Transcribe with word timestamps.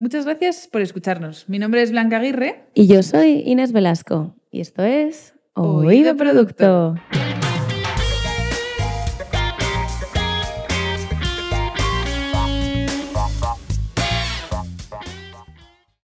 Muchas 0.00 0.24
gracias 0.24 0.68
por 0.68 0.80
escucharnos. 0.80 1.48
Mi 1.48 1.58
nombre 1.58 1.82
es 1.82 1.90
Blanca 1.90 2.18
Aguirre. 2.18 2.62
Y 2.72 2.86
yo 2.86 3.02
soy 3.02 3.42
Inés 3.44 3.72
Velasco. 3.72 4.36
Y 4.52 4.60
esto 4.60 4.84
es 4.84 5.34
Oído, 5.54 6.16
Producto. 6.16 6.94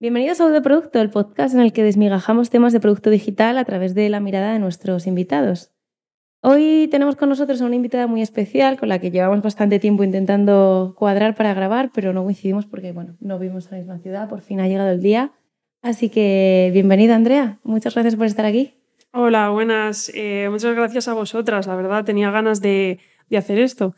Bienvenidos 0.00 0.40
a 0.40 0.46
Oído 0.46 0.62
Producto, 0.62 0.98
el 0.98 1.10
podcast 1.10 1.54
en 1.54 1.60
el 1.60 1.74
que 1.74 1.84
desmigajamos 1.84 2.48
temas 2.48 2.72
de 2.72 2.80
producto 2.80 3.10
digital 3.10 3.58
a 3.58 3.64
través 3.66 3.94
de 3.94 4.08
la 4.08 4.20
mirada 4.20 4.54
de 4.54 4.58
nuestros 4.58 5.06
invitados. 5.06 5.70
Hoy 6.44 6.88
tenemos 6.90 7.14
con 7.14 7.28
nosotros 7.28 7.62
a 7.62 7.66
una 7.66 7.76
invitada 7.76 8.08
muy 8.08 8.20
especial 8.20 8.76
con 8.76 8.88
la 8.88 8.98
que 8.98 9.12
llevamos 9.12 9.42
bastante 9.42 9.78
tiempo 9.78 10.02
intentando 10.02 10.92
cuadrar 10.98 11.36
para 11.36 11.54
grabar, 11.54 11.92
pero 11.94 12.12
no 12.12 12.24
coincidimos 12.24 12.66
porque 12.66 12.90
bueno, 12.90 13.14
no 13.20 13.38
vivimos 13.38 13.66
en 13.66 13.70
la 13.70 13.78
misma 13.78 13.98
ciudad, 14.00 14.28
por 14.28 14.40
fin 14.40 14.58
ha 14.58 14.66
llegado 14.66 14.90
el 14.90 15.00
día. 15.00 15.30
Así 15.82 16.08
que 16.08 16.70
bienvenida 16.72 17.14
Andrea, 17.14 17.60
muchas 17.62 17.94
gracias 17.94 18.16
por 18.16 18.26
estar 18.26 18.44
aquí. 18.44 18.74
Hola, 19.12 19.50
buenas. 19.50 20.10
Eh, 20.16 20.48
muchas 20.50 20.74
gracias 20.74 21.06
a 21.06 21.14
vosotras, 21.14 21.68
la 21.68 21.76
verdad 21.76 22.04
tenía 22.04 22.32
ganas 22.32 22.60
de, 22.60 22.98
hacer 23.30 23.60
esto. 23.60 23.94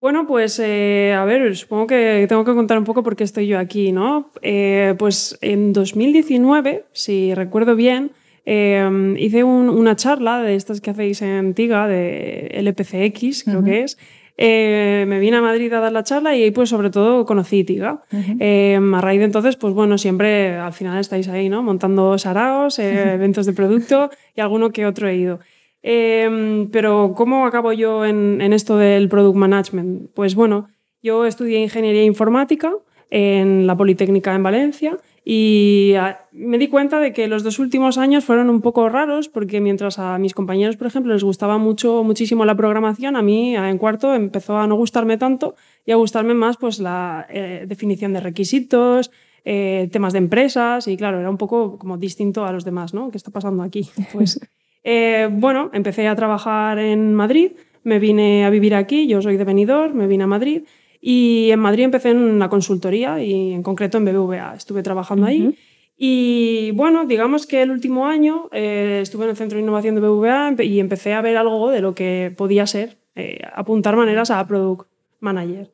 Bueno, 0.00 0.24
pues 0.24 0.60
eh, 0.60 1.12
a 1.18 1.24
ver, 1.24 1.56
supongo 1.56 1.88
que 1.88 2.26
tengo 2.28 2.44
que 2.44 2.54
contar 2.54 2.78
un 2.78 2.84
poco 2.84 3.02
por 3.02 3.16
qué 3.16 3.24
estoy 3.24 3.48
yo 3.48 3.58
aquí, 3.58 3.90
¿no? 3.90 4.30
Eh, 4.40 4.94
pues 5.00 5.36
en 5.40 5.72
2019, 5.72 6.84
si 6.92 7.34
recuerdo 7.34 7.74
bien, 7.74 8.12
Em, 8.44 9.16
hice 9.16 9.44
una 9.44 9.94
charla 9.96 10.42
de 10.42 10.54
estas 10.56 10.80
que 10.80 10.90
hacéis 10.90 11.22
en 11.22 11.54
TIGA, 11.54 11.86
de 11.86 12.48
LPCX, 12.54 13.44
creo 13.44 13.62
que 13.62 13.82
es. 13.82 13.98
Eh, 14.36 15.04
me 15.06 15.20
vine 15.20 15.36
a 15.36 15.42
Madrid 15.42 15.72
a 15.72 15.80
dar 15.80 15.92
la 15.92 16.02
charla 16.02 16.34
y 16.34 16.42
ahí 16.42 16.50
pues 16.50 16.68
sobre 16.68 16.90
todo 16.90 17.24
conocí 17.26 17.64
TIGA. 17.64 18.02
Em, 18.40 18.94
a 18.94 19.00
raíz 19.00 19.20
de 19.20 19.26
entonces, 19.26 19.56
pues 19.56 19.74
bueno, 19.74 19.98
siempre 19.98 20.56
al 20.56 20.72
final 20.72 20.98
estáis 20.98 21.28
ahí, 21.28 21.48
¿no? 21.48 21.62
Montando 21.62 22.18
saraos, 22.18 22.78
eh, 22.78 23.14
eventos 23.14 23.46
de 23.46 23.52
producto 23.52 24.10
y 24.34 24.40
alguno 24.40 24.70
que 24.70 24.86
otro 24.86 25.08
he 25.08 25.16
ido. 25.16 25.38
Em, 25.82 26.70
pero 26.70 27.12
¿cómo 27.14 27.46
acabo 27.46 27.72
yo 27.72 28.04
en, 28.04 28.40
en, 28.40 28.52
esto 28.52 28.76
del 28.78 29.08
product 29.08 29.36
management? 29.36 30.10
Pues 30.14 30.34
bueno, 30.34 30.68
yo 31.02 31.26
estudié 31.26 31.60
ingeniería 31.60 32.04
informática 32.04 32.72
en 33.10 33.66
la 33.66 33.76
Politécnica 33.76 34.34
en 34.34 34.42
Valencia 34.42 34.98
y 35.24 35.94
ah, 35.98 36.26
me 36.32 36.58
di 36.58 36.66
cuenta 36.68 36.98
de 36.98 37.12
que 37.12 37.28
los 37.28 37.44
dos 37.44 37.60
últimos 37.60 37.96
años 37.96 38.24
fueron 38.24 38.50
un 38.50 38.60
poco 38.60 38.88
raros 38.88 39.28
porque 39.28 39.60
mientras 39.60 39.98
a 40.00 40.18
mis 40.18 40.34
compañeros, 40.34 40.76
por 40.76 40.88
ejemplo, 40.88 41.12
les 41.12 41.22
gustaba 41.22 41.58
mucho, 41.58 42.02
muchísimo 42.02 42.44
la 42.44 42.56
programación, 42.56 43.14
a 43.14 43.22
mí 43.22 43.54
en 43.54 43.78
cuarto 43.78 44.14
empezó 44.14 44.58
a 44.58 44.66
no 44.66 44.74
gustarme 44.74 45.18
tanto 45.18 45.54
y 45.86 45.92
a 45.92 45.96
gustarme 45.96 46.34
más 46.34 46.56
pues, 46.56 46.80
la 46.80 47.26
eh, 47.30 47.66
definición 47.68 48.12
de 48.12 48.20
requisitos, 48.20 49.12
eh, 49.44 49.88
temas 49.92 50.12
de 50.12 50.18
empresas 50.18 50.88
y 50.88 50.96
claro, 50.96 51.20
era 51.20 51.30
un 51.30 51.38
poco 51.38 51.78
como 51.78 51.98
distinto 51.98 52.44
a 52.44 52.52
los 52.52 52.64
demás, 52.64 52.92
¿no? 52.92 53.10
¿Qué 53.10 53.16
está 53.16 53.30
pasando 53.30 53.62
aquí? 53.62 53.88
Pues 54.12 54.40
eh, 54.82 55.28
bueno, 55.30 55.70
empecé 55.72 56.08
a 56.08 56.16
trabajar 56.16 56.80
en 56.80 57.14
Madrid, 57.14 57.52
me 57.84 58.00
vine 58.00 58.44
a 58.44 58.50
vivir 58.50 58.74
aquí, 58.74 59.06
yo 59.06 59.22
soy 59.22 59.36
de 59.36 59.44
Benidorm, 59.44 59.96
me 59.96 60.08
vine 60.08 60.24
a 60.24 60.26
Madrid 60.26 60.62
y 61.04 61.50
en 61.50 61.58
Madrid 61.58 61.82
empecé 61.82 62.10
en 62.10 62.38
la 62.38 62.48
consultoría 62.48 63.20
y 63.20 63.52
en 63.52 63.64
concreto 63.64 63.98
en 63.98 64.04
BBVA. 64.04 64.54
Estuve 64.54 64.84
trabajando 64.84 65.26
ahí. 65.26 65.58
Y 65.98 66.70
bueno, 66.72 67.06
digamos 67.06 67.44
que 67.44 67.60
el 67.60 67.72
último 67.72 68.06
año 68.06 68.48
eh, 68.52 69.00
estuve 69.02 69.24
en 69.24 69.30
el 69.30 69.36
Centro 69.36 69.56
de 69.56 69.64
Innovación 69.64 69.96
de 69.96 70.00
BBVA 70.00 70.54
y 70.62 70.78
empecé 70.78 71.12
a 71.12 71.20
ver 71.20 71.36
algo 71.36 71.70
de 71.70 71.80
lo 71.80 71.96
que 71.96 72.32
podía 72.36 72.68
ser 72.68 72.98
eh, 73.16 73.40
apuntar 73.52 73.96
maneras 73.96 74.30
a 74.30 74.46
Product 74.46 74.88
Manager. 75.18 75.71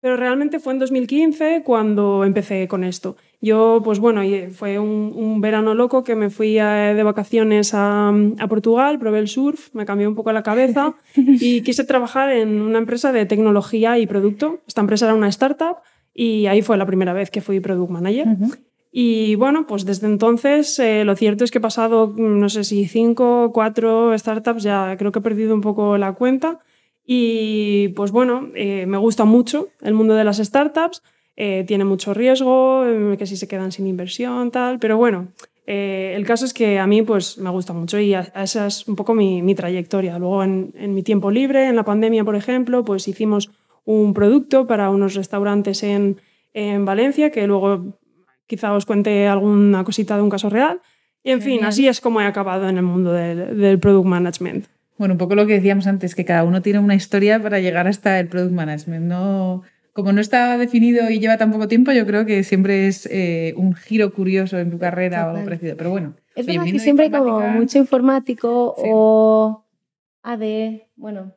Pero 0.00 0.16
realmente 0.16 0.60
fue 0.60 0.72
en 0.72 0.78
2015 0.78 1.62
cuando 1.64 2.24
empecé 2.24 2.66
con 2.68 2.84
esto. 2.84 3.16
Yo, 3.42 3.80
pues 3.84 3.98
bueno, 3.98 4.22
fue 4.52 4.78
un, 4.78 5.40
verano 5.40 5.74
loco 5.74 6.04
que 6.04 6.14
me 6.14 6.30
fui 6.30 6.54
de 6.54 7.02
vacaciones 7.02 7.72
a, 7.74 8.08
a, 8.38 8.48
Portugal, 8.48 8.98
probé 8.98 9.18
el 9.18 9.28
surf, 9.28 9.74
me 9.74 9.86
cambió 9.86 10.08
un 10.08 10.14
poco 10.14 10.32
la 10.32 10.42
cabeza 10.42 10.94
y 11.16 11.62
quise 11.62 11.84
trabajar 11.84 12.30
en 12.30 12.60
una 12.60 12.78
empresa 12.78 13.12
de 13.12 13.26
tecnología 13.26 13.98
y 13.98 14.06
producto. 14.06 14.60
Esta 14.66 14.82
empresa 14.82 15.06
era 15.06 15.14
una 15.14 15.28
startup 15.28 15.78
y 16.14 16.46
ahí 16.46 16.62
fue 16.62 16.76
la 16.76 16.86
primera 16.86 17.12
vez 17.12 17.30
que 17.30 17.40
fui 17.40 17.60
product 17.60 17.90
manager. 17.90 18.26
Y 18.92 19.36
bueno, 19.36 19.66
pues 19.66 19.84
desde 19.84 20.06
entonces 20.06 20.78
eh, 20.78 21.04
lo 21.04 21.14
cierto 21.14 21.44
es 21.44 21.50
que 21.50 21.58
he 21.58 21.60
pasado, 21.60 22.12
no 22.16 22.48
sé 22.48 22.64
si 22.64 22.86
cinco, 22.86 23.52
cuatro 23.52 24.16
startups, 24.18 24.64
ya 24.64 24.96
creo 24.98 25.12
que 25.12 25.20
he 25.20 25.22
perdido 25.22 25.54
un 25.54 25.60
poco 25.60 25.96
la 25.96 26.12
cuenta. 26.12 26.58
Y 27.12 27.88
pues 27.96 28.12
bueno, 28.12 28.50
eh, 28.54 28.86
me 28.86 28.96
gusta 28.96 29.24
mucho 29.24 29.70
el 29.80 29.94
mundo 29.94 30.14
de 30.14 30.22
las 30.22 30.36
startups, 30.36 31.02
eh, 31.34 31.64
tiene 31.66 31.84
mucho 31.84 32.14
riesgo, 32.14 32.84
eh, 32.86 33.16
que 33.18 33.26
si 33.26 33.36
se 33.36 33.48
quedan 33.48 33.72
sin 33.72 33.88
inversión, 33.88 34.52
tal, 34.52 34.78
pero 34.78 34.96
bueno, 34.96 35.32
el 35.66 36.24
caso 36.24 36.44
es 36.44 36.54
que 36.54 36.78
a 36.78 36.86
mí 36.86 37.02
pues 37.02 37.36
me 37.38 37.50
gusta 37.50 37.72
mucho 37.72 37.98
y 37.98 38.14
esa 38.14 38.66
es 38.68 38.86
un 38.86 38.94
poco 38.94 39.14
mi, 39.14 39.42
mi 39.42 39.56
trayectoria. 39.56 40.20
Luego 40.20 40.44
en, 40.44 40.72
en, 40.76 40.94
mi 40.94 41.02
tiempo 41.02 41.32
libre, 41.32 41.66
en 41.66 41.74
la 41.74 41.84
pandemia 41.84 42.22
por 42.22 42.36
ejemplo, 42.36 42.84
pues 42.84 43.08
hicimos 43.08 43.50
un 43.84 44.14
producto 44.14 44.68
para 44.68 44.88
unos 44.88 45.14
restaurantes 45.14 45.82
en, 45.82 46.20
en 46.54 46.84
Valencia 46.84 47.30
que 47.32 47.44
luego 47.48 47.98
quizá 48.46 48.72
os 48.72 48.86
cuente 48.86 49.26
alguna 49.26 49.82
cosita 49.82 50.14
de 50.14 50.22
un 50.22 50.30
caso 50.30 50.48
real. 50.48 50.80
Y 51.24 51.32
en 51.32 51.42
fin, 51.42 51.64
así 51.64 51.88
es 51.88 52.00
como 52.00 52.20
he 52.20 52.24
acabado 52.24 52.68
en 52.68 52.76
el 52.76 52.84
mundo 52.84 53.12
del, 53.12 53.58
del 53.58 53.80
product 53.80 54.06
management. 54.06 54.66
Bueno, 55.00 55.14
un 55.14 55.18
poco 55.18 55.34
lo 55.34 55.46
que 55.46 55.54
decíamos 55.54 55.86
antes, 55.86 56.14
que 56.14 56.26
cada 56.26 56.44
uno 56.44 56.60
tiene 56.60 56.78
una 56.78 56.94
historia 56.94 57.42
para 57.42 57.58
llegar 57.58 57.86
hasta 57.86 58.20
el 58.20 58.28
product 58.28 58.52
management. 58.52 59.06
No, 59.06 59.62
como 59.94 60.12
no 60.12 60.20
está 60.20 60.58
definido 60.58 61.08
y 61.08 61.18
lleva 61.18 61.38
tan 61.38 61.50
poco 61.50 61.68
tiempo, 61.68 61.90
yo 61.92 62.04
creo 62.04 62.26
que 62.26 62.44
siempre 62.44 62.86
es 62.86 63.08
eh, 63.10 63.54
un 63.56 63.74
giro 63.74 64.12
curioso 64.12 64.58
en 64.58 64.70
tu 64.70 64.78
carrera 64.78 65.26
o 65.26 65.30
algo 65.30 65.44
parecido. 65.44 65.74
Pero 65.78 65.88
bueno. 65.88 66.16
Es 66.34 66.44
verdad 66.44 66.64
que 66.64 66.78
siempre 66.78 67.06
hay 67.06 67.10
como 67.10 67.40
mucho 67.48 67.78
informático 67.78 68.74
o 68.76 69.64
AD, 70.22 70.82
bueno, 70.96 71.34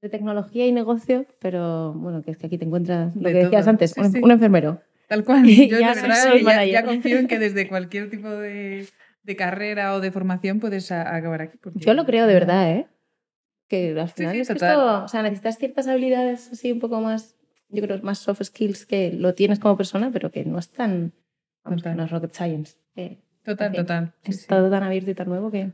de 0.00 0.08
tecnología 0.08 0.64
y 0.68 0.70
negocio, 0.70 1.26
pero 1.40 1.94
bueno, 1.94 2.22
que 2.22 2.30
es 2.30 2.36
que 2.36 2.46
aquí 2.46 2.56
te 2.56 2.66
encuentras 2.66 3.16
lo 3.16 3.30
que 3.30 3.34
decías 3.34 3.66
antes, 3.66 3.96
un, 3.96 4.30
enfermero. 4.30 4.80
Tal 5.08 5.24
cual. 5.24 5.44
Yo 5.48 5.80
ya, 5.80 5.92
verdad, 5.92 6.64
ya, 6.66 6.84
confío 6.84 7.18
en 7.18 7.26
que 7.26 7.38
desde 7.40 7.66
cualquier 7.66 8.10
tipo 8.10 8.28
de, 8.28 8.86
de 9.24 9.34
carrera 9.34 9.96
o 9.96 10.00
de 10.00 10.12
formación 10.12 10.60
puedes 10.60 10.92
acabar 10.92 11.42
aquí. 11.42 11.58
Yo 11.74 11.94
lo 11.94 12.06
creo 12.06 12.28
de 12.28 12.34
verdad, 12.34 12.70
¿eh? 12.70 12.86
Que 13.72 13.98
al 13.98 14.10
final 14.10 14.36
es 14.36 14.50
esto, 14.50 15.04
o 15.04 15.08
sea, 15.08 15.22
necesitas 15.22 15.56
ciertas 15.56 15.88
habilidades 15.88 16.50
así 16.52 16.70
un 16.70 16.78
poco 16.78 17.00
más, 17.00 17.36
yo 17.70 17.82
creo, 17.82 17.98
más 18.02 18.18
soft 18.18 18.42
skills 18.42 18.84
que 18.84 19.10
lo 19.14 19.32
tienes 19.32 19.60
como 19.60 19.78
persona, 19.78 20.10
pero 20.12 20.30
que 20.30 20.44
no 20.44 20.58
es 20.58 20.70
tan, 20.70 21.14
vamos, 21.64 21.82
no 21.82 22.04
es 22.04 22.10
rocket 22.10 22.34
science. 22.34 22.76
total, 23.42 23.72
total. 23.72 24.12
es 24.24 24.46
todo 24.46 24.68
tan 24.68 24.82
abierto 24.82 25.10
y 25.10 25.14
tan 25.14 25.26
nuevo 25.30 25.50
que... 25.50 25.70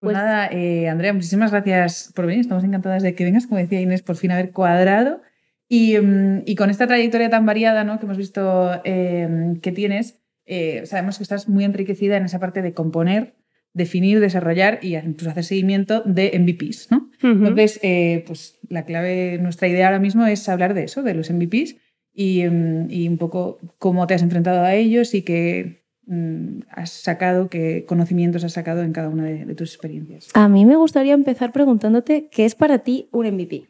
Pues, 0.00 0.14
pues 0.14 0.16
nada, 0.16 0.48
eh, 0.50 0.88
Andrea, 0.88 1.12
muchísimas 1.12 1.52
gracias 1.52 2.12
por 2.12 2.26
venir. 2.26 2.40
Estamos 2.40 2.64
encantadas 2.64 3.04
de 3.04 3.14
que 3.14 3.22
vengas, 3.22 3.46
como 3.46 3.60
decía 3.60 3.80
Inés, 3.80 4.02
por 4.02 4.16
fin 4.16 4.32
haber 4.32 4.50
cuadrado. 4.50 5.20
Y, 5.68 5.96
mm, 5.96 6.42
y 6.44 6.56
con 6.56 6.70
esta 6.70 6.88
trayectoria 6.88 7.30
tan 7.30 7.46
variada 7.46 7.84
¿no? 7.84 8.00
que 8.00 8.06
hemos 8.06 8.18
visto 8.18 8.68
eh, 8.82 9.54
que 9.62 9.70
tienes, 9.70 10.20
eh, 10.44 10.86
sabemos 10.86 11.18
que 11.18 11.22
estás 11.22 11.48
muy 11.48 11.62
enriquecida 11.62 12.16
en 12.16 12.24
esa 12.24 12.40
parte 12.40 12.62
de 12.62 12.74
componer, 12.74 13.36
definir, 13.74 14.18
desarrollar 14.18 14.80
y 14.82 14.96
incluso 14.96 15.30
hacer 15.30 15.44
seguimiento 15.44 16.02
de 16.04 16.36
MVPs. 16.36 16.90
¿no? 16.90 17.01
Entonces, 17.22 17.78
eh, 17.82 18.24
pues 18.26 18.58
la 18.68 18.84
clave, 18.84 19.38
nuestra 19.38 19.68
idea 19.68 19.86
ahora 19.86 19.98
mismo 19.98 20.26
es 20.26 20.48
hablar 20.48 20.74
de 20.74 20.84
eso, 20.84 21.02
de 21.02 21.14
los 21.14 21.30
MVPs 21.30 21.76
y, 22.12 22.44
mm, 22.44 22.90
y 22.90 23.08
un 23.08 23.18
poco 23.18 23.58
cómo 23.78 24.06
te 24.06 24.14
has 24.14 24.22
enfrentado 24.22 24.62
a 24.62 24.74
ellos 24.74 25.14
y 25.14 25.22
qué 25.22 25.84
mm, 26.06 26.60
has 26.70 26.90
sacado, 26.90 27.48
qué 27.48 27.84
conocimientos 27.86 28.44
has 28.44 28.52
sacado 28.52 28.82
en 28.82 28.92
cada 28.92 29.08
una 29.08 29.24
de, 29.24 29.54
tus 29.54 29.70
experiencias. 29.74 30.28
A 30.34 30.48
mí 30.48 30.64
me 30.64 30.76
gustaría 30.76 31.14
empezar 31.14 31.52
preguntándote 31.52 32.28
qué 32.30 32.44
es 32.44 32.54
para 32.54 32.78
ti 32.78 33.08
un 33.12 33.26
MVP. 33.26 33.66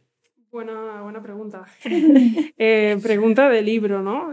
Buena, 0.50 1.02
buena 1.02 1.22
pregunta. 1.22 1.64
Eh, 2.64 2.96
pregunta 3.02 3.48
de 3.48 3.62
libro, 3.62 4.02
¿no? 4.02 4.28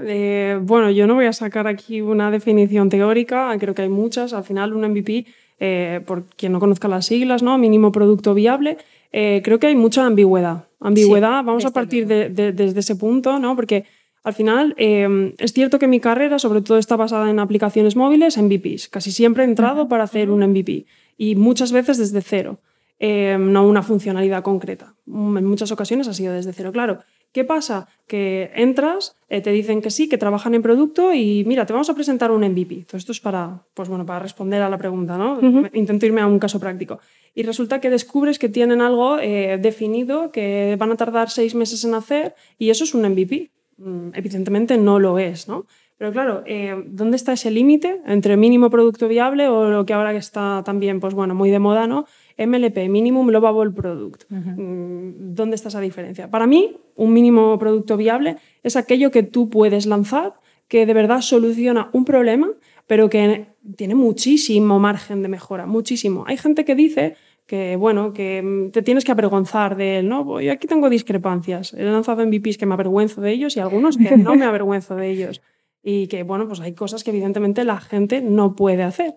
bueno, 0.62 0.92
yo 0.92 1.08
no 1.08 1.16
voy 1.16 1.26
a 1.26 1.34
sacar 1.34 1.68
aquí 1.68 2.02
una 2.02 2.30
definición 2.30 2.90
teórica, 2.90 3.56
creo 3.60 3.74
que 3.74 3.82
hay 3.82 3.90
muchas. 3.90 4.34
Al 4.34 4.44
final, 4.44 4.74
un 4.74 4.88
MVP 4.88 5.26
eh, 5.60 6.02
por 6.06 6.24
quien 6.24 6.54
no 6.54 6.60
conozca 6.60 6.88
las 6.88 7.06
siglas, 7.06 7.44
¿no? 7.44 7.58
Mínimo 7.58 7.92
producto 7.92 8.34
viable, 8.34 8.78
eh, 9.12 9.42
creo 9.44 9.60
que 9.60 9.68
hay 9.68 9.76
mucha 9.76 10.06
ambigüedad. 10.06 10.66
Ambigüedad, 10.80 11.44
vamos 11.44 11.66
a 11.66 11.72
partir 11.72 12.08
de, 12.08 12.30
desde 12.30 12.80
ese 12.80 12.96
punto, 12.96 13.40
¿no? 13.40 13.56
Porque 13.56 13.86
al 14.24 14.34
final 14.34 14.74
em, 14.78 15.34
es 15.38 15.54
cierto 15.54 15.80
que 15.80 15.88
mi 15.88 16.00
carrera 16.00 16.40
sobre 16.40 16.62
todo 16.62 16.78
está 16.78 16.96
basada 16.96 17.30
en 17.30 17.40
aplicaciones 17.40 17.96
móviles, 17.96 18.38
MVPs. 18.38 18.88
Casi 18.90 19.12
siempre 19.12 19.44
he 19.44 19.48
entrado 19.48 19.88
para 19.88 20.04
hacer 20.04 20.30
un 20.30 20.42
MVP 20.42 20.86
y 21.18 21.36
muchas 21.36 21.72
veces 21.72 21.98
desde 21.98 22.22
cero, 22.22 22.60
em, 23.00 23.52
no 23.52 23.68
una 23.68 23.82
funcionalidad 23.82 24.44
concreta. 24.44 24.96
En 25.08 25.46
muchas 25.46 25.72
ocasiones 25.72 26.08
ha 26.08 26.14
sido 26.14 26.34
desde 26.34 26.54
cero, 26.54 26.72
claro. 26.72 27.00
¿Qué 27.31 27.44
pasa? 27.44 27.88
Que 28.08 28.52
entras, 28.56 29.16
eh, 29.30 29.42
te 29.42 29.52
dicen 29.52 29.81
que 29.81 29.92
sí, 29.92 30.10
que 30.10 30.18
trabajan 30.18 30.56
en 30.56 30.64
producto 30.64 31.14
y 31.14 31.44
mira, 31.46 31.66
te 31.66 31.74
vamos 31.74 31.90
a 31.90 31.94
presentar 31.94 32.31
un 32.31 32.44
MVP. 32.44 32.86
Esto 32.92 33.12
es 33.12 33.20
para, 33.20 33.62
pues 33.76 33.88
bueno, 33.88 34.06
para 34.06 34.20
responder 34.20 34.62
a 34.64 34.70
la 34.70 34.80
pregunta, 34.80 35.18
¿no? 35.18 35.40
Intento 35.74 36.06
irme 36.08 36.22
a 36.22 36.28
un 36.28 36.40
caso 36.40 36.60
práctico. 36.60 37.00
Y 37.36 37.44
resulta 37.44 37.80
que 37.80 37.92
descubres 37.92 38.40
que 38.40 38.50
tienen 38.50 38.81
algo 38.81 39.20
eh, 39.20 39.60
definido 39.62 40.31
que 40.31 40.76
van 40.80 40.92
a 40.92 40.98
tardar 40.98 41.30
seis 41.30 41.54
meses 41.54 41.86
en 41.86 41.94
hacer 41.94 42.34
y 42.58 42.72
eso 42.72 42.84
es 42.84 42.96
un 42.96 43.04
MVP. 43.04 43.52
Mm, 43.78 44.10
evidentemente 44.16 44.78
no 44.78 45.00
lo 45.00 45.20
es, 45.20 45.48
¿no? 45.48 45.66
Pero 46.00 46.12
claro, 46.12 46.44
eh, 46.46 46.81
¿dónde 46.88 47.18
está 47.18 47.34
ese 47.34 47.52
límite 47.52 48.02
entre 48.06 48.38
mínimo 48.38 48.70
producto 48.70 49.08
viable 49.08 49.50
o 49.50 49.70
lo 49.70 49.86
que 49.86 49.94
ahora 49.94 50.14
que 50.14 50.18
está 50.18 50.64
también, 50.66 51.00
pues 51.00 51.14
bueno, 51.14 51.36
muy 51.36 51.50
de 51.50 51.60
moda, 51.60 51.88
¿no? 51.88 52.06
MLP, 52.40 52.90
Minimum 52.90 53.30
Lovable 53.30 53.72
Product. 53.72 54.24
Mm, 54.30 55.36
¿Dónde 55.36 55.56
está 55.56 55.68
esa 55.68 55.82
diferencia? 55.82 56.30
Para 56.32 56.48
mí, 56.48 56.78
un 56.96 57.14
mínimo 57.14 57.60
producto 57.60 57.98
viable 57.98 58.38
es 58.64 58.76
aquello 58.76 59.12
que 59.12 59.24
tú 59.24 59.50
puedes 59.50 59.86
lanzar 59.86 60.34
que 60.70 60.86
de 60.86 60.94
verdad 60.94 61.22
soluciona 61.22 61.90
un 61.94 62.06
problema, 62.06 62.50
pero 62.88 63.10
que 63.10 63.48
tiene 63.76 63.96
muchísimo 63.96 64.80
margen 64.80 65.22
de 65.22 65.28
mejora, 65.28 65.66
muchísimo. 65.66 66.24
Hay 66.28 66.38
gente 66.38 66.64
que 66.64 66.76
dice 66.76 67.16
que, 67.46 67.76
bueno, 67.76 68.14
que 68.14 68.42
mm, 68.42 68.72
te 68.72 68.84
tienes 68.84 69.04
que 69.04 69.12
avergonzar 69.12 69.76
de 69.76 70.00
él, 70.00 70.08
¿no? 70.08 70.40
Yo 70.40 70.52
aquí 70.52 70.68
tengo 70.68 70.90
discrepancias. 70.90 71.74
He 71.74 71.84
lanzado 71.84 72.26
MVPs 72.26 72.58
que 72.58 72.68
me 72.68 72.76
avergüenzo 72.76 73.20
de 73.20 73.32
ellos 73.32 73.58
y 73.58 73.60
algunos 73.60 73.98
que 73.98 74.16
no 74.16 74.36
me 74.36 74.46
avergüenzo 74.46 74.96
de 74.96 75.10
ellos. 75.10 75.42
Y 75.82 76.08
que, 76.08 76.24
bueno, 76.24 76.48
pues 76.48 76.60
hay 76.60 76.74
cosas 76.74 77.04
que 77.04 77.10
evidentemente 77.10 77.64
la 77.64 77.82
gente 77.82 78.22
no 78.22 78.56
puede 78.56 78.84
hacer. 78.84 79.16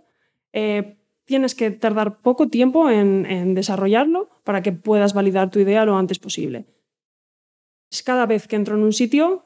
Eh, 0.55 0.97
tienes 1.25 1.55
que 1.55 1.71
tardar 1.71 2.21
poco 2.21 2.49
tiempo 2.49 2.91
en, 2.91 3.55
desarrollarlo 3.55 4.29
para 4.45 4.63
que 4.63 4.73
puedas 4.73 5.15
validar 5.15 5.51
tu 5.51 5.59
idea 5.61 5.85
lo 5.85 5.97
antes 5.97 6.19
posible. 6.19 6.67
Cada 8.05 8.27
vez 8.27 8.49
que 8.49 8.57
entro 8.57 8.77
en 8.77 8.83
un 8.83 8.93
sitio, 8.93 9.45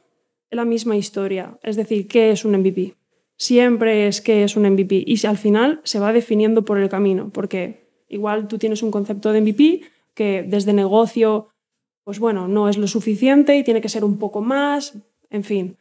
la 0.50 0.64
misma 0.64 0.96
historia. 0.96 1.58
Es 1.62 1.76
decir, 1.76 2.06
¿qué 2.06 2.30
es 2.30 2.44
un 2.44 2.56
MVP? 2.56 2.94
Siempre 3.36 4.06
es 4.06 4.20
qué 4.20 4.44
es 4.44 4.56
un 4.56 4.68
MVP. 4.68 5.04
Y 5.06 5.26
al 5.26 5.36
final 5.36 5.80
se 5.84 5.98
va 5.98 6.12
definiendo 6.12 6.64
por 6.64 6.78
el 6.78 6.88
camino, 6.88 7.30
porque 7.32 7.88
igual 8.08 8.48
tú 8.48 8.58
tienes 8.58 8.82
un 8.82 8.90
concepto 8.90 9.32
de 9.32 9.40
MVP 9.40 9.82
que 10.14 10.44
desde 10.46 10.72
negocio, 10.72 11.48
pues 12.04 12.18
bueno, 12.18 12.48
no 12.48 12.68
es 12.68 12.78
lo 12.78 12.86
suficiente 12.86 13.56
y 13.56 13.64
tiene 13.64 13.80
que 13.80 13.88
ser 13.88 14.04
un 14.04 14.18
poco 14.18 14.40
más, 14.40 14.96
en 15.28 15.44
fin. 15.44 15.76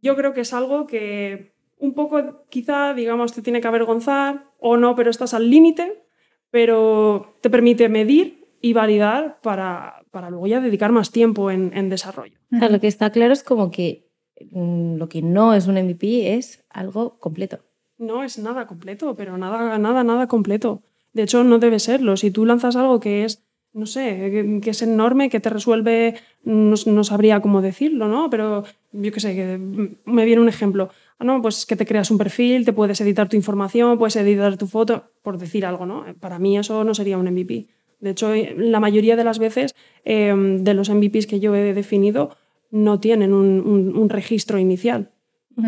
Yo 0.00 0.16
creo 0.16 0.32
que 0.32 0.42
es 0.42 0.52
algo 0.52 0.86
que 0.86 1.55
un 1.78 1.94
poco 1.94 2.46
quizá, 2.48 2.94
digamos, 2.94 3.32
te 3.32 3.42
tiene 3.42 3.60
que 3.60 3.68
avergonzar 3.68 4.50
o 4.58 4.76
no, 4.76 4.96
pero 4.96 5.10
estás 5.10 5.34
al 5.34 5.50
límite, 5.50 6.04
pero 6.50 7.36
te 7.40 7.50
permite 7.50 7.88
medir 7.88 8.46
y 8.60 8.72
validar 8.72 9.40
para, 9.42 10.04
para 10.10 10.30
luego 10.30 10.46
ya 10.46 10.60
dedicar 10.60 10.92
más 10.92 11.10
tiempo 11.10 11.50
en, 11.50 11.88
desarrollo. 11.88 12.38
lo 12.50 12.80
que 12.80 12.86
está 12.86 13.10
claro 13.10 13.32
es 13.32 13.42
como 13.42 13.70
que 13.70 14.08
mm, 14.50 14.96
lo 14.96 15.08
que 15.08 15.22
no 15.22 15.54
es 15.54 15.66
un 15.66 15.74
MVP 15.74 16.34
es 16.34 16.64
algo 16.70 17.18
completo. 17.18 17.60
No 17.98 18.22
es 18.22 18.38
nada 18.38 18.66
completo, 18.66 19.14
pero 19.16 19.38
nada, 19.38 19.78
nada, 19.78 20.04
nada 20.04 20.26
completo. 20.26 20.82
De 21.12 21.22
hecho, 21.22 21.44
no 21.44 21.58
debe 21.58 21.78
serlo. 21.78 22.16
Si 22.16 22.30
tú 22.30 22.44
lanzas 22.44 22.76
algo 22.76 23.00
que 23.00 23.24
es, 23.24 23.46
no 23.72 23.86
sé, 23.86 24.60
que, 24.62 24.70
es 24.70 24.82
enorme, 24.82 25.30
que 25.30 25.40
te 25.40 25.48
resuelve, 25.48 26.14
no, 26.42 26.74
no, 26.86 27.04
sabría 27.04 27.40
cómo 27.40 27.62
decirlo, 27.62 28.08
¿no? 28.08 28.28
Pero 28.28 28.64
yo 28.92 29.12
qué 29.12 29.20
sé, 29.20 29.34
que 29.34 29.58
me 30.04 30.24
viene 30.26 30.42
un 30.42 30.48
ejemplo. 30.48 30.90
Ah, 31.18 31.24
no, 31.24 31.40
pues 31.40 31.64
que 31.64 31.76
te 31.76 31.86
creas 31.86 32.10
un 32.10 32.18
perfil, 32.18 32.64
te 32.64 32.72
puedes 32.72 33.00
editar 33.00 33.28
tu 33.28 33.36
información, 33.36 33.98
puedes 33.98 34.16
editar 34.16 34.56
tu 34.58 34.66
foto, 34.66 35.12
por 35.22 35.38
decir 35.38 35.64
algo, 35.64 35.86
¿no? 35.86 36.04
Para 36.20 36.38
mí 36.38 36.58
eso 36.58 36.84
no 36.84 36.94
sería 36.94 37.16
un 37.16 37.26
MVP. 37.26 37.68
De 38.00 38.10
hecho, 38.10 38.34
la 38.34 38.80
mayoría 38.80 39.16
de 39.16 39.24
las 39.24 39.38
veces 39.38 39.74
em, 40.04 40.62
de 40.62 40.74
los 40.74 40.90
MVPs 40.90 41.26
que 41.26 41.40
yo 41.40 41.54
he 41.54 41.72
definido 41.72 42.36
no 42.70 43.00
tienen 43.00 43.32
un, 43.32 44.08
registro 44.10 44.58
inicial, 44.58 45.12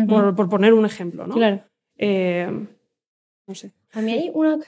por, 0.07 0.49
poner 0.49 0.73
un 0.73 0.85
ejemplo, 0.85 1.25
¿no? 1.25 1.33
Claro. 1.33 1.63
Em, 1.97 2.67
no 3.47 3.55
sé. 3.55 3.73
A 3.93 4.01
mí 4.01 4.11
hay, 4.11 4.29
una, 4.31 4.59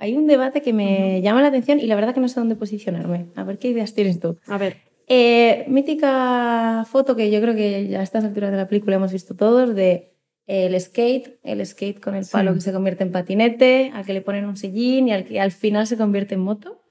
hay 0.00 0.16
un 0.16 0.26
debate 0.26 0.60
que 0.60 0.72
me 0.72 1.22
llama 1.22 1.42
la 1.42 1.48
atención 1.48 1.78
y 1.78 1.86
la 1.86 1.94
verdad 1.94 2.12
que 2.12 2.20
no 2.20 2.26
sé 2.26 2.40
dónde 2.40 2.56
posicionarme. 2.56 3.28
A 3.36 3.44
ver 3.44 3.58
qué 3.58 3.68
ideas 3.68 3.94
tienes 3.94 4.18
tú. 4.18 4.36
A 4.48 4.58
ver. 4.58 4.78
Eh, 5.06 5.64
mítica 5.68 6.84
foto 6.86 7.14
que 7.14 7.30
yo 7.30 7.40
creo 7.40 7.54
que 7.54 7.86
ya 7.86 8.00
a 8.00 8.02
estas 8.02 8.24
alturas 8.24 8.50
de 8.50 8.56
la 8.56 8.66
película 8.66 8.96
hemos 8.96 9.12
visto 9.12 9.36
todos 9.36 9.74
de 9.74 10.13
el 10.46 10.78
skate, 10.78 11.38
el 11.42 11.64
skate 11.64 12.00
con 12.00 12.14
el 12.14 12.26
palo 12.30 12.52
que 12.54 12.60
se 12.60 12.72
convierte 12.72 13.04
en 13.04 13.12
patinete, 13.12 13.90
al 13.94 14.04
que 14.04 14.12
le 14.12 14.20
ponen 14.20 14.44
un 14.44 14.56
sillín 14.56 15.08
y 15.08 15.12
al 15.12 15.24
que 15.24 15.40
al 15.40 15.52
final 15.52 15.86
se 15.86 15.96
convierte 15.96 16.34
en 16.34 16.40
moto, 16.40 16.82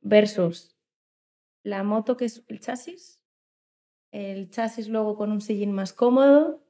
versus 0.00 0.76
la 1.62 1.82
moto 1.82 2.16
que 2.16 2.24
es 2.24 2.44
el 2.48 2.60
chasis, 2.60 3.20
el 4.10 4.50
chasis 4.50 4.88
luego 4.88 5.16
con 5.16 5.30
un 5.30 5.40
sillín 5.40 5.72
más 5.72 5.92
cómodo, 5.92 6.64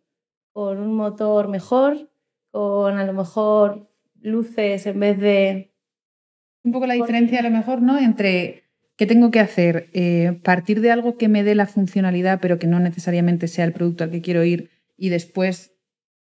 con 0.53 0.79
un 0.79 0.95
motor 0.95 1.49
mejor, 1.49 2.11
con 2.51 2.99
a 2.99 3.05
lo 3.05 3.13
mejor 3.13 3.91
luces 4.21 4.87
en 4.87 5.01
vez 5.01 5.19
de... 5.19 5.73
Un 6.65 6.73
poco 6.73 6.87
la 6.87 6.95
diferencia 6.95 7.39
a 7.39 7.43
lo 7.43 7.51
mejor, 7.51 7.81
¿no? 7.81 7.99
Entre 7.99 8.65
qué 8.97 9.07
tengo 9.07 9.31
que 9.31 9.41
hacer, 9.41 9.89
eh, 9.93 10.41
partir 10.43 10.81
de 10.81 10.91
algo 10.91 11.17
que 11.17 11.29
me 11.29 11.45
dé 11.45 11.55
la 11.55 11.67
funcionalidad, 11.67 12.41
pero 12.41 12.59
que 12.59 12.67
no 12.67 12.81
necesariamente 12.81 13.47
sea 13.47 13.65
el 13.65 13.73
producto 13.73 14.05
al 14.05 14.11
que 14.11 14.21
quiero 14.21 14.43
ir, 14.43 14.71
y 14.97 15.11
después 15.11 15.78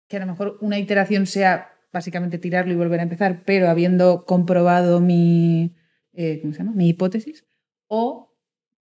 que 0.08 0.16
a 0.16 0.20
lo 0.20 0.26
mejor 0.26 0.58
una 0.60 0.78
iteración 0.78 1.26
sea 1.26 1.72
básicamente 1.92 2.38
tirarlo 2.38 2.72
y 2.72 2.76
volver 2.76 3.00
a 3.00 3.04
empezar, 3.04 3.42
pero 3.44 3.68
habiendo 3.68 4.24
comprobado 4.26 5.00
mi, 5.00 5.74
eh, 6.12 6.42
mi 6.74 6.88
hipótesis, 6.88 7.46
o 7.88 8.34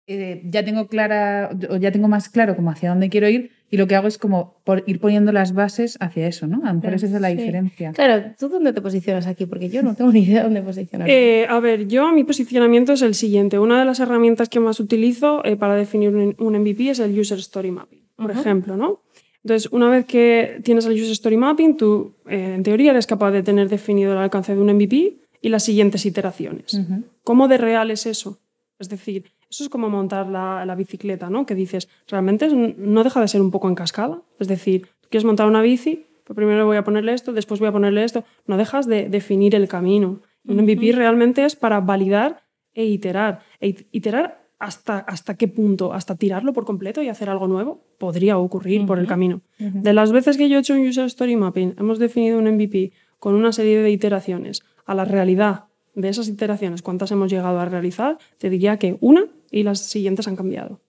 eh, 0.08 0.42
ya 0.44 0.64
tengo 0.64 0.88
clara, 0.88 1.50
o 1.70 1.76
ya 1.76 1.92
tengo 1.92 2.08
más 2.08 2.28
claro 2.28 2.56
como 2.56 2.70
hacia 2.70 2.90
dónde 2.90 3.08
quiero 3.08 3.28
ir, 3.28 3.52
y 3.70 3.76
lo 3.76 3.86
que 3.86 3.96
hago 3.96 4.08
es 4.08 4.18
como 4.18 4.60
por 4.64 4.84
ir 4.86 5.00
poniendo 5.00 5.32
las 5.32 5.52
bases 5.52 5.96
hacia 6.00 6.26
eso, 6.26 6.46
¿no? 6.46 6.62
A 6.64 6.68
lo 6.68 6.74
mejor 6.74 6.94
esa 6.94 7.06
es 7.06 7.12
la 7.12 7.28
diferencia. 7.28 7.92
Claro, 7.92 8.32
¿tú 8.38 8.48
dónde 8.48 8.72
te 8.72 8.80
posicionas 8.80 9.26
aquí? 9.26 9.46
Porque 9.46 9.68
yo 9.68 9.82
no 9.82 9.94
tengo 9.94 10.12
ni 10.12 10.22
idea 10.22 10.44
dónde 10.44 10.62
posicionar. 10.62 11.08
Eh, 11.08 11.46
a 11.48 11.58
ver, 11.60 11.86
yo 11.86 12.12
mi 12.12 12.24
posicionamiento 12.24 12.92
es 12.92 13.02
el 13.02 13.14
siguiente. 13.14 13.58
Una 13.58 13.78
de 13.78 13.84
las 13.84 13.98
herramientas 14.00 14.48
que 14.48 14.60
más 14.60 14.78
utilizo 14.78 15.42
para 15.58 15.74
definir 15.74 16.10
un, 16.10 16.34
MVP 16.38 16.90
es 16.90 17.00
el 17.00 17.18
User 17.18 17.38
Story 17.38 17.72
Mapping, 17.72 18.08
por 18.16 18.30
ejemplo, 18.30 18.76
¿no? 18.76 19.05
Entonces, 19.46 19.70
una 19.70 19.88
vez 19.88 20.06
que 20.06 20.60
tienes 20.64 20.86
el 20.86 20.94
User 20.94 21.12
Story 21.12 21.36
Mapping, 21.36 21.76
tú 21.76 22.14
eh, 22.26 22.54
en 22.56 22.64
teoría 22.64 22.90
eres 22.90 23.06
capaz 23.06 23.30
de 23.30 23.44
tener 23.44 23.68
definido 23.68 24.10
el 24.12 24.18
alcance 24.18 24.52
de 24.52 24.60
un 24.60 24.74
MVP 24.74 25.18
y 25.40 25.48
las 25.50 25.62
siguientes 25.62 26.04
iteraciones. 26.04 26.80
¿Cómo 27.22 27.46
de 27.46 27.56
real 27.56 27.92
es 27.92 28.06
eso? 28.06 28.40
Es 28.80 28.88
decir, 28.88 29.30
eso 29.48 29.62
es 29.62 29.70
como 29.70 29.88
montar 29.88 30.26
la, 30.26 30.74
bicicleta, 30.74 31.30
¿no? 31.30 31.46
Que 31.46 31.54
dices, 31.54 31.88
realmente 32.08 32.48
no 32.48 33.04
deja 33.04 33.20
de 33.20 33.28
ser 33.28 33.40
un 33.40 33.52
poco 33.52 33.68
en 33.68 33.76
cascada. 33.76 34.20
Es 34.40 34.48
decir, 34.48 34.88
tú 35.00 35.10
quieres 35.10 35.24
montar 35.24 35.46
una 35.46 35.62
bici, 35.62 36.06
pues 36.24 36.34
primero 36.34 36.66
voy 36.66 36.78
a 36.78 36.82
ponerle 36.82 37.12
esto, 37.12 37.32
después 37.32 37.60
voy 37.60 37.68
a 37.68 37.72
ponerle 37.72 38.02
esto. 38.02 38.24
No 38.48 38.56
dejas 38.56 38.88
de 38.88 39.08
definir 39.08 39.54
el 39.54 39.68
camino. 39.68 40.22
Un 40.44 40.56
MVP 40.56 40.90
realmente 40.90 41.44
es 41.44 41.54
para 41.54 41.78
validar 41.78 42.42
e 42.74 42.84
iterar. 42.84 43.42
E 43.60 43.76
iterar 43.92 44.45
hasta, 44.58 44.98
hasta 44.98 45.36
qué 45.36 45.48
punto, 45.48 45.92
hasta 45.92 46.16
tirarlo 46.16 46.52
por 46.52 46.64
completo 46.64 47.02
y 47.02 47.08
hacer 47.08 47.28
algo 47.28 47.46
nuevo, 47.46 47.84
podría 47.98 48.38
ocurrir 48.38 48.86
por 48.86 48.98
el 48.98 49.06
camino. 49.06 49.42
De 49.58 49.92
las 49.92 50.12
veces 50.12 50.36
que 50.36 50.48
yo 50.48 50.56
he 50.56 50.60
hecho 50.60 50.74
un 50.74 50.86
User 50.86 51.06
Story 51.06 51.36
Mapping, 51.36 51.74
hemos 51.78 51.98
definido 51.98 52.38
un 52.38 52.48
MVP 52.48 52.92
con 53.18 53.34
una 53.34 53.52
serie 53.52 53.80
de 53.80 53.90
iteraciones. 53.90 54.62
A 54.86 54.94
la 54.94 55.04
realidad 55.04 55.64
de 55.94 56.08
esas 56.08 56.28
iteraciones, 56.28 56.82
cuántas 56.82 57.10
hemos 57.10 57.30
llegado 57.30 57.58
a 57.58 57.64
realizar, 57.64 58.18
te 58.38 58.50
diría 58.50 58.78
que 58.78 58.96
una 59.00 59.26
y 59.50 59.62
las 59.62 59.80
siguientes 59.80 60.28
han 60.28 60.36
cambiado, 60.36 60.80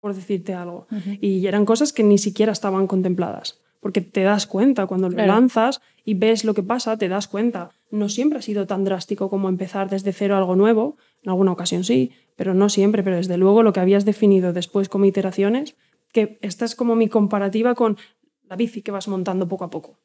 por 0.00 0.14
decirte 0.14 0.54
algo. 0.54 0.86
Y 1.20 1.46
eran 1.46 1.64
cosas 1.64 1.92
que 1.92 2.02
ni 2.02 2.18
siquiera 2.18 2.52
estaban 2.52 2.86
contempladas 2.86 3.60
porque 3.84 4.00
te 4.00 4.22
das 4.22 4.46
cuenta 4.46 4.86
cuando 4.86 5.10
lo 5.10 5.26
lanzas 5.26 5.82
y 6.06 6.14
ves 6.14 6.46
lo 6.46 6.54
que 6.54 6.62
pasa, 6.62 6.96
te 6.96 7.06
das 7.06 7.28
cuenta. 7.28 7.68
No 7.90 8.08
siempre 8.08 8.38
ha 8.38 8.40
sido 8.40 8.66
tan 8.66 8.82
drástico 8.82 9.28
como 9.28 9.50
empezar 9.50 9.90
desde 9.90 10.14
cero 10.14 10.38
algo 10.38 10.56
nuevo, 10.56 10.96
en 11.22 11.28
alguna 11.28 11.52
ocasión 11.52 11.84
sí, 11.84 12.10
pero 12.36 12.54
no 12.54 12.68
siempre, 12.68 13.02
pero 13.02 13.16
desde 13.16 13.36
luego 13.36 13.62
lo 13.62 13.72
que 13.72 13.80
habías 13.80 14.04
definido 14.04 14.52
después 14.52 14.88
como 14.88 15.04
iteraciones, 15.04 15.76
que 16.12 16.38
esta 16.42 16.64
es 16.64 16.74
como 16.74 16.96
mi 16.96 17.08
comparativa 17.08 17.74
con 17.74 17.96
la 18.42 18.56
bici 18.56 18.82
que 18.82 18.90
vas 18.90 19.08
montando 19.08 19.48
poco 19.48 19.64
a 19.64 19.70
poco. 19.70 19.98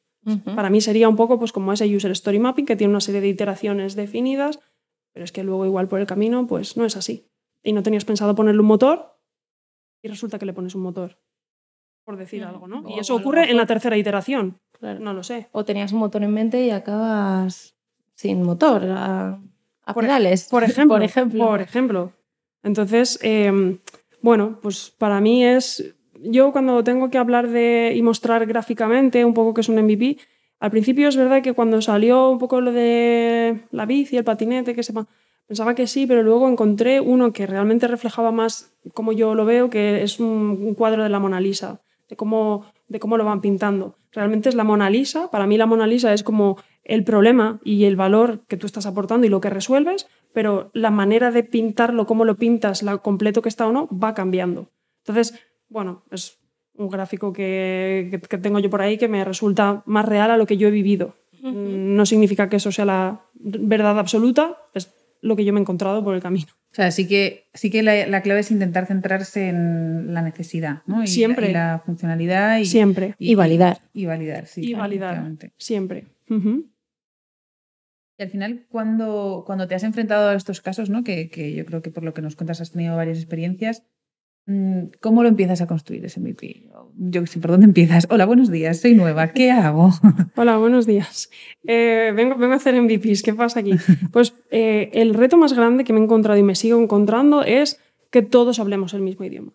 Para 0.56 0.70
mí 0.70 0.82
sería 0.82 1.10
un 1.10 1.16
poco 1.16 1.40
pues 1.40 1.52
como 1.52 1.74
ese 1.74 1.96
user 1.96 2.12
story 2.12 2.40
mapping 2.40 2.66
que 2.66 2.76
tiene 2.76 2.92
una 2.92 3.02
serie 3.02 3.22
de 3.22 3.30
iteraciones 3.30 3.96
definidas, 3.96 4.60
pero 5.14 5.24
es 5.24 5.32
que 5.32 5.44
luego 5.44 5.66
igual 5.66 5.88
por 5.88 6.00
el 6.00 6.06
camino 6.06 6.46
pues 6.46 6.78
no 6.78 6.86
es 6.86 6.96
así. 6.98 7.26
Y 7.64 7.74
no 7.74 7.84
tenías 7.84 8.06
pensado 8.06 8.36
ponerle 8.36 8.62
un 8.62 8.68
motor 8.68 9.18
y 10.04 10.08
resulta 10.08 10.38
que 10.38 10.46
le 10.46 10.54
pones 10.54 10.76
un 10.76 10.82
motor 10.82 11.18
por 12.10 12.18
decir 12.18 12.44
algo, 12.44 12.68
¿no? 12.68 12.84
y 12.90 12.98
eso 12.98 13.16
ocurre 13.16 13.52
en 13.52 13.58
la 13.58 13.68
tercera 13.68 13.96
iteración. 13.96 14.60
No 14.82 15.14
lo 15.14 15.22
sé. 15.22 15.48
O 15.52 15.64
tenías 15.64 15.92
un 15.92 16.00
motor 16.00 16.24
en 16.24 16.34
mente 16.34 16.66
y 16.66 16.72
acabas 16.72 17.76
sin 18.16 18.42
motor, 18.42 18.84
a, 18.90 19.40
por, 19.94 20.06
pedales. 20.06 20.50
Por 20.50 20.64
ejemplo. 20.70 20.96
por 20.96 21.04
ejemplo. 21.04 21.46
Por 21.46 21.62
ejemplo. 21.62 22.14
Entonces, 22.64 23.20
em, 23.22 23.80
bueno, 24.22 24.60
pues 24.62 24.94
para 24.98 25.22
mí 25.22 25.46
es. 25.46 25.96
Yo 26.22 26.52
cuando 26.52 26.84
tengo 26.84 27.10
que 27.10 27.18
hablar 27.18 27.48
de 27.50 27.94
y 27.96 28.02
mostrar 28.02 28.46
gráficamente 28.46 29.24
un 29.24 29.34
poco 29.34 29.54
que 29.54 29.62
es 29.62 29.70
un 29.70 29.78
MVP, 29.78 30.18
al 30.60 30.72
principio 30.72 31.08
es 31.08 31.16
verdad 31.16 31.42
que 31.42 31.54
cuando 31.54 31.82
salió 31.82 32.30
un 32.30 32.40
poco 32.40 32.60
lo 32.60 32.74
de 32.74 33.62
la 33.72 33.86
bici, 33.86 34.18
el 34.18 34.26
patinete, 34.26 34.76
que 34.76 34.84
sepa, 34.84 35.08
pensaba 35.48 35.76
que 35.76 35.88
sí, 35.88 36.06
pero 36.08 36.22
luego 36.22 36.50
encontré 36.50 37.00
uno 37.00 37.32
que 37.32 37.48
realmente 37.48 37.88
reflejaba 37.88 38.32
más 38.32 38.74
como 38.94 39.14
yo 39.14 39.34
lo 39.36 39.46
veo, 39.46 39.70
que 39.70 40.04
es 40.04 40.20
un 40.20 40.76
cuadro 40.76 41.04
de 41.04 41.10
la 41.10 41.20
Mona 41.20 41.40
Lisa 41.40 41.80
de 42.10 42.16
cómo, 42.16 42.66
de 42.88 43.00
cómo 43.00 43.18
lo 43.18 43.24
van 43.24 43.40
pintando. 43.40 43.96
Realmente 44.12 44.50
es 44.50 44.56
la 44.56 44.64
Mona 44.64 44.90
Lisa, 44.90 45.30
para 45.30 45.46
mí 45.48 45.58
la 45.58 45.68
Mona 45.68 45.88
Lisa 45.88 46.14
es 46.14 46.24
como 46.24 46.58
el 46.84 47.04
problema 47.04 47.60
y 47.64 47.86
el 47.86 47.96
valor 47.96 48.46
que 48.48 48.58
tú 48.58 48.66
estás 48.66 48.86
aportando 48.86 49.28
y 49.28 49.30
lo 49.30 49.42
que 49.42 49.50
resuelves, 49.50 50.08
pero 50.34 50.72
la 50.74 50.92
manera 50.92 51.32
de 51.32 51.44
pintarlo, 51.44 52.06
cómo 52.06 52.26
lo 52.26 52.36
pintas, 52.36 52.84
lo 52.84 53.02
completo 53.02 53.42
que 53.42 53.50
está 53.50 53.68
o 53.68 53.72
no, 53.72 53.88
va 53.88 54.14
cambiando. 54.14 54.72
Entonces, 55.04 55.40
bueno, 55.70 56.04
es 56.12 56.40
un 56.74 56.90
gráfico 56.90 57.34
que, 57.34 58.20
que, 58.30 58.38
tengo 58.38 58.60
yo 58.60 58.70
por 58.70 58.82
ahí 58.82 58.98
que 58.98 59.08
me 59.08 59.24
resulta 59.26 59.84
más 59.86 60.06
real 60.06 60.32
a 60.32 60.38
lo 60.38 60.46
que 60.46 60.58
yo 60.58 60.68
he 60.68 60.72
vivido. 60.72 61.16
No 61.42 62.06
significa 62.06 62.50
que 62.50 62.58
eso 62.58 62.72
sea 62.72 62.86
la 62.86 63.22
verdad 63.36 63.98
absoluta, 63.98 64.58
es 64.74 64.94
lo 65.22 65.36
que 65.36 65.46
yo 65.46 65.54
me 65.54 65.60
he 65.60 65.62
encontrado 65.62 66.04
por 66.04 66.16
el 66.16 66.22
camino. 66.22 66.48
O 66.72 66.76
sea, 66.76 66.92
sí 66.92 67.08
que, 67.08 67.48
sí 67.54 67.70
que 67.70 67.82
la, 67.82 68.22
clave 68.22 68.42
es 68.42 68.52
intentar 68.52 68.86
centrarse 68.86 69.50
en 69.50 70.14
la 70.14 70.22
necesidad, 70.22 70.82
¿no? 70.86 71.04
Y 71.04 71.08
siempre. 71.08 71.48
La, 71.48 71.50
y 71.50 71.54
la 71.54 71.82
funcionalidad. 71.84 72.60
Y, 72.60 72.66
siempre. 72.66 73.16
Y, 73.18 73.36
validar. 73.36 73.82
Y, 73.94 74.06
validar, 74.06 74.48
sí. 74.48 74.62
Y 74.64 74.74
validar. 74.74 75.24
Siempre. 75.58 76.06
Y 78.20 78.24
al 78.24 78.30
final, 78.30 78.66
cuando, 78.70 79.44
cuando 79.46 79.68
te 79.68 79.76
has 79.76 79.84
enfrentado 79.84 80.30
a 80.30 80.36
estos 80.36 80.60
casos, 80.60 80.90
¿no? 80.90 81.06
Que, 81.06 81.30
que, 81.30 81.54
yo 81.54 81.66
creo 81.66 81.82
que 81.82 81.90
por 81.90 82.04
lo 82.04 82.14
que 82.14 82.22
nos 82.22 82.36
cuentas 82.36 82.60
has 82.60 82.72
tenido 82.72 82.98
varias 82.98 83.18
experiencias, 83.18 83.84
mm, 84.46 84.88
¿cómo 85.00 85.24
lo 85.24 85.30
empiezas 85.30 85.62
a 85.62 85.68
construir 85.68 86.04
ese 86.04 86.20
MVP? 86.20 86.70
Yo 86.98 87.26
sé, 87.26 87.40
¿por 87.40 87.52
dónde 87.52 87.66
empiezas? 87.66 88.08
Hola, 88.10 88.26
buenos 88.26 88.52
días, 88.52 88.82
soy 88.82 88.94
nueva, 88.94 89.30
¿qué 89.30 89.52
hago? 89.52 89.92
Hola, 90.36 90.58
buenos 90.58 90.86
días. 90.86 91.30
Eh, 91.66 92.12
vengo, 92.14 92.36
vengo, 92.36 92.54
a 92.54 92.58
hacer 92.58 92.80
MVPs, 92.80 93.24
¿qué 93.24 93.34
pasa 93.34 93.62
aquí? 93.62 93.72
Pues 94.12 94.34
eh, 94.52 94.90
el 94.94 95.14
reto 95.14 95.38
más 95.38 95.54
grande 95.54 95.86
que 95.86 95.94
me 95.94 96.00
he 96.00 96.04
encontrado 96.04 96.38
y 96.38 96.44
me 96.44 96.56
sigo 96.56 96.78
encontrando 96.82 97.44
es 97.44 97.80
que 98.12 98.22
todos 98.22 98.60
hablemos 98.60 98.94
el 98.94 99.02
mismo 99.02 99.24
idioma. 99.24 99.54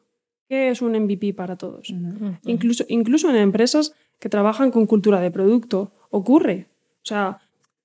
¿Qué 0.49 0.71
es 0.71 0.81
un 0.81 0.93
MVP 0.93 1.35
para 1.35 1.57
todos? 1.57 1.93
incluso, 2.45 2.85
incluso 2.89 3.29
en 3.29 3.37
empresas 3.37 3.95
que 4.21 4.29
trabajan 4.29 4.71
con 4.71 4.87
cultura 4.87 5.21
de 5.21 5.31
producto 5.31 5.93
ocurre. 6.15 6.67
O 7.03 7.07
sea, 7.07 7.41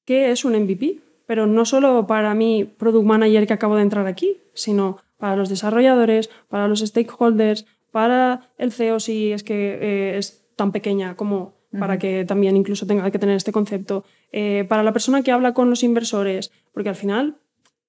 qué 0.05 0.31
es 0.31 0.45
un 0.45 0.53
MVP, 0.53 0.99
pero 1.25 1.47
no 1.47 1.65
solo 1.65 2.05
para 2.07 2.33
mí, 2.35 2.63
product 2.63 3.05
manager 3.05 3.47
que 3.47 3.53
acabo 3.53 3.75
de 3.75 3.81
entrar 3.81 4.05
aquí, 4.05 4.37
sino 4.53 4.97
para 5.17 5.35
los 5.35 5.49
desarrolladores, 5.49 6.29
para 6.47 6.67
los 6.67 6.79
stakeholders, 6.79 7.65
para 7.91 8.49
el 8.57 8.71
CEO 8.71 8.99
si 8.99 9.31
es 9.31 9.43
que 9.43 9.77
eh, 9.81 10.17
es 10.17 10.45
tan 10.55 10.71
pequeña 10.71 11.15
como 11.15 11.53
para 11.79 11.99
que 11.99 12.25
también 12.25 12.57
incluso 12.57 12.87
tenga 12.87 13.11
que 13.11 13.19
tener 13.19 13.35
este 13.35 13.51
concepto, 13.51 14.03
eh, 14.31 14.65
para 14.67 14.81
la 14.81 14.91
persona 14.91 15.21
que 15.21 15.31
habla 15.31 15.53
con 15.53 15.69
los 15.69 15.83
inversores, 15.83 16.51
porque 16.71 16.89
al 16.89 16.95
final 16.95 17.35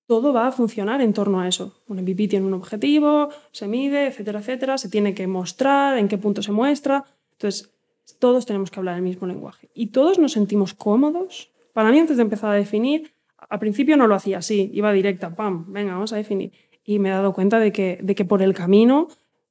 todo 0.07 0.33
va 0.33 0.49
a 0.49 0.53
funcionar 0.53 1.01
en 1.01 1.13
torno 1.15 1.41
a 1.41 1.49
eso. 1.49 1.81
Un 1.87 1.99
MVP 2.03 2.29
tiene 2.29 2.47
un 2.47 2.55
objetivo, 2.55 3.31
se 3.53 3.69
mide, 3.69 4.09
etcétera, 4.09 4.41
etcétera, 4.41 4.77
se 4.77 4.91
tiene 4.91 5.15
que 5.15 5.27
mostrar, 5.27 5.97
en 5.97 6.09
qué 6.09 6.19
punto 6.19 6.43
se 6.43 6.53
muestra. 6.53 7.05
Entonces, 7.33 7.71
todos 8.19 8.47
tenemos 8.47 8.71
que 8.71 8.81
hablar 8.81 8.97
el 8.97 9.03
mismo 9.03 9.27
lenguaje. 9.27 9.71
Y 9.75 9.89
todos 9.89 10.19
nos 10.19 10.33
sentimos 10.33 10.75
cómodos 10.75 11.51
para 11.73 11.91
mí, 11.91 11.99
antes 11.99 12.17
de 12.17 12.23
empezar 12.23 12.51
a 12.51 12.55
definir, 12.55 13.15
al 13.49 13.59
principio 13.59 13.97
no 13.97 14.07
lo 14.07 14.15
hacía 14.15 14.39
así, 14.39 14.71
iba 14.75 14.93
directa, 14.93 15.35
pam, 15.35 15.73
venga, 15.73 15.93
vamos 15.93 16.13
a 16.13 16.17
definir. 16.17 16.53
Y 16.85 16.99
me 16.99 17.09
he 17.09 17.13
dado 17.13 17.33
cuenta 17.33 17.59
de 17.59 17.73
que, 17.73 17.99
de 18.03 18.15
que 18.15 18.25
por 18.25 18.43
el 18.43 18.55
camino 18.55 19.09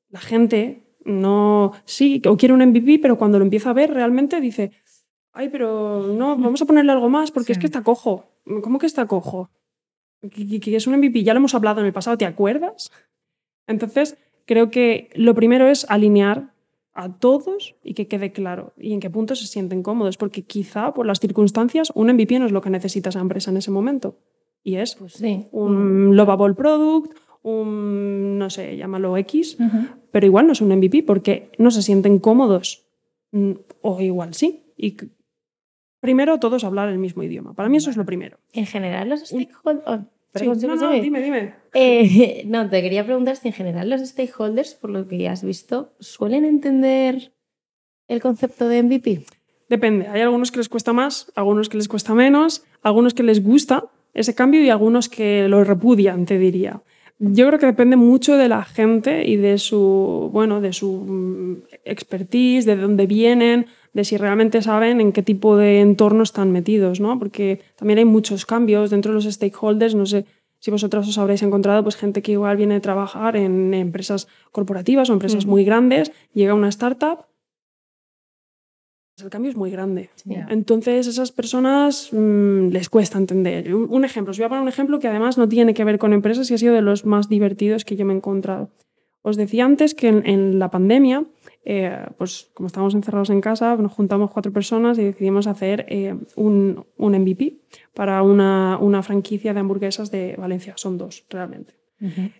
la 0.09 0.19
gente 0.19 0.83
no, 1.05 1.71
sí, 1.85 2.21
o 2.27 2.37
quiere 2.37 2.53
un 2.53 2.65
MVP, 2.65 2.99
pero 3.01 3.17
cuando 3.17 3.39
lo 3.39 3.45
empieza 3.45 3.69
a 3.69 3.73
ver 3.73 3.93
realmente 3.93 4.41
dice, 4.41 4.71
ay, 5.31 5.49
pero 5.49 6.07
no, 6.07 6.37
vamos 6.37 6.61
a 6.61 6.65
ponerle 6.65 6.91
algo 6.91 7.09
más 7.09 7.31
porque 7.31 7.53
es 7.53 7.57
que 7.57 7.65
está 7.65 7.83
cojo. 7.83 8.25
¿Cómo 8.61 8.79
que 8.79 8.85
está 8.85 9.07
cojo? 9.07 9.49
Que, 10.21 10.75
es 10.75 10.87
un 10.87 10.97
MVP, 10.97 11.23
ya 11.23 11.33
lo 11.33 11.39
hemos 11.39 11.55
hablado 11.55 11.79
en 11.79 11.87
el 11.87 11.93
pasado, 11.93 12.17
¿te 12.17 12.25
acuerdas? 12.25 12.91
Entonces, 13.67 14.17
creo 14.45 14.69
que 14.69 15.09
lo 15.13 15.33
primero 15.35 15.67
es 15.67 15.89
alinear 15.89 16.53
a 16.99 17.17
todos 17.17 17.75
y 17.81 17.93
que 17.93 18.07
quede 18.07 18.33
claro 18.33 18.73
y 18.77 18.93
en 18.93 18.99
qué 18.99 19.09
punto 19.09 19.35
se 19.35 19.47
sienten 19.47 19.83
cómodos, 19.83 20.17
porque 20.17 20.43
quizá 20.43 20.93
por 20.93 21.05
las 21.05 21.19
circunstancias 21.19 21.91
un 21.95 22.11
MVP 22.11 22.39
no 22.39 22.45
es 22.45 22.51
lo 22.51 22.61
que 22.61 22.69
necesita 22.69 23.09
esa 23.09 23.21
empresa 23.21 23.51
en 23.51 23.57
ese 23.57 23.71
momento. 23.71 24.17
Y 24.63 24.75
es 24.75 24.95
pues 24.95 25.21
un 25.51 26.17
lovable 26.17 26.53
product, 26.55 27.17
un, 27.41 28.37
no 28.37 28.49
sé, 28.49 28.75
llámalo 28.75 29.15
X, 29.15 29.57
pero 30.11 30.25
igual 30.25 30.47
no 30.47 30.51
es 30.51 30.59
un 30.59 30.75
MVP 30.75 31.03
porque 31.03 31.51
no 31.57 31.71
se 31.71 31.81
sienten 31.81 32.19
cómodos. 32.19 32.85
Mm, 33.31 33.51
o 33.81 34.01
igual 34.01 34.33
sí. 34.33 34.73
Y 34.75 34.97
primero 36.01 36.39
todos 36.39 36.65
hablar 36.65 36.89
el 36.89 36.99
mismo 36.99 37.23
idioma. 37.23 37.53
Para 37.53 37.69
mí 37.69 37.77
eso 37.77 37.89
es 37.89 37.95
lo 37.95 38.05
primero. 38.05 38.39
En 38.51 38.65
general 38.65 39.07
los 39.07 39.21
stakeholders... 39.21 40.05
no, 40.33 40.75
no, 40.75 40.91
dime, 40.91 41.21
dime. 41.21 41.53
Eh, 41.73 42.43
no, 42.45 42.69
te 42.69 42.81
quería 42.81 43.05
preguntar 43.05 43.35
si 43.35 43.47
en 43.47 43.53
general 43.53 43.89
los 43.89 44.01
stakeholders, 44.01 44.75
por 44.75 44.89
lo 44.89 45.07
que 45.07 45.17
ya 45.17 45.31
has 45.31 45.43
visto, 45.43 45.93
suelen 45.99 46.45
entender 46.45 47.33
el 48.07 48.21
concepto 48.21 48.67
de 48.67 48.83
MVP. 48.83 49.25
Depende. 49.69 50.07
Hay 50.07 50.21
algunos 50.21 50.51
que 50.51 50.57
les 50.57 50.69
cuesta 50.69 50.93
más, 50.93 51.31
algunos 51.35 51.69
que 51.69 51.77
les 51.77 51.87
cuesta 51.87 52.13
menos, 52.13 52.63
algunos 52.81 53.13
que 53.13 53.23
les 53.23 53.43
gusta 53.43 53.85
ese 54.13 54.33
cambio 54.33 54.61
y 54.61 54.69
algunos 54.69 55.09
que 55.09 55.47
lo 55.47 55.63
repudian, 55.63 56.25
te 56.25 56.39
diría. 56.39 56.81
Yo 57.19 57.47
creo 57.47 57.59
que 57.59 57.65
depende 57.65 57.97
mucho 57.97 58.37
de 58.37 58.47
la 58.47 58.63
gente 58.63 59.27
y 59.27 59.35
de 59.35 59.57
su, 59.57 60.29
bueno, 60.31 60.61
de 60.61 60.73
su 60.73 61.05
mm, 61.05 61.63
expertise, 61.83 62.65
de 62.65 62.77
dónde 62.77 63.05
vienen, 63.05 63.67
de 63.93 64.03
si 64.03 64.17
realmente 64.17 64.61
saben 64.61 65.01
en 65.01 65.11
qué 65.11 65.23
tipo 65.23 65.57
de 65.57 65.81
entorno 65.81 66.23
están 66.23 66.51
metidos, 66.51 66.99
¿no? 66.99 67.17
Porque 67.19 67.61
también 67.75 67.99
hay 67.99 68.05
muchos 68.05 68.45
cambios 68.45 68.89
dentro 68.89 69.11
de 69.11 69.15
los 69.15 69.25
stakeholders, 69.25 69.95
no 69.95 70.05
sé 70.05 70.25
si 70.59 70.71
vosotros 70.71 71.07
os 71.07 71.17
habréis 71.17 71.41
encontrado 71.41 71.83
pues 71.83 71.95
gente 71.95 72.21
que 72.21 72.33
igual 72.33 72.57
viene 72.57 72.75
a 72.75 72.81
trabajar 72.81 73.37
en 73.37 73.73
empresas 73.73 74.27
corporativas 74.51 75.09
o 75.09 75.13
empresas 75.13 75.45
muy 75.45 75.63
grandes, 75.63 76.11
llega 76.33 76.51
a 76.51 76.55
una 76.55 76.67
startup 76.67 77.29
el 79.23 79.29
cambio 79.29 79.51
es 79.51 79.57
muy 79.57 79.71
grande. 79.71 80.09
Entonces, 80.49 81.07
esas 81.07 81.31
personas 81.31 82.09
mm, 82.11 82.69
les 82.69 82.89
cuesta 82.89 83.17
entender. 83.17 83.73
Un, 83.73 84.05
ejemplo, 84.05 84.31
os 84.31 84.37
voy 84.37 84.45
a 84.45 84.49
poner 84.49 84.61
un 84.61 84.69
ejemplo 84.69 84.99
que 84.99 85.07
además 85.07 85.37
no 85.37 85.47
tiene 85.47 85.73
que 85.73 85.83
ver 85.83 85.97
con 85.97 86.13
empresas 86.13 86.49
y 86.49 86.53
ha 86.53 86.57
sido 86.57 86.73
de 86.73 86.81
los 86.81 87.05
más 87.05 87.29
divertidos 87.29 87.85
que 87.85 87.95
yo 87.95 88.05
me 88.05 88.13
he 88.13 88.17
encontrado. 88.17 88.69
Os 89.21 89.35
decía 89.35 89.65
antes 89.65 89.95
que 89.95 90.07
en, 90.07 90.59
la 90.59 90.71
pandemia, 90.71 91.25
eh, 91.71 91.95
pues 92.17 92.49
como 92.55 92.65
estábamos 92.65 92.95
encerrados 92.95 93.29
en 93.29 93.41
casa, 93.41 93.75
nos 93.75 93.91
juntamos 93.91 94.31
cuatro 94.31 94.51
personas 94.51 94.97
y 94.97 95.03
decidimos 95.03 95.45
hacer 95.45 95.85
eh, 95.87 96.15
un, 96.35 96.83
un, 96.97 97.11
MVP 97.13 97.57
para 97.93 98.23
una, 98.23 98.79
una, 98.81 99.03
franquicia 99.03 99.53
de 99.53 99.59
hamburguesas 99.59 100.09
de 100.09 100.35
Valencia. 100.35 100.73
Son 100.77 100.97
dos, 100.97 101.25
realmente. 101.29 101.75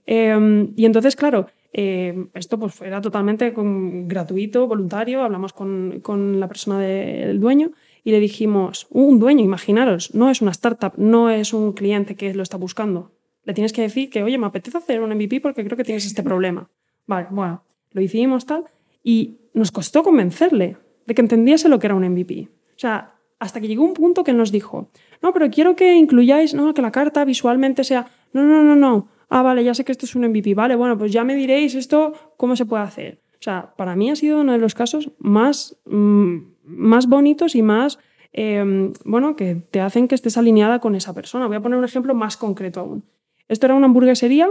Em, 0.07 0.73
y 0.75 0.83
entonces, 0.83 1.15
claro, 1.15 1.45
eh, 1.73 2.25
esto 2.33 2.57
pues 2.57 2.81
era 2.81 3.01
totalmente 3.01 3.53
gratuito, 3.55 4.65
voluntario, 4.65 5.21
hablamos 5.21 5.53
con, 5.53 5.99
con 6.01 6.39
la 6.39 6.47
persona 6.47 6.79
del 6.79 7.39
dueño 7.39 7.69
y 8.03 8.09
le 8.09 8.19
dijimos, 8.19 8.87
un 8.89 9.19
dueño, 9.19 9.43
imaginaros, 9.43 10.15
no 10.15 10.31
es 10.31 10.41
una 10.41 10.49
startup, 10.49 10.93
no 10.97 11.29
es 11.29 11.53
un 11.53 11.73
cliente 11.73 12.15
que 12.15 12.33
lo 12.33 12.41
está 12.41 12.57
buscando. 12.57 13.11
Le 13.43 13.53
tienes 13.53 13.73
que 13.73 13.83
decir 13.83 14.09
que, 14.09 14.23
oye, 14.23 14.39
me 14.39 14.47
apetece 14.47 14.79
hacer 14.79 15.01
un 15.01 15.11
MVP 15.11 15.39
porque 15.39 15.63
creo 15.63 15.77
que 15.77 15.83
tienes 15.83 16.07
este 16.07 16.23
problema. 16.23 16.67
Vale, 17.05 17.27
bueno, 17.29 17.61
lo 17.91 18.01
hicimos 18.01 18.47
tal 18.47 18.65
y 19.03 19.37
nos 19.53 19.71
costó 19.71 20.03
convencerle 20.03 20.77
de 21.05 21.15
que 21.15 21.21
entendiese 21.21 21.69
lo 21.69 21.79
que 21.79 21.87
era 21.87 21.95
un 21.95 22.07
MVP. 22.07 22.49
O 22.49 22.79
sea, 22.79 23.15
hasta 23.39 23.61
que 23.61 23.67
llegó 23.67 23.83
un 23.83 23.93
punto 23.93 24.23
que 24.23 24.33
nos 24.33 24.51
dijo, 24.51 24.89
no, 25.21 25.33
pero 25.33 25.49
quiero 25.49 25.75
que 25.75 25.95
incluyáis, 25.95 26.53
no, 26.53 26.73
que 26.73 26.81
la 26.81 26.91
carta 26.91 27.25
visualmente 27.25 27.83
sea, 27.83 28.07
no, 28.33 28.43
no, 28.43 28.63
no, 28.63 28.75
no, 28.75 29.07
ah, 29.29 29.41
vale, 29.41 29.63
ya 29.63 29.73
sé 29.73 29.85
que 29.85 29.91
esto 29.91 30.05
es 30.05 30.15
un 30.15 30.27
MVP, 30.27 30.53
vale, 30.53 30.75
bueno, 30.75 30.97
pues 30.97 31.11
ya 31.11 31.23
me 31.23 31.35
diréis 31.35 31.75
esto, 31.75 32.13
cómo 32.37 32.55
se 32.55 32.65
puede 32.65 32.83
hacer. 32.83 33.21
O 33.33 33.41
sea, 33.41 33.73
para 33.77 33.95
mí 33.95 34.09
ha 34.09 34.15
sido 34.15 34.41
uno 34.41 34.51
de 34.51 34.57
los 34.57 34.75
casos 34.75 35.11
más, 35.17 35.77
mm, 35.85 36.37
más 36.63 37.07
bonitos 37.07 37.55
y 37.55 37.61
más, 37.61 37.99
em, 38.33 38.91
bueno, 39.05 39.35
que 39.35 39.55
te 39.55 39.79
hacen 39.79 40.07
que 40.07 40.15
estés 40.15 40.37
alineada 40.37 40.79
con 40.79 40.93
esa 40.95 41.13
persona. 41.13 41.47
Voy 41.47 41.55
a 41.55 41.61
poner 41.61 41.79
un 41.79 41.85
ejemplo 41.85 42.13
más 42.13 42.35
concreto 42.35 42.81
aún. 42.81 43.03
Esto 43.47 43.65
era 43.65 43.75
una 43.75 43.85
hamburguesería 43.85 44.49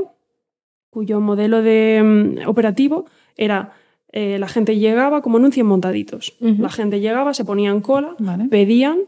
cuyo 0.91 1.21
modelo 1.21 1.63
de 1.63 2.03
mm, 2.03 2.49
operativo 2.49 3.05
era 3.37 3.73
eh, 4.13 4.39
la 4.39 4.49
gente 4.49 4.79
llegaba 4.79 5.23
como 5.23 5.39
en 5.39 5.45
un 5.45 5.53
100 5.53 5.67
montaditos. 5.67 6.37
La 6.41 6.71
gente 6.71 7.01
llegaba, 7.01 7.35
se 7.35 7.45
ponía 7.45 7.71
en 7.71 7.81
cola, 7.81 8.17
pedían, 8.51 9.01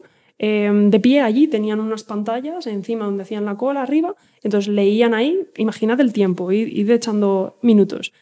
Em, 0.42 0.88
de 0.88 0.98
pie 1.00 1.20
allí 1.20 1.48
tenían 1.48 1.80
unas 1.80 2.02
pantallas 2.02 2.66
encima 2.66 3.04
donde 3.04 3.24
hacían 3.24 3.44
la 3.44 3.58
cola 3.58 3.82
arriba, 3.82 4.16
entonces 4.42 4.72
leían 4.72 5.12
ahí, 5.12 5.46
imaginad 5.58 6.00
el 6.00 6.14
tiempo, 6.14 6.50
ir, 6.50 6.90
echando 6.90 7.58
minutos. 7.60 8.14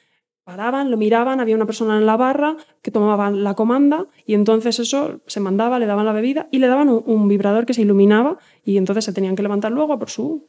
Paraban, 0.49 0.91
lo 0.91 0.97
miraban, 0.97 1.41
había 1.41 1.57
una 1.57 1.67
persona 1.67 1.99
en 1.99 2.07
la 2.07 2.17
barra 2.17 2.57
que 2.81 2.91
tomaba 2.91 3.31
la 3.31 3.53
comanda 3.53 4.07
y 4.25 4.33
entonces 4.33 4.79
eso 4.79 5.21
se 5.27 5.41
mandaba, 5.41 5.79
le 5.79 5.85
daban 5.85 6.07
la 6.07 6.13
bebida 6.15 6.49
y 6.51 6.59
le 6.59 6.69
daban 6.69 6.89
un, 6.89 7.29
vibrador 7.29 7.67
que 7.67 7.75
se 7.75 7.83
iluminaba 7.83 8.39
y 8.65 8.79
entonces 8.79 9.05
se 9.05 9.13
tenían 9.13 9.37
que 9.37 9.43
levantar 9.43 9.73
luego 9.73 9.99
por 9.99 10.09
su 10.09 10.47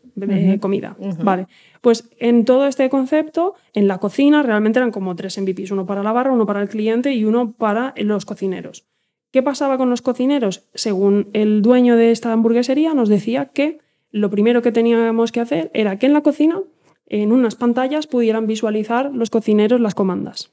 comida. 0.61 0.95
Vale. 1.21 1.47
Pues 1.81 2.09
en 2.17 2.45
todo 2.45 2.65
este 2.65 2.89
concepto, 2.89 3.55
en 3.73 3.89
la 3.89 3.97
cocina 3.97 4.41
realmente 4.41 4.79
eran 4.79 4.91
como 4.91 5.17
tres 5.17 5.37
MVPs, 5.37 5.71
uno 5.71 5.85
para 5.85 6.01
la 6.01 6.13
barra, 6.13 6.31
uno 6.31 6.45
para 6.45 6.61
el 6.61 6.69
cliente 6.69 7.13
y 7.13 7.25
uno 7.25 7.51
para 7.51 7.93
los 7.97 8.23
cocineros. 8.23 8.85
¿Qué 9.31 9.43
pasaba 9.43 9.77
con 9.77 9.89
los 9.89 10.01
cocineros? 10.01 10.69
Según 10.75 11.27
el 11.33 11.61
dueño 11.61 11.97
de 11.97 12.11
esta 12.11 12.31
hamburguesería, 12.31 12.93
nos 12.93 13.09
decía 13.09 13.47
que 13.47 13.79
lo 14.11 14.29
primero 14.29 14.61
que 14.61 14.71
teníamos 14.71 15.33
que 15.33 15.41
hacer 15.41 15.71
era 15.73 15.99
que 15.99 16.05
en 16.05 16.13
la 16.13 16.21
cocina, 16.21 16.61
en 17.09 17.31
unas 17.31 17.55
pantallas, 17.55 18.07
pudieran 18.07 18.47
visualizar 18.47 19.11
los 19.13 19.29
cocineros 19.29 19.81
las 19.81 19.95
comandas. 19.95 20.51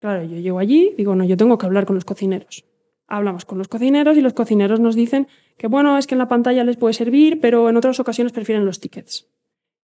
Claro, 0.00 0.24
yo 0.24 0.38
llego 0.38 0.58
allí, 0.58 0.94
digo, 0.96 1.14
no, 1.14 1.24
yo 1.24 1.36
tengo 1.36 1.58
que 1.58 1.66
hablar 1.66 1.86
con 1.86 1.94
los 1.94 2.04
cocineros. 2.04 2.64
Hablamos 3.06 3.44
con 3.44 3.58
los 3.58 3.68
cocineros 3.68 4.16
y 4.16 4.20
los 4.20 4.32
cocineros 4.32 4.80
nos 4.80 4.96
dicen 4.96 5.28
que, 5.56 5.68
bueno, 5.68 5.96
es 5.96 6.06
que 6.06 6.14
en 6.14 6.18
la 6.18 6.28
pantalla 6.28 6.64
les 6.64 6.76
puede 6.76 6.94
servir, 6.94 7.40
pero 7.40 7.68
en 7.68 7.76
otras 7.76 8.00
ocasiones 8.00 8.32
prefieren 8.32 8.66
los 8.66 8.80
tickets. 8.80 9.28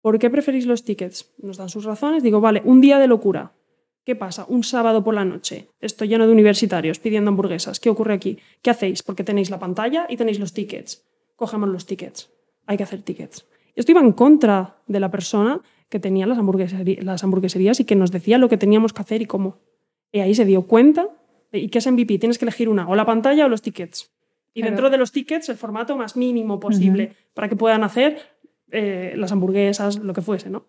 ¿Por 0.01 0.19
qué 0.19 0.29
preferís 0.29 0.65
los 0.65 0.83
tickets? 0.83 1.33
Nos 1.37 1.57
dan 1.57 1.69
sus 1.69 1.85
razones. 1.85 2.21
Digo, 2.21 2.41
vale, 2.41 2.61
un 2.65 2.81
día 2.81 2.99
de 2.99 3.07
locura. 3.07 3.53
¿Qué 4.03 4.15
pasa? 4.15 4.45
Un 4.47 4.63
sábado 4.63 5.03
por 5.03 5.15
la 5.15 5.25
noche, 5.25 5.69
estoy 5.81 6.09
lleno 6.09 6.27
de 6.27 6.33
universitarios 6.33 6.99
pidiendo 6.99 7.29
hamburguesas. 7.29 7.79
¿Qué 7.79 7.89
ocurre 7.89 8.13
aquí? 8.13 8.37
¿Qué 8.61 8.69
hacéis? 8.69 9.01
Porque 9.01 9.23
tenéis 9.23 9.49
la 9.49 9.57
pantalla 9.57 10.05
y 10.07 10.15
tenéis 10.15 10.39
los 10.39 10.53
tickets. 10.53 11.03
Cogemos 11.35 11.69
los 11.69 11.87
tickets. 11.87 12.29
Hay 12.67 12.77
que 12.77 12.83
hacer 12.83 13.01
tickets. 13.01 13.47
Esto 13.75 13.91
iba 13.91 14.01
en 14.01 14.13
contra 14.13 14.77
de 14.87 14.99
la 14.99 15.11
persona 15.11 15.61
que 15.89 15.99
tenía 15.99 16.25
las, 16.25 16.37
las 16.37 17.23
hamburgueserías 17.23 17.79
y 17.79 17.85
que 17.85 17.95
nos 17.95 18.11
decía 18.11 18.37
lo 18.37 18.49
que 18.49 18.57
teníamos 18.57 18.93
que 18.93 19.01
hacer 19.01 19.21
y 19.21 19.25
cómo. 19.25 19.59
Y 20.11 20.19
ahí 20.19 20.33
se 20.33 20.45
dio 20.45 20.63
cuenta 20.63 21.09
de 21.51 21.59
¿y 21.59 21.69
qué 21.69 21.79
es 21.79 21.91
MVP? 21.91 22.17
Tienes 22.19 22.37
que 22.37 22.45
elegir 22.45 22.69
una, 22.69 22.87
o 22.87 22.95
la 22.95 23.05
pantalla 23.05 23.45
o 23.45 23.49
los 23.49 23.61
tickets. 23.61 24.11
Y 24.53 24.61
dentro 24.61 24.89
de 24.89 24.97
los 24.97 25.11
tickets, 25.11 25.49
el 25.49 25.57
formato 25.57 25.97
más 25.97 26.15
mínimo 26.15 26.61
posible 26.61 27.13
para 27.33 27.49
que 27.49 27.57
puedan 27.57 27.83
hacer 27.83 28.19
eh, 28.71 29.13
las 29.17 29.33
hamburguesas, 29.33 29.97
lo 29.97 30.13
que 30.13 30.21
fuese, 30.21 30.49
¿no? 30.49 30.65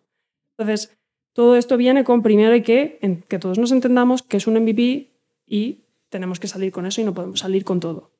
Entonces, 0.58 0.98
todo 1.32 1.54
esto 1.54 1.76
viene 1.76 2.02
con 2.02 2.22
primero 2.22 2.52
hay 2.52 2.62
que, 2.62 2.98
que 3.28 3.38
todos 3.38 3.58
nos 3.58 3.70
entendamos 3.70 4.24
que 4.24 4.38
es 4.38 4.48
un 4.48 4.54
MVP 4.54 5.12
y 5.46 5.84
tenemos 6.08 6.40
que 6.40 6.48
salir 6.48 6.72
con 6.72 6.86
eso 6.86 7.00
y 7.00 7.04
no 7.04 7.14
podemos 7.14 7.38
salir 7.38 7.64
con 7.64 7.78
todo. 7.78 8.10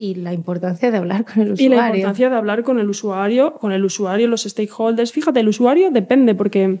Y 0.00 0.14
la 0.14 0.32
importancia 0.32 0.92
de 0.92 0.96
hablar 0.96 1.24
con 1.24 1.42
el 1.42 1.52
usuario. 1.52 1.66
Y 1.66 1.76
la 1.76 1.88
importancia 1.88 2.30
de 2.30 2.36
hablar 2.36 2.62
con 2.62 2.78
el 2.78 2.88
usuario, 2.88 3.54
con 3.54 3.72
el 3.72 3.84
usuario, 3.84 4.28
los 4.28 4.44
stakeholders. 4.44 5.10
Fíjate, 5.10 5.40
el 5.40 5.48
usuario 5.48 5.90
depende, 5.90 6.36
porque 6.36 6.80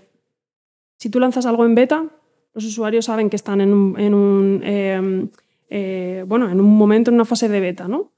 si 0.96 1.10
tú 1.10 1.18
lanzas 1.18 1.44
algo 1.44 1.64
en 1.64 1.74
beta, 1.74 2.06
los 2.54 2.64
usuarios 2.64 3.06
saben 3.06 3.28
que 3.28 3.36
están 3.36 3.60
en 3.60 3.72
un, 3.72 4.62
em, 4.64 5.28
eh, 5.68 6.24
bueno, 6.26 6.50
en 6.50 6.60
un 6.60 6.76
momento, 6.76 7.10
en 7.10 7.16
una 7.16 7.24
fase 7.24 7.48
de 7.48 7.60
beta, 7.60 7.88
¿no? 7.88 8.12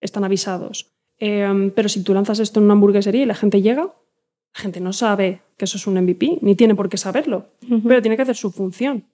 Están 0.00 0.24
avisados. 0.24 0.92
Em, 1.18 1.70
pero 1.70 1.88
si 1.88 2.02
tú 2.02 2.14
lanzas 2.14 2.38
esto 2.38 2.60
en 2.60 2.64
una 2.64 2.74
hamburguesería 2.74 3.22
y 3.22 3.26
la 3.26 3.34
gente 3.34 3.62
llega, 3.62 3.82
la 3.82 4.60
gente 4.60 4.80
no 4.80 4.92
sabe 4.92 5.40
que 5.56 5.64
eso 5.64 5.76
es 5.76 5.86
un 5.86 5.96
MVP, 5.98 6.38
ni 6.42 6.54
tiene 6.54 6.74
por 6.74 6.88
qué 6.88 6.96
saberlo, 6.96 7.48
pero 7.86 8.00
tiene 8.00 8.16
que 8.16 8.22
hacer 8.22 8.36
su 8.36 8.50
función. 8.50 9.04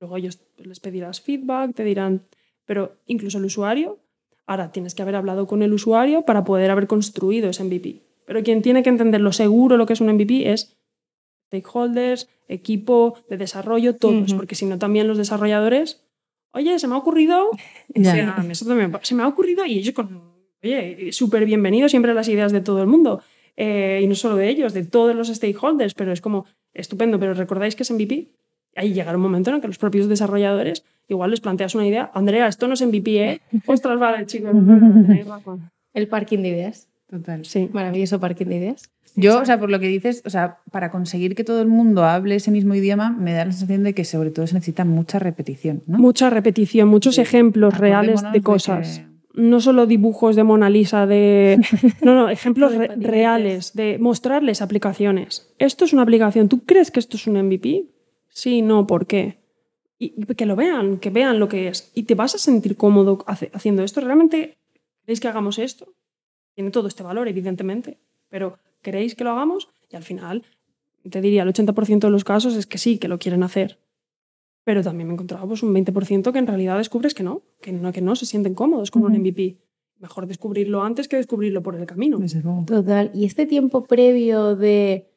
Luego 0.00 0.16
ellos 0.16 0.40
les 0.58 0.80
pedirás 0.80 1.20
feedback, 1.20 1.74
te 1.74 1.84
dirán, 1.84 2.22
pero 2.64 2.96
incluso 3.06 3.38
el 3.38 3.44
usuario, 3.44 3.98
ahora 4.46 4.72
tienes 4.72 4.94
que 4.94 5.02
haber 5.02 5.16
hablado 5.16 5.46
con 5.46 5.62
el 5.62 5.72
usuario 5.72 6.22
para 6.22 6.44
poder 6.44 6.70
haber 6.70 6.86
construido 6.86 7.50
ese 7.50 7.64
MVP. 7.64 8.02
Pero 8.26 8.42
quien 8.42 8.62
tiene 8.62 8.82
que 8.82 8.90
entender 8.90 9.20
lo 9.20 9.32
seguro 9.32 9.76
lo 9.76 9.86
que 9.86 9.92
es 9.92 10.00
un 10.00 10.12
MVP 10.12 10.52
es 10.52 10.76
stakeholders, 11.48 12.28
equipo 12.48 13.14
de 13.28 13.36
desarrollo, 13.36 13.96
todos, 13.96 14.32
porque 14.34 14.54
si 14.54 14.64
no 14.64 14.78
también 14.78 15.06
los 15.06 15.18
desarrolladores, 15.18 16.02
oye, 16.52 16.78
se 16.78 16.88
me 16.88 16.94
ha 16.94 16.98
ocurrido, 16.98 17.50
se 19.02 19.14
me 19.14 19.22
ha 19.22 19.28
ocurrido 19.28 19.66
y 19.66 19.78
ellos 19.78 19.94
con, 19.94 20.22
oye, 20.62 21.12
súper 21.12 21.44
bienvenido 21.44 21.88
siempre 21.88 22.12
a 22.12 22.14
las 22.14 22.28
ideas 22.28 22.52
de 22.52 22.60
todo 22.60 22.80
el 22.80 22.86
mundo. 22.86 23.22
Eh, 23.56 24.00
y 24.02 24.06
no 24.06 24.14
solo 24.14 24.36
de 24.36 24.48
ellos, 24.48 24.72
de 24.72 24.84
todos 24.84 25.14
los 25.14 25.28
stakeholders, 25.28 25.92
pero 25.92 26.12
es 26.12 26.22
como 26.22 26.46
estupendo, 26.72 27.18
pero 27.18 27.34
recordáis 27.34 27.76
que 27.76 27.82
es 27.82 27.90
MVP. 27.90 28.30
Ahí 28.74 28.94
llegará 28.94 29.18
un 29.18 29.22
momento 29.22 29.50
en 29.50 29.60
que 29.60 29.66
los 29.66 29.76
propios 29.76 30.08
desarrolladores 30.08 30.84
igual 31.08 31.30
les 31.30 31.40
planteas 31.40 31.74
una 31.74 31.86
idea, 31.86 32.10
Andrea, 32.14 32.46
esto 32.46 32.68
no 32.68 32.74
es 32.74 32.86
MVP, 32.86 33.30
¿eh? 33.30 33.40
Ostras, 33.66 33.98
vale, 33.98 34.26
chicos. 34.26 34.52
El 35.94 36.08
parking 36.08 36.38
de 36.38 36.48
ideas. 36.48 36.88
Total. 37.08 37.44
Sí. 37.44 37.68
Maravilloso 37.72 38.18
parking 38.20 38.46
de 38.46 38.56
ideas. 38.56 38.90
Yo, 39.14 39.40
o 39.40 39.44
sea, 39.44 39.60
por 39.60 39.70
lo 39.70 39.78
que 39.78 39.88
dices, 39.88 40.22
o 40.24 40.30
sea, 40.30 40.60
para 40.70 40.90
conseguir 40.90 41.34
que 41.34 41.44
todo 41.44 41.60
el 41.60 41.68
mundo 41.68 42.04
hable 42.04 42.36
ese 42.36 42.50
mismo 42.50 42.74
idioma, 42.74 43.10
me 43.10 43.34
da 43.34 43.44
la 43.44 43.52
sensación 43.52 43.82
de 43.82 43.92
que 43.92 44.06
sobre 44.06 44.30
todo 44.30 44.46
se 44.46 44.54
necesita 44.54 44.86
mucha 44.86 45.18
repetición, 45.18 45.82
¿no? 45.86 45.98
Mucha 45.98 46.30
repetición, 46.30 46.88
muchos 46.88 47.18
ejemplos 47.18 47.76
reales 47.76 48.22
de 48.32 48.40
cosas 48.40 49.02
no 49.34 49.60
solo 49.60 49.86
dibujos 49.86 50.36
de 50.36 50.44
Mona 50.44 50.70
Lisa, 50.70 51.06
de. 51.06 51.60
No, 52.02 52.14
no, 52.14 52.28
ejemplos 52.28 52.72
reales, 52.96 53.74
de 53.74 53.98
mostrarles 53.98 54.62
aplicaciones. 54.62 55.52
Esto 55.58 55.84
es 55.84 55.92
una 55.92 56.02
aplicación. 56.02 56.48
¿Tú 56.48 56.64
crees 56.64 56.90
que 56.90 57.00
esto 57.00 57.16
es 57.16 57.26
un 57.26 57.40
MVP? 57.42 57.86
Sí, 58.28 58.62
no, 58.62 58.86
¿por 58.86 59.06
qué? 59.06 59.41
Y 60.02 60.34
que 60.34 60.46
lo 60.46 60.56
vean, 60.56 60.98
que 60.98 61.10
vean 61.10 61.38
lo 61.38 61.48
que 61.48 61.68
es. 61.68 61.92
Y 61.94 62.02
te 62.02 62.16
vas 62.16 62.34
a 62.34 62.38
sentir 62.38 62.76
cómodo 62.76 63.24
haciendo 63.52 63.84
esto. 63.84 64.00
¿Realmente 64.00 64.58
queréis 65.02 65.20
que 65.20 65.28
hagamos 65.28 65.60
esto? 65.60 65.94
Tiene 66.56 66.72
todo 66.72 66.88
este 66.88 67.04
valor, 67.04 67.28
evidentemente, 67.28 68.00
pero 68.28 68.58
¿queréis 68.82 69.14
que 69.14 69.22
lo 69.22 69.30
hagamos? 69.30 69.68
Y 69.92 69.94
al 69.94 70.02
final, 70.02 70.42
te 71.08 71.20
diría, 71.20 71.44
el 71.44 71.52
80% 71.52 72.00
de 72.00 72.10
los 72.10 72.24
casos 72.24 72.56
es 72.56 72.66
que 72.66 72.78
sí, 72.78 72.98
que 72.98 73.06
lo 73.06 73.20
quieren 73.20 73.44
hacer. 73.44 73.78
Pero 74.64 74.82
también 74.82 75.06
me 75.06 75.12
he 75.12 75.14
encontrado 75.14 75.46
pues, 75.46 75.62
un 75.62 75.72
20% 75.72 76.32
que 76.32 76.38
en 76.40 76.48
realidad 76.48 76.78
descubres 76.78 77.14
que 77.14 77.22
no, 77.22 77.42
que 77.60 77.70
no, 77.70 77.92
que 77.92 78.00
no 78.00 78.16
se 78.16 78.26
sienten 78.26 78.54
cómodos 78.54 78.90
con 78.90 79.04
un 79.04 79.12
MVP. 79.12 79.58
Mejor 80.00 80.26
descubrirlo 80.26 80.82
antes 80.82 81.06
que 81.06 81.14
descubrirlo 81.14 81.62
por 81.62 81.76
el 81.76 81.86
camino. 81.86 82.18
Total. 82.66 83.12
Y 83.14 83.24
este 83.24 83.46
tiempo 83.46 83.84
previo 83.84 84.56
de 84.56 85.12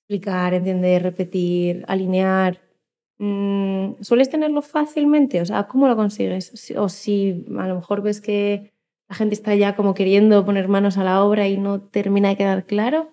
explicar, 0.00 0.52
entender, 0.52 1.02
repetir, 1.02 1.86
alinear, 1.88 2.67
¿sueles 3.18 4.30
tenerlo 4.30 4.62
fácilmente? 4.62 5.40
O 5.40 5.46
sea, 5.46 5.64
¿cómo 5.64 5.88
lo 5.88 5.96
consigues? 5.96 6.72
O 6.76 6.88
si 6.88 7.44
a 7.58 7.66
lo 7.66 7.76
mejor 7.76 8.02
ves 8.02 8.20
que 8.20 8.72
la 9.08 9.16
gente 9.16 9.34
está 9.34 9.54
ya 9.54 9.74
como 9.74 9.94
queriendo 9.94 10.44
poner 10.44 10.68
manos 10.68 10.98
a 10.98 11.04
la 11.04 11.24
obra 11.24 11.48
y 11.48 11.56
no 11.56 11.80
termina 11.80 12.28
de 12.28 12.36
quedar 12.36 12.64
claro, 12.64 13.12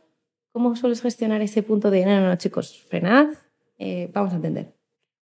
¿cómo 0.52 0.76
sueles 0.76 1.02
gestionar 1.02 1.42
ese 1.42 1.64
punto 1.64 1.90
de, 1.90 2.06
no, 2.06 2.22
no 2.22 2.36
chicos, 2.36 2.86
frenad, 2.90 3.28
eh, 3.80 4.10
vamos 4.14 4.34
a 4.34 4.36
entender? 4.38 4.74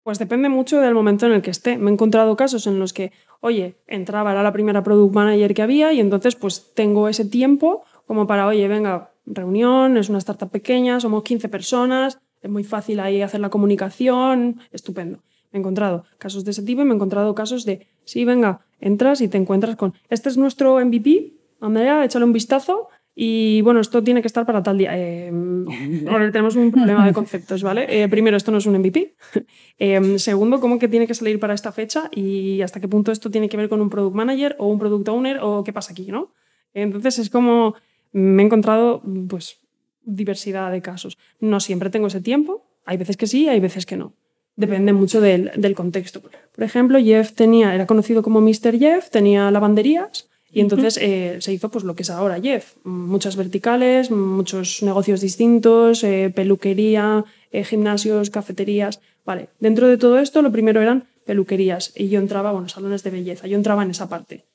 Pues 0.03 0.17
depende 0.17 0.49
mucho 0.49 0.81
del 0.81 0.95
momento 0.95 1.27
en 1.27 1.33
el 1.33 1.41
que 1.43 1.51
esté. 1.51 1.77
Me 1.77 1.91
he 1.91 1.93
encontrado 1.93 2.35
casos 2.35 2.65
en 2.65 2.79
los 2.79 2.91
que, 2.91 3.11
oye, 3.39 3.75
entraba, 3.85 4.31
era 4.31 4.41
la 4.41 4.51
primera 4.51 4.81
product 4.81 5.13
manager 5.13 5.53
que 5.53 5.61
había 5.61 5.93
y 5.93 5.99
entonces 5.99 6.35
pues 6.35 6.73
tengo 6.73 7.07
ese 7.07 7.25
tiempo 7.25 7.83
como 8.07 8.25
para, 8.25 8.47
oye, 8.47 8.67
venga, 8.67 9.11
reunión, 9.25 9.97
es 9.97 10.09
una 10.09 10.17
startup 10.17 10.49
pequeña, 10.49 10.99
somos 10.99 11.23
15 11.23 11.49
personas, 11.49 12.19
es 12.41 12.49
muy 12.49 12.63
fácil 12.63 12.99
ahí 12.99 13.21
hacer 13.21 13.39
la 13.39 13.49
comunicación, 13.49 14.59
estupendo. 14.71 15.23
Me 15.51 15.57
he 15.57 15.59
encontrado 15.59 16.05
casos 16.17 16.45
de 16.45 16.51
ese 16.51 16.63
tipo 16.63 16.81
y 16.81 16.85
me 16.85 16.91
he 16.91 16.95
encontrado 16.95 17.35
casos 17.35 17.65
de, 17.65 17.87
sí, 18.05 18.25
venga, 18.25 18.61
entras 18.79 19.21
y 19.21 19.27
te 19.27 19.37
encuentras 19.37 19.75
con, 19.75 19.93
este 20.09 20.29
es 20.29 20.37
nuestro 20.37 20.83
MVP, 20.83 21.33
Andrea, 21.59 22.03
échale 22.05 22.25
un 22.25 22.33
vistazo 22.33 22.89
y 23.13 23.61
bueno, 23.61 23.81
esto 23.81 24.01
tiene 24.03 24.21
que 24.21 24.27
estar 24.27 24.45
para 24.45 24.63
tal 24.63 24.77
día. 24.77 24.91
Eh, 24.97 25.31
ahora 26.09 26.31
tenemos 26.31 26.55
un 26.55 26.71
problema 26.71 27.05
de 27.05 27.13
conceptos, 27.13 27.61
¿vale? 27.61 27.85
Eh, 27.89 28.07
primero, 28.07 28.37
esto 28.37 28.51
no 28.51 28.57
es 28.57 28.65
un 28.65 28.77
MVP. 28.77 29.15
Eh, 29.83 30.19
segundo, 30.19 30.59
¿cómo 30.59 30.77
que 30.77 30.87
tiene 30.87 31.07
que 31.07 31.15
salir 31.15 31.39
para 31.39 31.55
esta 31.55 31.71
fecha? 31.71 32.07
Y 32.11 32.61
hasta 32.61 32.79
qué 32.79 32.87
punto 32.87 33.11
esto 33.11 33.31
tiene 33.31 33.49
que 33.49 33.57
ver 33.57 33.67
con 33.67 33.81
un 33.81 33.89
product 33.89 34.15
manager 34.15 34.55
o 34.59 34.67
un 34.67 34.77
product 34.77 35.09
owner 35.09 35.39
o 35.41 35.63
qué 35.63 35.73
pasa 35.73 35.91
aquí, 35.91 36.11
¿no? 36.11 36.33
Entonces 36.75 37.17
es 37.17 37.31
como 37.31 37.73
me 38.11 38.43
he 38.43 38.45
encontrado 38.45 39.01
pues 39.27 39.59
diversidad 40.03 40.71
de 40.71 40.81
casos. 40.81 41.17
No 41.39 41.59
siempre 41.59 41.89
tengo 41.89 42.07
ese 42.07 42.21
tiempo. 42.21 42.65
Hay 42.85 42.97
veces 42.97 43.17
que 43.17 43.27
sí, 43.27 43.47
hay 43.47 43.59
veces 43.59 43.85
que 43.85 43.97
no. 43.97 44.13
Depende 44.55 44.93
mucho 44.93 45.21
del, 45.21 45.51
del 45.55 45.75
contexto. 45.75 46.21
Por 46.21 46.63
ejemplo, 46.63 46.99
Jeff 46.99 47.33
tenía, 47.33 47.73
era 47.73 47.87
conocido 47.87 48.21
como 48.21 48.41
Mr. 48.41 48.77
Jeff, 48.77 49.09
tenía 49.09 49.49
lavanderías 49.49 50.29
y 50.53 50.59
entonces 50.59 50.97
eh, 50.97 51.37
se 51.39 51.53
hizo 51.53 51.69
pues 51.69 51.85
lo 51.85 51.95
que 51.95 52.03
es 52.03 52.09
ahora 52.09 52.41
Jeff. 52.41 52.75
Muchas 52.83 53.37
verticales, 53.37 54.11
muchos 54.11 54.83
negocios 54.83 55.21
distintos, 55.21 56.03
eh, 56.03 56.31
peluquería, 56.35 57.23
eh, 57.51 57.63
gimnasios, 57.63 58.29
cafeterías. 58.29 58.99
Vale, 59.23 59.49
dentro 59.59 59.87
de 59.87 59.97
todo 59.97 60.19
esto 60.19 60.41
lo 60.41 60.51
primero 60.51 60.81
eran 60.81 61.07
peluquerías 61.25 61.93
y 61.95 62.09
yo 62.09 62.19
entraba, 62.19 62.51
bueno, 62.51 62.67
salones 62.67 63.03
de 63.03 63.11
belleza, 63.11 63.47
yo 63.47 63.55
entraba 63.55 63.83
en 63.83 63.91
esa 63.91 64.09
parte. 64.09 64.45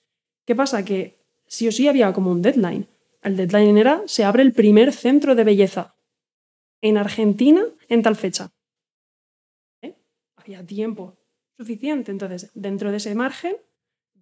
¿Qué 0.45 0.55
pasa? 0.55 0.85
Que 0.85 1.17
sí 1.47 1.67
o 1.67 1.73
sí 1.73 1.89
había 1.89 2.13
como 2.13 2.31
un 2.31 2.43
deadline. 2.43 2.87
El 3.23 3.37
deadline 3.37 3.79
era, 3.79 4.03
se 4.07 4.25
abre 4.25 4.43
el 4.43 4.53
primer 4.53 4.93
centro 4.93 5.35
de 5.35 5.45
belleza 5.45 5.97
en 6.81 6.99
Argentina 6.99 7.63
en 7.89 8.03
tal 8.03 8.17
fecha. 8.17 8.53
Había 10.37 10.65
tiempo 10.65 11.17
suficiente. 11.57 12.13
Entonces, 12.13 12.51
dentro 12.55 12.91
de 12.91 12.99
ese 12.99 13.15
margen, 13.15 13.57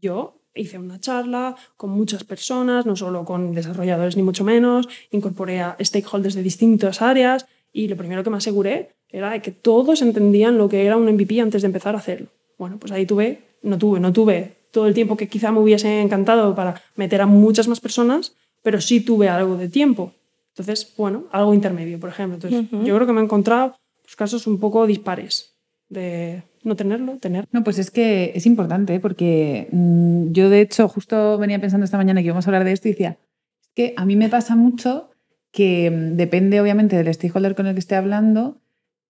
yo 0.01 0.41
hice 0.55 0.79
una 0.79 1.01
charla 1.01 1.57
con 1.77 1.91
muchas 1.91 2.25
personas, 2.25 2.87
no 2.87 2.97
solo 2.97 3.25
con 3.25 3.53
desarrolladores 3.53 4.17
ni 4.17 4.23
mucho 4.23 4.45
menos, 4.45 4.89
incorporé 5.11 5.61
a 5.61 5.77
stakeholders 5.81 6.35
de 6.35 6.43
distintas 6.43 7.03
áreas 7.03 7.47
y 7.73 7.89
lo 7.89 7.97
primero 7.97 8.23
que 8.23 8.31
me 8.31 8.37
aseguré 8.37 8.95
era 9.09 9.41
que 9.43 9.51
todos 9.51 10.01
entendían 10.03 10.57
lo 10.57 10.69
que 10.69 10.87
era 10.87 10.97
un 10.97 11.13
MVP 11.13 11.41
antes 11.41 11.63
de 11.63 11.67
empezar 11.67 11.95
a 11.95 11.99
hacerlo. 11.99 12.29
Bueno, 12.57 12.79
pues 12.79 12.93
ahí 12.93 13.05
tuve, 13.05 13.43
no 13.63 13.79
tuve, 13.79 14.01
no 14.01 14.13
tuve 14.13 14.65
todo 14.71 14.87
el 14.87 14.95
tiempo 14.95 15.17
que 15.17 15.29
quizá 15.29 15.53
me 15.53 15.61
hubiese 15.61 16.01
encantado 16.01 16.55
para 16.55 16.81
meter 16.97 17.21
a 17.21 17.27
muchas 17.27 17.69
más 17.69 17.81
personas, 17.81 18.35
pero 18.65 18.81
sí 18.81 19.01
tuve 19.01 19.29
algo 19.29 19.57
de 19.57 19.69
tiempo. 19.69 20.15
Entonces, 20.49 20.95
bueno, 20.97 21.27
algo 21.31 21.53
intermedio, 21.53 22.01
por 22.01 22.09
ejemplo. 22.09 22.37
Entonces, 22.37 22.71
yo 22.71 22.95
creo 22.95 23.07
que 23.07 23.13
me 23.13 23.21
he 23.21 23.25
encontrado 23.25 23.77
pues, 24.03 24.17
casos 24.17 24.47
un 24.47 24.59
poco 24.59 24.87
dispares 24.87 25.55
de 25.91 26.43
no 26.63 26.75
tenerlo, 26.75 27.19
tener. 27.19 27.47
No, 27.53 27.63
pues 27.63 27.79
es 27.79 27.91
que 27.91 28.33
es 28.35 28.47
importante, 28.47 28.95
¿eh? 28.95 29.01
porque 29.01 29.69
mm, 29.71 30.33
yo 30.33 30.49
de 30.49 30.63
hecho 30.63 30.89
justo 30.89 31.37
venía 31.37 31.61
pensando 31.61 31.85
esta 31.85 31.99
mañana 31.99 32.21
que 32.21 32.27
íbamos 32.27 32.47
a 32.47 32.51
hablar 32.51 32.65
de 32.65 32.73
esto 32.73 32.89
y 32.89 32.93
decía, 32.93 33.19
es 33.61 33.69
que 33.75 33.93
a 33.99 34.07
mí 34.07 34.17
me 34.17 34.31
pasa 34.31 34.57
mucho 34.57 35.11
que 35.51 35.91
mm, 35.91 36.17
depende 36.17 36.61
obviamente 36.63 36.97
del 36.97 37.13
stakeholder 37.13 37.55
con 37.55 37.67
el 37.67 37.75
que 37.75 37.81
esté 37.81 37.97
hablando, 37.97 38.63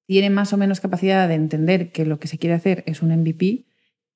tiene 0.06 0.30
más 0.30 0.52
o 0.52 0.56
menos 0.56 0.80
capacidad 0.80 1.28
de 1.28 1.34
entender 1.34 1.92
que 1.92 2.04
lo 2.04 2.18
que 2.18 2.26
se 2.26 2.38
quiere 2.38 2.54
hacer 2.56 2.82
es 2.86 3.02
un 3.02 3.10
MVP 3.10 3.66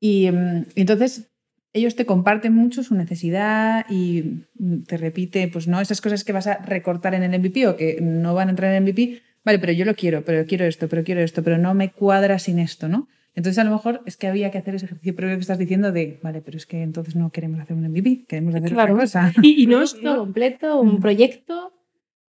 y, 0.01 0.31
mm, 0.33 0.67
entonces 0.75 1.31
ellos 1.73 1.97
te 1.97 2.07
comparten 2.07 2.55
mucho 2.55 2.83
su 2.83 2.95
necesidad 2.95 3.87
y 3.91 4.45
te 4.87 4.97
repite, 4.97 5.49
pues 5.49 5.69
no, 5.69 5.81
esas 5.81 6.01
cosas 6.01 6.25
que 6.25 6.33
vas 6.33 6.47
a 6.47 6.57
recortar 6.59 7.15
en 7.15 7.23
el 7.23 7.39
MVP 7.41 7.67
o 7.67 7.77
que 7.77 7.99
no 8.01 8.35
van 8.35 8.49
a 8.49 8.51
entrar 8.51 8.71
en 8.73 8.77
el 8.77 8.83
MVP, 8.93 9.21
vale, 9.45 9.59
pero 9.59 9.73
yo 9.73 9.85
lo 9.85 9.95
quiero, 9.95 10.25
pero 10.25 10.45
quiero 10.47 10.65
esto, 10.65 10.89
pero 10.89 11.05
quiero 11.05 11.21
esto, 11.21 11.43
pero 11.43 11.59
no 11.59 11.75
me 11.75 11.91
cuadra 11.91 12.39
sin 12.39 12.59
esto, 12.59 12.89
¿no? 12.89 13.09
Entonces 13.35 13.59
a 13.59 13.65
lo 13.65 13.71
mejor 13.71 14.03
es 14.07 14.17
que 14.17 14.27
había 14.27 14.51
que 14.51 14.59
hacer 14.59 14.75
ese 14.75 14.87
ejercicio 14.87 15.15
previo 15.15 15.37
que 15.37 15.43
estás 15.43 15.59
diciendo 15.59 15.93
de, 15.93 16.19
vale, 16.23 16.41
pero 16.41 16.57
es 16.57 16.67
que 16.67 16.83
entonces 16.83 17.15
no 17.15 17.31
queremos 17.31 17.61
hacer 17.61 17.77
un 17.77 17.85
MVP, 17.89 18.25
queremos 18.27 18.55
hacer 18.55 18.73
Claro. 18.73 18.95
otra 18.95 19.05
cosa. 19.05 19.33
Y, 19.43 19.63
y 19.63 19.67
no, 19.67 19.83
es, 19.83 20.03
no- 20.03 20.17
completo, 20.19 20.81
un 20.81 20.95
Mm. 20.97 21.01
proyecto. 21.01 21.73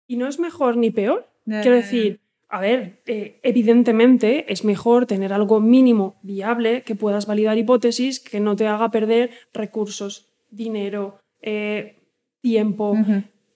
y 0.07 0.17
no 0.17 0.29
es 0.29 0.39
mejor 0.39 0.77
ni 0.77 0.91
peor. 0.91 1.27
Quiero 1.47 1.75
decir, 1.77 2.21
a 2.53 2.61
ver, 2.61 3.01
eh, 3.07 3.41
evidentemente 3.43 4.53
es 4.53 4.63
mejor 4.63 5.07
tener 5.07 5.33
algo 5.33 5.59
mínimo 5.59 6.21
viable 6.23 6.83
que 6.83 6.95
puedas 6.95 7.25
validar 7.25 7.57
hipótesis 7.57 8.21
que 8.21 8.41
no 8.41 8.57
te 8.57 8.67
haga 8.67 8.91
perder 8.91 9.31
recursos, 9.55 10.29
dinero, 10.51 11.19
eh, 11.41 11.97
tiempo, 12.43 12.95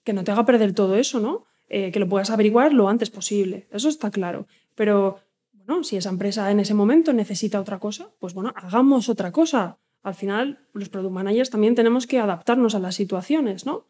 que 0.03 0.15
no 0.15 0.25
te 0.25 0.33
haga 0.33 0.47
perder 0.47 0.73
todo 0.73 0.97
eso, 0.97 1.21
¿no? 1.21 1.45
Eh, 1.69 1.93
que 1.93 2.01
lo 2.01 2.09
puedas 2.09 2.31
averiguar 2.31 2.73
lo 2.73 2.89
antes 2.89 3.11
posible. 3.11 3.69
Eso 3.71 3.91
está 3.91 4.11
claro. 4.11 4.47
Pero, 4.75 5.19
bueno, 5.53 5.85
si 5.85 5.99
esa 5.99 6.09
empresa 6.09 6.51
en 6.51 6.61
ese 6.61 6.73
momento 6.73 7.13
necesita 7.13 7.61
otra 7.61 7.79
cosa, 7.79 8.09
pues 8.19 8.33
bueno, 8.33 8.55
hagamos 8.57 9.11
otra 9.11 9.31
cosa. 9.31 9.77
Al 10.05 10.15
final, 10.15 10.67
los 10.73 10.89
product 10.89 11.13
managers 11.13 11.51
también 11.51 11.75
tenemos 11.75 12.07
que 12.07 12.19
adaptarnos 12.19 12.75
a 12.75 12.79
las 12.79 12.95
situaciones, 12.95 13.67
¿no? 13.67 13.85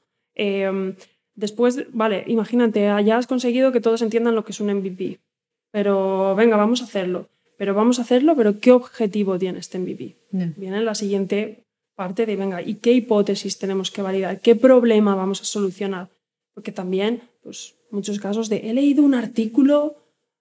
Después, 1.36 1.84
vale, 1.92 2.24
imagínate, 2.26 2.80
ya 3.04 3.16
has 3.18 3.26
conseguido 3.26 3.70
que 3.70 3.80
todos 3.80 4.02
entiendan 4.02 4.34
lo 4.34 4.44
que 4.44 4.52
es 4.52 4.60
un 4.60 4.72
MVP. 4.74 5.20
Pero 5.70 6.34
venga, 6.34 6.56
vamos 6.56 6.80
a 6.80 6.84
hacerlo. 6.84 7.28
Pero 7.58 7.74
vamos 7.74 7.98
a 7.98 8.02
hacerlo, 8.02 8.34
pero 8.34 8.58
¿qué 8.60 8.72
objetivo 8.72 9.38
tiene 9.38 9.58
este 9.58 9.78
MVP? 9.78 10.16
Viene 10.30 10.82
la 10.82 10.94
siguiente 10.94 11.64
parte 11.94 12.26
de, 12.26 12.36
venga, 12.36 12.62
¿y 12.62 12.74
qué 12.74 12.92
hipótesis 12.92 13.58
tenemos 13.58 13.90
que 13.90 14.02
validar? 14.02 14.40
¿Qué 14.40 14.56
problema 14.56 15.14
vamos 15.14 15.40
a 15.40 15.44
solucionar? 15.44 16.08
Porque 16.54 16.72
también, 16.72 17.22
pues, 17.42 17.74
muchos 17.90 18.18
casos 18.18 18.48
de, 18.48 18.68
he 18.68 18.74
leído 18.74 19.02
un 19.02 19.14
artículo 19.14 19.96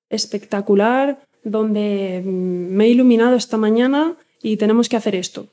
espectacular 0.10 1.20
donde 1.44 2.22
mm, 2.24 2.76
me 2.76 2.86
he 2.86 2.90
iluminado 2.90 3.36
esta 3.36 3.58
mañana 3.58 4.16
y 4.42 4.58
tenemos 4.58 4.90
que 4.90 4.98
hacer 4.98 5.16
esto. 5.16 5.48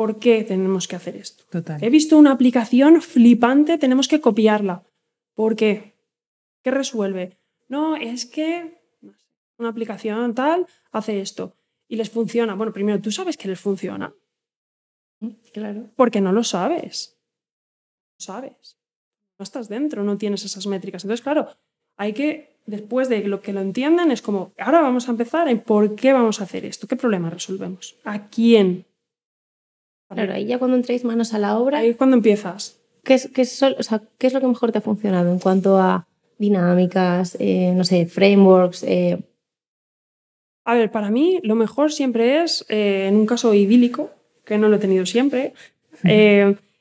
¿Por 0.00 0.18
qué 0.18 0.44
tenemos 0.44 0.88
que 0.88 0.96
hacer 0.96 1.14
esto? 1.14 1.44
Total. 1.50 1.84
He 1.84 1.90
visto 1.90 2.16
una 2.16 2.32
aplicación 2.32 3.02
flipante, 3.02 3.76
tenemos 3.76 4.08
que 4.08 4.18
copiarla. 4.18 4.82
¿Por 5.34 5.56
qué? 5.56 5.94
¿Qué 6.62 6.70
resuelve? 6.70 7.36
No, 7.68 7.96
es 7.96 8.24
que 8.24 8.80
una 9.58 9.68
aplicación 9.68 10.34
tal 10.34 10.66
hace 10.90 11.20
esto 11.20 11.54
y 11.86 11.96
les 11.96 12.08
funciona. 12.08 12.54
Bueno, 12.54 12.72
primero, 12.72 12.98
¿tú 13.02 13.10
sabes 13.10 13.36
que 13.36 13.48
les 13.48 13.60
funciona? 13.60 14.14
Claro. 15.52 15.90
Porque 15.96 16.22
no 16.22 16.32
lo 16.32 16.44
sabes. 16.44 17.18
No 18.18 18.24
sabes. 18.24 18.78
No 19.38 19.42
estás 19.42 19.68
dentro, 19.68 20.02
no 20.02 20.16
tienes 20.16 20.46
esas 20.46 20.66
métricas. 20.66 21.04
Entonces, 21.04 21.22
claro, 21.22 21.50
hay 21.98 22.14
que, 22.14 22.56
después 22.64 23.10
de 23.10 23.28
lo 23.28 23.42
que 23.42 23.52
lo 23.52 23.60
entiendan, 23.60 24.10
es 24.10 24.22
como, 24.22 24.54
ahora 24.56 24.80
vamos 24.80 25.08
a 25.08 25.10
empezar 25.10 25.46
en 25.48 25.60
por 25.60 25.94
qué 25.94 26.14
vamos 26.14 26.40
a 26.40 26.44
hacer 26.44 26.64
esto, 26.64 26.88
qué 26.88 26.96
problema 26.96 27.28
resolvemos, 27.28 27.96
a 28.04 28.28
quién. 28.28 28.86
Claro, 30.10 30.32
ahí 30.34 30.44
ya 30.46 30.58
cuando 30.58 30.76
entréis 30.76 31.04
manos 31.04 31.34
a 31.34 31.38
la 31.38 31.58
obra, 31.58 31.78
Ahí 31.78 31.90
es 31.90 31.96
cuando 31.96 32.16
empiezas. 32.16 32.80
¿qué 33.04 33.14
es, 33.14 33.30
qué 33.32 33.42
es 33.42 33.52
sol- 33.52 33.76
o 33.78 33.82
sea, 33.82 34.02
¿qué 34.18 34.26
es 34.26 34.32
lo 34.34 34.40
que 34.40 34.46
mejor 34.48 34.72
te 34.72 34.78
ha 34.78 34.82
funcionado 34.82 35.30
en 35.32 35.38
cuanto 35.38 35.78
a 35.78 36.06
dinámicas, 36.38 37.36
eh, 37.38 37.72
no 37.76 37.84
sé, 37.84 38.06
frameworks? 38.06 38.82
eh, 38.82 39.22
A 40.64 40.74
ver, 40.74 40.90
para 40.90 41.10
mí 41.10 41.38
lo 41.42 41.54
mejor 41.54 41.92
siempre 41.92 42.42
es, 42.42 42.64
eh, 42.68 43.06
en 43.08 43.16
un 43.16 43.26
caso 43.26 43.54
idílico, 43.54 44.10
que 44.44 44.58
no 44.58 44.68
lo 44.68 44.76
he 44.76 44.78
tenido 44.80 45.06
siempre, 45.06 45.54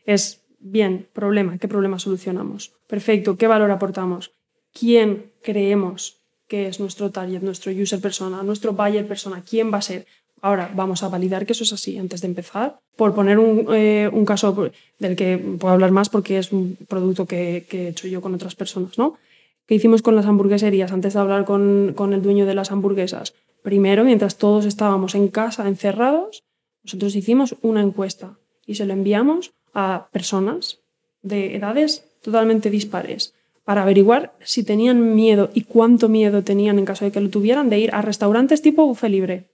es, 0.05 0.41
bien, 0.59 1.07
problema, 1.13 1.57
¿qué 1.57 1.67
problema 1.67 1.99
solucionamos? 1.99 2.73
Perfecto, 2.87 3.37
¿qué 3.37 3.47
valor 3.47 3.71
aportamos? 3.71 4.33
¿Quién 4.73 5.31
creemos 5.43 6.21
que 6.47 6.67
es 6.67 6.79
nuestro 6.79 7.11
target, 7.11 7.41
nuestro 7.41 7.71
user 7.71 7.99
persona, 8.01 8.43
nuestro 8.43 8.73
buyer 8.73 9.07
persona? 9.07 9.43
¿Quién 9.47 9.71
va 9.71 9.77
a 9.77 9.81
ser? 9.83 10.05
Ahora, 10.41 10.71
vamos 10.73 11.03
a 11.03 11.09
validar 11.09 11.45
que 11.45 11.53
eso 11.53 11.63
es 11.63 11.73
así 11.73 11.97
antes 11.97 12.21
de 12.21 12.27
empezar. 12.27 12.79
Por 12.95 13.13
poner 13.13 13.39
un, 13.39 13.67
eh, 13.73 14.09
un 14.11 14.25
caso 14.25 14.71
del 14.99 15.15
que 15.15 15.37
puedo 15.37 15.73
hablar 15.73 15.91
más 15.91 16.09
porque 16.09 16.37
es 16.37 16.51
un 16.51 16.77
producto 16.87 17.25
que, 17.25 17.65
que 17.69 17.85
he 17.85 17.89
hecho 17.89 18.07
yo 18.07 18.21
con 18.21 18.33
otras 18.33 18.55
personas, 18.55 18.97
¿no? 18.97 19.17
¿Qué 19.65 19.75
hicimos 19.75 20.01
con 20.01 20.15
las 20.15 20.25
hamburgueserías 20.25 20.91
antes 20.91 21.13
de 21.13 21.19
hablar 21.19 21.45
con, 21.45 21.93
con 21.95 22.13
el 22.13 22.21
dueño 22.21 22.45
de 22.45 22.55
las 22.55 22.71
hamburguesas? 22.71 23.33
Primero, 23.61 24.03
mientras 24.03 24.37
todos 24.37 24.65
estábamos 24.65 25.13
en 25.15 25.27
casa 25.27 25.67
encerrados, 25.67 26.43
nosotros 26.83 27.15
hicimos 27.15 27.55
una 27.61 27.81
encuesta 27.81 28.37
y 28.65 28.75
se 28.75 28.85
lo 28.85 28.93
enviamos 28.93 29.51
a 29.73 30.07
personas 30.11 30.79
de 31.21 31.55
edades 31.55 32.05
totalmente 32.21 32.69
dispares 32.69 33.33
para 33.63 33.83
averiguar 33.83 34.33
si 34.43 34.63
tenían 34.63 35.13
miedo 35.13 35.51
y 35.53 35.61
cuánto 35.61 36.09
miedo 36.09 36.43
tenían 36.43 36.79
en 36.79 36.85
caso 36.85 37.05
de 37.05 37.11
que 37.11 37.21
lo 37.21 37.29
tuvieran 37.29 37.69
de 37.69 37.77
ir 37.77 37.93
a 37.93 38.01
restaurantes 38.01 38.63
tipo 38.63 38.87
buffet 38.87 39.11
libre. 39.11 39.49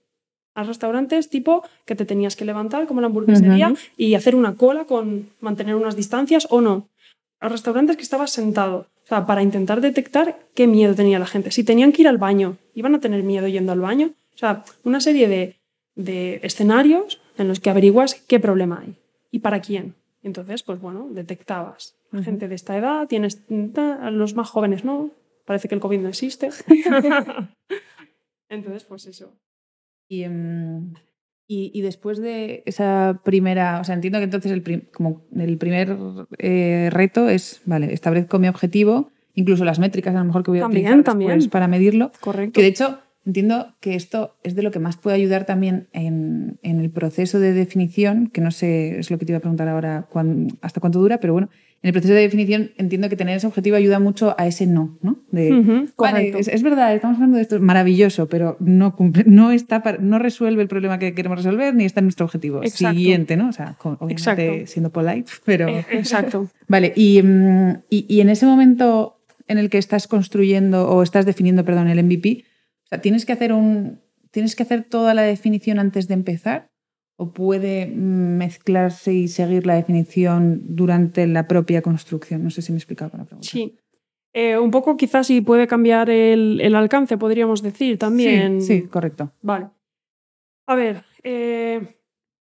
A 0.56 0.64
restaurantes 0.64 1.28
tipo 1.28 1.62
que 1.84 1.94
te 1.94 2.06
tenías 2.06 2.34
que 2.34 2.44
levantar 2.44 2.86
como 2.86 3.00
la 3.00 3.08
hamburguesería 3.08 3.74
y 3.96 4.14
hacer 4.14 4.34
una 4.34 4.56
cola 4.56 4.86
con 4.86 5.30
mantener 5.40 5.74
unas 5.76 5.96
distancias 5.96 6.48
o 6.50 6.60
no. 6.60 6.88
A 7.40 7.48
restaurantes 7.48 7.96
que 7.96 8.02
estabas 8.02 8.30
sentado. 8.32 8.88
O 9.04 9.08
sea, 9.08 9.26
para 9.26 9.42
intentar 9.42 9.80
detectar 9.80 10.38
qué 10.54 10.66
miedo 10.66 10.94
tenía 10.94 11.18
la 11.18 11.26
gente. 11.26 11.50
Si 11.50 11.62
tenían 11.62 11.92
que 11.92 12.02
ir 12.02 12.08
al 12.08 12.18
baño, 12.18 12.56
iban 12.74 12.94
a 12.94 13.00
tener 13.00 13.22
miedo 13.22 13.46
yendo 13.46 13.72
al 13.72 13.80
baño. 13.80 14.14
O 14.34 14.38
sea, 14.38 14.64
una 14.82 15.00
serie 15.00 15.28
de, 15.28 15.56
de 15.94 16.40
escenarios 16.42 17.20
en 17.38 17.48
los 17.48 17.60
que 17.60 17.70
averiguas 17.70 18.14
qué 18.14 18.40
problema 18.40 18.80
hay 18.82 18.96
y 19.30 19.40
para 19.40 19.60
quién. 19.60 19.94
Entonces, 20.22 20.62
pues 20.62 20.80
bueno, 20.80 21.06
detectabas. 21.10 21.96
Ujú. 22.12 22.22
Gente 22.24 22.48
de 22.48 22.54
esta 22.54 22.76
edad, 22.76 23.06
tienes 23.06 23.42
a 23.76 24.10
los 24.10 24.34
más 24.34 24.48
jóvenes 24.48 24.84
no, 24.84 25.10
parece 25.44 25.68
que 25.68 25.74
el 25.74 25.80
COVID 25.80 26.00
no 26.00 26.08
existe. 26.08 26.50
Entonces, 28.48 28.84
pues 28.84 29.06
eso. 29.06 29.32
Y, 30.08 30.22
em, 30.22 30.92
y, 31.48 31.70
y 31.74 31.80
después 31.82 32.18
de 32.18 32.62
esa 32.66 33.20
primera, 33.24 33.80
o 33.80 33.84
sea, 33.84 33.94
entiendo 33.94 34.18
que 34.18 34.24
entonces 34.24 34.50
el, 34.52 34.62
prim- 34.62 34.82
como 34.92 35.22
el 35.34 35.58
primer 35.58 35.96
eh, 36.38 36.88
reto 36.92 37.28
es, 37.28 37.60
vale, 37.66 37.92
establezco 37.92 38.38
mi 38.38 38.48
objetivo, 38.48 39.10
incluso 39.34 39.64
las 39.64 39.78
métricas 39.78 40.14
a 40.14 40.18
lo 40.18 40.24
mejor 40.24 40.42
que 40.42 40.50
voy 40.50 40.58
a 40.58 40.62
También, 40.62 40.84
utilizar 40.86 41.04
también. 41.04 41.30
después 41.32 41.48
para 41.52 41.68
medirlo, 41.68 42.10
Correcto. 42.20 42.52
que 42.52 42.62
de 42.62 42.68
hecho 42.68 43.00
entiendo 43.24 43.74
que 43.80 43.96
esto 43.96 44.36
es 44.44 44.54
de 44.54 44.62
lo 44.62 44.70
que 44.70 44.78
más 44.78 44.96
puede 44.96 45.16
ayudar 45.16 45.46
también 45.46 45.88
en, 45.92 46.58
en 46.62 46.80
el 46.80 46.90
proceso 46.90 47.40
de 47.40 47.52
definición, 47.52 48.28
que 48.28 48.40
no 48.40 48.52
sé, 48.52 48.98
es 49.00 49.10
lo 49.10 49.18
que 49.18 49.26
te 49.26 49.32
iba 49.32 49.38
a 49.38 49.40
preguntar 49.40 49.68
ahora 49.68 50.06
cuán- 50.10 50.48
hasta 50.62 50.80
cuánto 50.80 51.00
dura, 51.00 51.18
pero 51.18 51.32
bueno, 51.32 51.48
en 51.86 51.90
el 51.90 51.92
proceso 51.92 52.14
de 52.14 52.22
definición 52.22 52.72
entiendo 52.78 53.08
que 53.08 53.14
tener 53.14 53.36
ese 53.36 53.46
objetivo 53.46 53.76
ayuda 53.76 54.00
mucho 54.00 54.34
a 54.38 54.48
ese 54.48 54.66
no, 54.66 54.98
¿no? 55.02 55.20
De, 55.30 55.86
Vale, 55.96 56.32
es, 56.36 56.48
es 56.48 56.64
verdad, 56.64 56.92
estamos 56.92 57.14
hablando 57.14 57.36
de 57.36 57.42
esto, 57.42 57.54
es 57.54 57.62
maravilloso, 57.62 58.28
pero 58.28 58.56
no, 58.58 58.96
cumple- 58.96 59.24
no, 59.26 59.52
está 59.52 59.84
para- 59.84 59.98
no 59.98 60.18
resuelve 60.18 60.62
el 60.62 60.66
problema 60.68 60.98
que 60.98 61.14
queremos 61.14 61.38
resolver 61.38 61.72
ni 61.76 61.84
está 61.84 62.00
en 62.00 62.06
nuestro 62.06 62.26
objetivo. 62.26 62.60
Exacto. 62.64 62.96
Siguiente, 62.98 63.36
¿no? 63.36 63.50
O 63.50 63.52
sea, 63.52 63.76
con- 63.78 63.94
obviamente 64.00 64.14
Exacto. 64.22 64.66
siendo 64.66 64.90
polite, 64.90 65.30
pero... 65.44 65.68
Eh, 65.68 65.86
exacto. 65.92 66.50
Vale, 66.66 66.92
y, 66.96 67.22
mm, 67.22 67.70
y, 67.88 68.06
y 68.08 68.20
en 68.20 68.30
ese 68.30 68.46
momento 68.46 69.20
en 69.46 69.58
el 69.58 69.70
que 69.70 69.78
estás 69.78 70.08
construyendo 70.08 70.88
o 70.88 71.04
estás 71.04 71.24
definiendo, 71.24 71.64
perdón, 71.64 71.86
el 71.86 72.02
MVP, 72.02 72.42
o 72.84 72.88
sea, 72.88 73.00
¿tienes 73.00 73.24
que 73.26 73.32
hacer 73.32 73.52
un... 73.52 74.00
¿Tienes 74.32 74.56
que 74.56 74.64
hacer 74.64 74.82
toda 74.82 75.14
la 75.14 75.22
definición 75.22 75.78
antes 75.78 76.08
de 76.08 76.14
empezar? 76.14 76.68
¿O 77.18 77.32
puede 77.32 77.86
mm, 77.86 78.36
mezclarse 78.36 79.12
y 79.12 79.28
seguir 79.28 79.66
la 79.66 79.74
definición 79.74 80.62
durante 80.64 81.26
la 81.26 81.48
propia 81.48 81.82
construcción? 81.82 82.44
No 82.44 82.50
sé 82.50 82.62
si 82.62 82.72
me 82.72 82.76
he 82.76 82.80
explicado 82.80 83.10
con 83.10 83.20
la 83.20 83.26
pregunta. 83.26 83.48
Sí. 83.48 83.78
Eh, 84.34 84.58
un 84.58 84.70
poco 84.70 84.98
quizás 84.98 85.26
si 85.28 85.40
puede 85.40 85.66
cambiar 85.66 86.10
el, 86.10 86.60
el 86.60 86.74
alcance, 86.74 87.16
podríamos 87.16 87.62
decir 87.62 87.98
también. 87.98 88.60
Sí, 88.60 88.82
sí, 88.82 88.82
correcto. 88.82 89.32
Vale. 89.40 89.70
A 90.66 90.74
ver, 90.74 91.04
eh, 91.22 91.96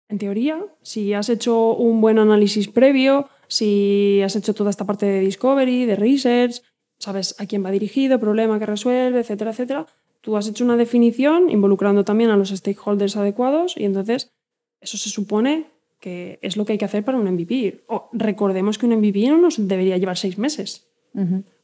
en 0.09 0.19
teoría, 0.19 0.65
si 0.83 1.15
has 1.15 1.29
hecho 1.29 1.75
un 1.75 2.01
buen 2.01 2.19
análisis 2.19 2.69
previo, 2.69 3.29
si 3.49 4.21
has 4.23 4.35
hecho 4.35 4.55
toda 4.55 4.71
esta 4.71 4.85
parte 4.85 5.07
de 5.07 5.21
discovery, 5.21 5.85
de 5.87 5.97
research, 5.97 6.63
sabes 6.99 7.35
a 7.39 7.47
quién 7.47 7.65
va 7.65 7.71
dirigido, 7.71 8.19
problema 8.19 8.59
que 8.59 8.67
resuelve, 8.67 9.21
etcétera, 9.21 9.53
etcétera, 9.53 9.87
tú 10.21 10.37
has 10.37 10.49
hecho 10.49 10.65
una 10.65 10.77
definición 10.77 11.51
involucrando 11.51 12.05
también 12.05 12.31
a 12.31 12.37
los 12.37 12.51
stakeholders 12.51 13.17
adecuados 13.17 13.77
y 13.77 13.85
entonces 13.85 14.33
eso 14.85 14.97
se 14.99 15.11
supone 15.11 15.67
que 16.01 16.39
es 16.43 16.57
lo 16.57 16.65
que 16.65 16.73
hay 16.73 16.79
que 16.79 16.85
hacer 16.85 17.05
para 17.05 17.19
un 17.19 17.27
MVP. 17.31 17.85
O 17.89 18.09
recordemos 18.13 18.79
que 18.79 18.87
un 18.87 18.93
MVP 18.97 19.27
no 19.29 19.39
nos 19.39 19.57
debería 19.67 19.97
llevar 19.99 20.17
seis 20.17 20.39
meses. 20.39 20.87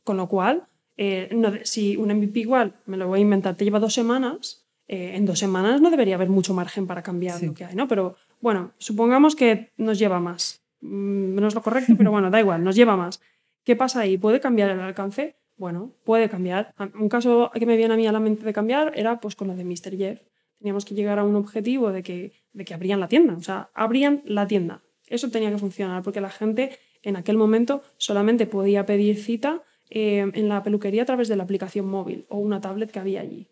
Con 0.04 0.16
lo 0.16 0.28
cual, 0.28 0.64
eh, 0.96 1.28
no 1.32 1.52
si 1.64 1.96
un 1.96 2.08
MVP 2.10 2.40
igual, 2.40 2.74
me 2.86 2.96
lo 2.96 3.06
voy 3.08 3.18
a 3.20 3.22
inventar, 3.22 3.56
te 3.56 3.64
lleva 3.64 3.78
dos 3.80 3.92
semanas, 3.94 4.64
eh, 4.88 5.12
en 5.14 5.24
dos 5.26 5.38
semanas 5.38 5.80
no 5.80 5.90
debería 5.90 6.14
haber 6.16 6.28
mucho 6.30 6.54
margen 6.54 6.86
para 6.86 7.02
cambiar 7.02 7.38
Sí. 7.38 7.46
lo 7.46 7.54
que 7.54 7.64
hay, 7.64 7.74
¿no? 7.74 7.86
Pero 7.86 8.16
bueno, 8.40 8.72
supongamos 8.78 9.36
que 9.36 9.70
nos 9.76 9.98
lleva 9.98 10.20
más. 10.20 10.62
Mm, 10.80 11.34
No 11.34 11.46
es 11.48 11.54
lo 11.54 11.62
correcto, 11.62 11.94
pero 11.98 12.10
bueno, 12.10 12.30
da 12.30 12.40
igual, 12.40 12.64
nos 12.64 12.74
lleva 12.76 12.96
más. 12.96 13.20
¿Qué 13.64 13.76
pasa 13.76 14.00
ahí? 14.00 14.16
¿Puede 14.16 14.40
cambiar 14.40 14.70
el 14.70 14.80
alcance? 14.80 15.36
Bueno, 15.56 15.92
puede 16.04 16.28
cambiar. 16.30 16.74
Un 16.98 17.08
caso 17.10 17.50
que 17.52 17.66
me 17.66 17.76
viene 17.76 17.92
a 17.92 17.96
mí 17.98 18.06
a 18.06 18.12
la 18.12 18.20
mente 18.20 18.44
de 18.44 18.52
cambiar 18.54 18.92
era 18.96 19.20
pues 19.20 19.36
con 19.36 19.48
lo 19.48 19.54
de 19.54 19.64
Mr. 19.64 19.94
Jeff. 19.98 20.20
Teníamos 20.60 20.84
que 20.84 20.94
llegar 20.94 21.18
a 21.18 21.24
un 21.24 21.34
objetivo 21.34 21.90
de 21.90 22.02
que, 22.02 22.32
de 22.52 22.64
que 22.64 22.74
abrían 22.74 23.00
la 23.00 23.08
tienda. 23.08 23.34
O 23.34 23.42
sea, 23.42 23.70
abrían 23.74 24.22
la 24.24 24.46
tienda. 24.46 24.82
Eso 25.08 25.30
tenía 25.30 25.50
que 25.50 25.58
funcionar 25.58 26.02
porque 26.02 26.20
la 26.20 26.30
gente 26.30 26.78
en 27.02 27.16
aquel 27.16 27.36
momento 27.36 27.82
solamente 27.96 28.46
podía 28.46 28.86
pedir 28.86 29.16
cita 29.16 29.62
eh, 29.90 30.30
en 30.32 30.48
la 30.48 30.62
peluquería 30.62 31.02
a 31.02 31.06
través 31.06 31.26
de 31.28 31.36
la 31.36 31.42
aplicación 31.42 31.86
móvil 31.88 32.26
o 32.28 32.38
una 32.38 32.60
tablet 32.60 32.92
que 32.92 33.00
había 33.00 33.20
allí. 33.20 33.48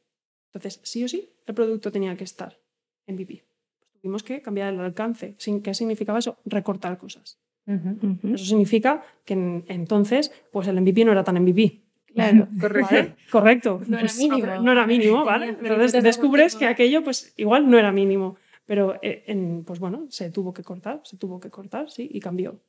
Entonces, 0.53 0.81
sí 0.85 1.03
o 1.03 1.09
sí, 1.09 1.31
el 1.47 1.55
producto 1.55 1.91
tenía 1.91 2.17
que 2.17 2.25
estar 2.25 2.61
en 3.07 3.17
MVP. 3.17 3.45
Pues 3.81 3.93
tuvimos 4.01 4.23
que 4.23 4.41
cambiar 4.41 4.73
el 4.73 4.81
alcance. 4.81 5.37
¿Qué 5.37 5.75
significaba 5.75 6.21
eso? 6.21 6.39
Recortar 6.45 6.97
cosas. 6.99 7.41
Eso 7.67 8.45
significa 8.47 9.03
que 9.27 9.35
entonces 9.69 10.33
pues 10.51 10.69
el 10.69 10.81
MVP 10.81 11.05
no 11.05 11.13
era 11.13 11.23
tan 11.23 11.43
MVP. 11.43 11.83
Claro, 12.19 12.49
correcto. 12.61 13.17
Correcto. 13.31 13.81
No 13.87 13.97
era 13.99 14.07
Pues, 14.07 14.19
mínimo. 14.19 14.47
No 14.63 14.73
era 14.73 14.87
mínimo, 14.87 15.25
¿vale? 15.25 15.49
Entonces 15.49 15.93
descubres 16.03 16.55
que 16.57 16.67
aquello 16.67 17.03
pues 17.05 17.33
igual 17.37 17.69
no 17.71 17.79
era 17.79 17.93
mínimo. 17.93 18.37
Pero 18.67 18.97
eh, 19.03 19.25
en- 19.27 19.65
pues 19.65 19.79
bueno, 19.81 20.07
se 20.11 20.31
tuvo 20.31 20.53
que 20.53 20.63
cortar, 20.63 21.01
se 21.05 21.17
tuvo 21.17 21.41
que 21.41 21.49
cortar, 21.51 21.91
sí, 21.91 22.09
y 22.13 22.21
cambió. 22.21 22.61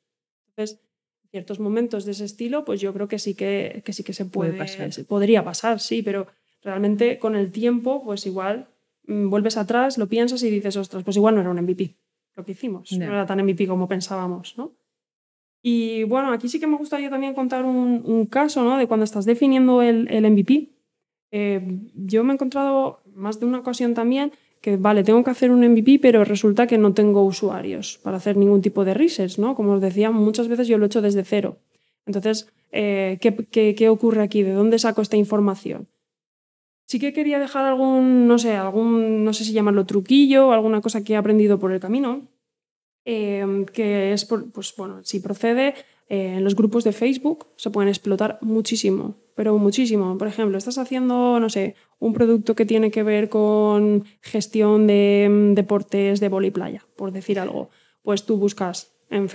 Entonces, 0.50 0.80
en 1.26 1.30
ciertos 1.32 1.60
momentos 1.60 2.06
de 2.06 2.12
ese 2.12 2.26
estilo, 2.26 2.64
pues 2.64 2.80
yo 2.80 2.94
creo 2.94 3.08
que 3.08 3.20
sí 3.20 3.36
que, 3.36 3.82
que 3.84 3.92
sí 3.94 4.04
que 4.04 4.14
se 4.14 4.26
Puede 4.26 4.52
puede, 4.54 4.60
pasar. 4.64 4.94
se- 4.94 5.04
podría 5.04 5.44
pasar, 5.44 5.80
sí, 5.82 6.02
pero 6.02 6.28
realmente 6.64 7.20
con 7.20 7.36
el 7.36 7.52
tiempo, 7.52 8.02
pues 8.04 8.26
igual 8.26 8.68
mm, 9.08 9.30
vuelves 9.30 9.58
atrás, 9.58 9.98
lo 9.98 10.08
piensas 10.08 10.42
y 10.44 10.50
dices, 10.50 10.78
ostras, 10.78 11.04
pues 11.04 11.18
igual 11.18 11.36
no 11.36 11.42
era 11.42 11.50
un 11.52 11.58
MVP 11.60 11.96
lo 12.36 12.46
que 12.46 12.54
hicimos, 12.54 12.90
no 12.94 13.14
era 13.14 13.26
tan 13.26 13.40
MVP 13.42 13.68
como 13.68 13.88
pensábamos, 13.90 14.58
¿no? 14.58 14.72
Y 15.62 16.04
bueno, 16.06 16.32
aquí 16.32 16.48
sí 16.48 16.60
que 16.60 16.68
me 16.68 16.78
gustaría 16.78 17.10
también 17.10 17.34
contar 17.34 17.66
un, 17.66 18.26
caso, 18.28 18.64
¿no? 18.64 18.78
De 18.78 18.88
cuando 18.88 19.04
estás 19.04 19.26
definiendo 19.26 19.82
el, 19.82 20.08
MVP. 20.08 20.70
Eh, 21.32 21.80
yo 21.96 22.24
me 22.24 22.34
he 22.34 22.36
encontrado 22.36 23.02
más 23.14 23.40
de 23.40 23.46
una 23.46 23.60
ocasión 23.60 23.94
también 23.94 24.32
que, 24.62 24.78
vale, 24.78 25.04
tengo 25.04 25.24
que 25.24 25.32
hacer 25.32 25.52
un 25.52 25.66
MVP, 25.66 26.00
pero 26.02 26.24
resulta 26.24 26.68
que 26.68 26.78
no 26.78 26.94
tengo 26.94 27.24
usuarios 27.24 28.00
para 28.04 28.18
hacer 28.18 28.36
ningún 28.38 28.62
tipo 28.62 28.84
de 28.86 28.94
research, 28.94 29.38
¿no? 29.38 29.56
Como 29.56 29.74
os 29.74 29.82
decía, 29.82 30.12
muchas 30.12 30.48
veces 30.48 30.68
yo 30.68 30.78
lo 30.78 30.86
he 30.86 30.88
hecho 30.88 31.02
desde 31.02 31.24
cero. 31.24 31.58
Entonces, 32.06 32.52
eh, 32.72 33.18
¿qué, 33.22 33.36
qué, 33.36 33.76
qué 33.76 33.90
ocurre 33.90 34.24
aquí? 34.24 34.44
¿De 34.44 34.54
dónde 34.54 34.80
saco 34.80 35.02
esta 35.02 35.18
información? 35.18 35.88
Sí 36.88 37.00
que 37.00 37.14
quería 37.14 37.38
dejar 37.38 37.66
algún, 37.66 38.28
no 38.28 38.40
sé, 38.40 38.56
algún, 38.56 39.24
no 39.24 39.34
sé 39.34 39.44
si 39.46 39.54
llamarlo 39.54 39.86
truquillo, 39.86 40.52
alguna 40.52 40.82
cosa 40.82 41.04
que 41.04 41.14
he 41.14 41.18
aprendido 41.18 41.60
por 41.60 41.72
el 41.72 41.80
camino, 41.80 42.28
eh, 43.12 43.66
que 43.74 44.14
es, 44.14 44.26
por- 44.26 44.52
pues 44.52 44.74
bueno, 44.78 45.00
si 45.04 45.20
procede, 45.20 45.74
eh, 46.10 46.36
en 46.38 46.44
los 46.44 46.56
grupos 46.56 46.84
de 46.84 46.92
Facebook 46.92 47.48
se 47.56 47.70
pueden 47.72 47.90
explotar 47.90 48.38
muchísimo, 48.42 49.16
pero 49.36 49.58
muchísimo. 49.58 50.18
Por 50.18 50.28
ejemplo, 50.28 50.58
estás 50.58 50.78
haciendo, 50.78 51.40
no 51.40 51.50
sé, 51.50 51.76
un 52.00 52.14
producto 52.14 52.54
que 52.56 52.66
tiene 52.66 52.92
que 52.92 53.04
ver 53.04 53.30
con 53.30 54.06
gestión 54.22 54.86
de 54.88 55.28
mm, 55.30 55.54
deportes 55.56 56.20
de 56.20 56.30
vóley 56.30 56.52
playa, 56.52 56.82
por 56.96 57.12
decir 57.12 57.40
algo. 57.40 57.70
Pues 58.04 58.26
tú 58.26 58.38
buscas 58.38 58.94
en, 59.10 59.28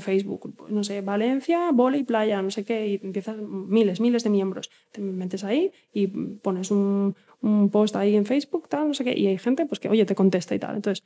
Facebook, 0.00 0.54
no 0.68 0.84
sé, 0.84 1.00
Valencia, 1.00 1.70
vóley 1.72 2.02
playa, 2.04 2.42
no 2.42 2.50
sé 2.50 2.64
qué, 2.64 2.86
y 2.86 2.94
empiezas 3.02 3.36
miles, 3.48 3.98
miles 4.00 4.24
de 4.24 4.30
miembros. 4.30 4.70
Te 4.92 5.00
metes 5.00 5.42
ahí 5.44 5.72
y 5.92 6.06
pones 6.08 6.70
un, 6.70 7.14
un 7.40 7.70
post 7.70 7.96
ahí 7.96 8.14
en 8.14 8.26
Facebook, 8.26 8.68
tal, 8.68 8.88
no 8.88 8.94
sé 8.94 9.04
qué, 9.04 9.14
y 9.18 9.26
hay 9.26 9.38
gente 9.38 9.64
pues 9.66 9.80
que, 9.80 9.88
oye, 9.88 10.04
te 10.04 10.14
contesta 10.14 10.54
y 10.54 10.58
tal. 10.58 10.76
Entonces, 10.76 11.02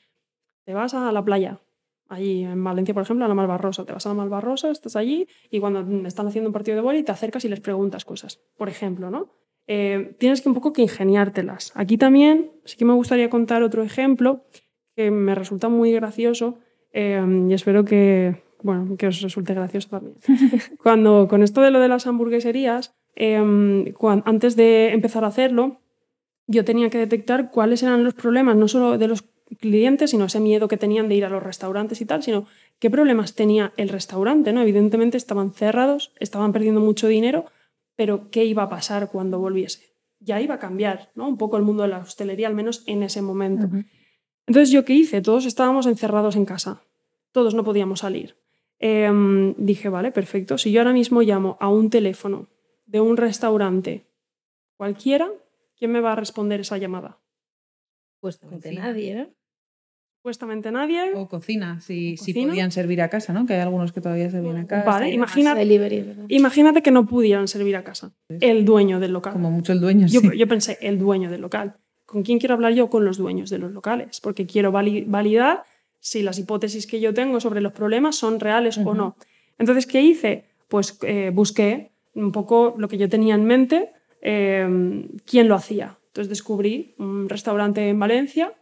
te 0.64 0.74
vas 0.74 0.94
a 0.94 1.12
la 1.12 1.24
playa, 1.24 1.60
allí 2.08 2.44
en 2.44 2.62
Valencia, 2.62 2.94
por 2.94 3.02
ejemplo, 3.02 3.24
a 3.24 3.28
la 3.28 3.34
Malvarrosa. 3.34 3.84
Te 3.84 3.92
vas 3.92 4.06
a 4.06 4.10
la 4.10 4.14
Malvarrosa, 4.14 4.70
estás 4.70 4.96
allí 4.96 5.28
y 5.50 5.60
cuando 5.60 5.80
están 6.06 6.26
haciendo 6.26 6.48
un 6.48 6.52
partido 6.52 6.76
de 6.76 6.82
vóley 6.82 7.02
te 7.02 7.12
acercas 7.12 7.44
y 7.44 7.48
les 7.48 7.60
preguntas 7.60 8.04
cosas, 8.04 8.40
por 8.56 8.68
ejemplo, 8.68 9.10
¿no? 9.10 9.28
Eh, 9.68 10.14
tienes 10.18 10.40
que 10.40 10.48
un 10.48 10.54
poco 10.54 10.72
que 10.72 10.82
ingeniártelas. 10.82 11.72
Aquí 11.74 11.98
también 11.98 12.52
sí 12.64 12.76
que 12.76 12.84
me 12.84 12.92
gustaría 12.92 13.28
contar 13.30 13.62
otro 13.62 13.82
ejemplo 13.82 14.44
que 14.94 15.10
me 15.10 15.34
resulta 15.34 15.68
muy 15.68 15.92
gracioso 15.92 16.58
eh, 16.92 17.20
y 17.48 17.52
espero 17.52 17.84
que, 17.84 18.42
bueno, 18.62 18.96
que 18.96 19.08
os 19.08 19.20
resulte 19.20 19.54
gracioso 19.54 19.88
también. 19.88 20.16
Cuando 20.82 21.26
con 21.28 21.42
esto 21.42 21.60
de 21.60 21.70
lo 21.70 21.80
de 21.80 21.88
las 21.88 22.06
hamburgueserías, 22.06 22.94
eh, 23.16 23.42
antes 24.24 24.56
de 24.56 24.92
empezar 24.92 25.24
a 25.24 25.28
hacerlo, 25.28 25.80
yo 26.46 26.64
tenía 26.64 26.90
que 26.90 26.98
detectar 26.98 27.50
cuáles 27.50 27.82
eran 27.82 28.04
los 28.04 28.14
problemas, 28.14 28.56
no 28.56 28.68
solo 28.68 28.98
de 28.98 29.08
los 29.08 29.22
clientes, 29.60 30.10
sino 30.10 30.24
ese 30.24 30.40
miedo 30.40 30.68
que 30.68 30.76
tenían 30.76 31.08
de 31.08 31.14
ir 31.14 31.24
a 31.24 31.28
los 31.28 31.42
restaurantes 31.42 32.00
y 32.00 32.06
tal, 32.06 32.22
sino 32.22 32.46
qué 32.78 32.90
problemas 32.90 33.34
tenía 33.34 33.72
el 33.76 33.88
restaurante, 33.88 34.52
¿no? 34.52 34.62
Evidentemente 34.62 35.16
estaban 35.16 35.52
cerrados, 35.52 36.12
estaban 36.18 36.52
perdiendo 36.52 36.80
mucho 36.80 37.06
dinero, 37.08 37.46
pero 37.94 38.30
¿qué 38.30 38.44
iba 38.44 38.64
a 38.64 38.68
pasar 38.68 39.10
cuando 39.10 39.38
volviese? 39.38 39.94
Ya 40.18 40.40
iba 40.40 40.54
a 40.54 40.58
cambiar, 40.58 41.10
¿no? 41.14 41.28
Un 41.28 41.38
poco 41.38 41.56
el 41.56 41.62
mundo 41.62 41.82
de 41.84 41.90
la 41.90 41.98
hostelería, 41.98 42.48
al 42.48 42.54
menos 42.54 42.82
en 42.86 43.02
ese 43.02 43.22
momento. 43.22 43.68
Entonces, 44.46 44.70
¿yo 44.70 44.84
qué 44.84 44.94
hice? 44.94 45.22
Todos 45.22 45.46
estábamos 45.46 45.86
encerrados 45.86 46.36
en 46.36 46.44
casa. 46.44 46.82
Todos 47.32 47.54
no 47.54 47.64
podíamos 47.64 48.00
salir. 48.00 48.36
Em, 48.78 49.54
dije, 49.56 49.88
vale, 49.88 50.12
perfecto. 50.12 50.58
Si 50.58 50.70
yo 50.70 50.80
ahora 50.80 50.92
mismo 50.92 51.22
llamo 51.22 51.56
a 51.60 51.68
un 51.68 51.90
teléfono 51.90 52.48
de 52.86 53.00
un 53.00 53.16
restaurante 53.16 54.06
cualquiera, 54.76 55.30
¿quién 55.78 55.92
me 55.92 56.00
va 56.00 56.12
a 56.12 56.16
responder 56.16 56.60
esa 56.60 56.78
llamada? 56.78 57.18
Pues 58.20 58.38
Cocina. 58.38 58.86
nadie, 58.86 59.14
¿no? 59.14 59.35
Supuestamente 60.26 60.72
nadie. 60.72 61.12
O 61.14 61.28
cocina, 61.28 61.80
si, 61.80 62.14
O 62.14 62.16
si 62.24 62.32
cocina. 62.32 62.48
podían 62.48 62.72
servir 62.72 63.00
a 63.00 63.08
casa, 63.08 63.32
¿no? 63.32 63.46
Que 63.46 63.54
hay 63.54 63.60
algunos 63.60 63.92
que 63.92 64.00
todavía 64.00 64.28
servían 64.28 64.56
a 64.56 64.66
casa. 64.66 64.84
Vale. 64.84 65.10
Imagínate 66.28 66.82
que 66.82 66.90
no 66.90 67.06
pudieran 67.06 67.46
servir 67.46 67.76
a 67.76 67.84
casa. 67.84 68.10
El 68.40 68.64
dueño 68.64 68.98
del 68.98 69.12
local. 69.12 69.32
Como 69.34 69.52
mucho 69.52 69.70
el 69.72 69.80
dueño, 69.80 70.08
Yo, 70.08 70.20
sí. 70.20 70.30
yo 70.36 70.48
pensé, 70.48 70.78
el 70.80 70.98
dueño 70.98 71.30
del 71.30 71.42
local. 71.42 71.76
¿Con 72.06 72.24
quién 72.24 72.40
quiero 72.40 72.56
hablar 72.56 72.72
yo? 72.74 72.90
Con 72.90 73.04
los 73.04 73.18
dueños 73.18 73.50
de 73.50 73.58
los 73.58 73.70
locales, 73.70 74.20
porque 74.20 74.46
quiero 74.46 74.72
vali- 74.72 75.04
validar 75.06 75.62
si 76.00 76.22
las 76.24 76.40
hipótesis 76.40 76.88
que 76.88 76.98
yo 76.98 77.14
tengo 77.14 77.38
sobre 77.38 77.60
los 77.60 77.70
problemas 77.72 78.16
son 78.16 78.40
reales 78.40 78.78
o 78.78 78.94
no. 78.94 79.16
Entonces, 79.60 79.86
¿qué 79.86 80.00
hice? 80.02 80.46
Pues 80.66 80.98
eh, 81.02 81.30
busqué 81.32 81.92
un 82.14 82.32
poco 82.32 82.74
lo 82.78 82.88
que 82.88 82.98
yo 82.98 83.08
tenía 83.08 83.36
en 83.36 83.44
mente, 83.44 83.90
eh, 84.22 85.06
quién 85.24 85.46
lo 85.46 85.54
hacía. 85.54 85.98
Entonces 86.08 86.28
descubrí 86.30 86.96
un 86.98 87.28
restaurante 87.28 87.88
en 87.88 88.00
Valencia, 88.00 88.54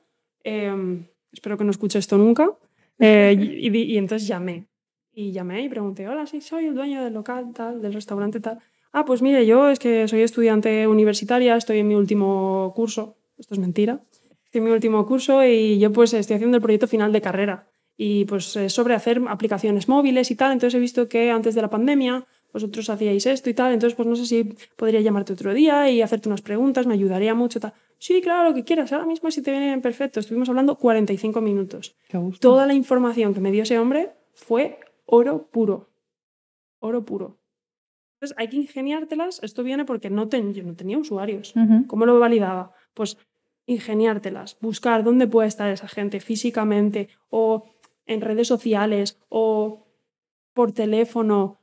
eh, 0.42 1.06
espero 1.34 1.58
que 1.58 1.64
no 1.64 1.70
escuche 1.70 1.98
esto 1.98 2.16
nunca, 2.16 2.50
eh, 2.98 3.36
y, 3.38 3.68
y- 3.68 3.82
y 3.94 3.98
entonces 3.98 4.26
llamé. 4.26 4.66
Y 5.12 5.30
llamé 5.32 5.62
y 5.62 5.68
pregunté, 5.68 6.08
hola, 6.08 6.26
sí, 6.26 6.40
soy 6.40 6.66
el 6.66 6.74
dueño 6.74 7.04
del 7.04 7.12
local, 7.14 7.52
tal, 7.54 7.80
del 7.82 7.92
restaurante, 7.92 8.40
tal. 8.40 8.58
Ah, 8.92 9.04
pues 9.04 9.22
mire, 9.22 9.44
yo 9.46 9.68
es 9.70 9.78
que 9.78 10.08
soy 10.08 10.22
estudiante 10.22 10.86
universitaria, 10.88 11.56
estoy 11.56 11.78
en 11.80 11.88
mi 11.88 11.94
último 11.94 12.72
curso. 12.74 13.16
Esto 13.38 13.54
es 13.54 13.60
mentira. 13.60 14.00
Estoy 14.46 14.58
en 14.60 14.64
mi 14.64 14.70
último 14.70 15.04
curso 15.06 15.44
y 15.44 15.78
yo 15.78 15.92
pues 15.92 16.14
estoy 16.14 16.36
haciendo 16.36 16.56
el 16.56 16.62
proyecto 16.62 16.86
final 16.88 17.12
de 17.12 17.20
carrera. 17.20 17.68
Y 17.96 18.24
pues 18.24 18.56
es 18.56 18.72
sobre 18.72 18.94
hacer 18.94 19.20
aplicaciones 19.28 19.88
móviles 19.88 20.30
y 20.30 20.36
tal. 20.36 20.52
Entonces 20.52 20.76
he 20.76 20.80
visto 20.80 21.08
que 21.08 21.30
antes 21.30 21.54
de 21.54 21.62
la 21.62 21.70
pandemia 21.70 22.26
vosotros 22.54 22.88
hacíais 22.88 23.26
esto 23.26 23.50
y 23.50 23.54
tal. 23.54 23.72
Entonces 23.74 23.94
pues 23.94 24.08
no 24.08 24.16
sé 24.16 24.24
si 24.24 24.44
podría 24.76 25.00
llamarte 25.02 25.34
otro 25.34 25.52
día 25.52 25.90
y 25.90 26.00
hacerte 26.00 26.28
unas 26.30 26.40
preguntas, 26.40 26.86
me 26.86 26.94
ayudaría 26.94 27.34
mucho. 27.34 27.60
Tal. 27.60 27.74
Sí, 27.98 28.22
claro, 28.22 28.48
lo 28.48 28.54
que 28.54 28.64
quieras. 28.64 28.92
Ahora 28.92 29.04
mismo 29.06 29.30
si 29.30 29.42
te 29.42 29.50
viene 29.50 29.78
perfecto. 29.80 30.20
Estuvimos 30.20 30.48
hablando 30.48 30.76
45 30.76 31.40
minutos. 31.42 31.96
Qué 32.08 32.16
gusto. 32.16 32.40
Toda 32.48 32.66
la 32.66 32.72
información 32.74 33.34
que 33.34 33.40
me 33.40 33.50
dio 33.52 33.64
ese 33.64 33.78
hombre 33.78 34.12
fue 34.32 34.78
oro 35.04 35.48
puro. 35.50 35.90
Oro 36.80 37.04
puro. 37.04 37.38
Entonces 38.16 38.36
hay 38.38 38.48
que 38.48 38.56
ingeniártelas. 38.56 39.42
Esto 39.42 39.62
viene 39.62 39.84
porque 39.84 40.08
no, 40.08 40.28
ten- 40.28 40.54
yo 40.54 40.62
no 40.64 40.74
tenía 40.74 40.96
usuarios. 40.98 41.52
¿Cómo 41.86 42.06
lo 42.06 42.18
validaba? 42.18 42.72
Pues 42.94 43.18
ingeniártelas, 43.66 44.58
buscar 44.60 45.02
dónde 45.04 45.26
puede 45.26 45.48
estar 45.48 45.70
esa 45.70 45.88
gente 45.88 46.20
físicamente 46.20 47.08
o 47.30 47.64
en 48.06 48.20
redes 48.20 48.46
sociales 48.48 49.18
o 49.28 49.86
por 50.52 50.72
teléfono. 50.72 51.60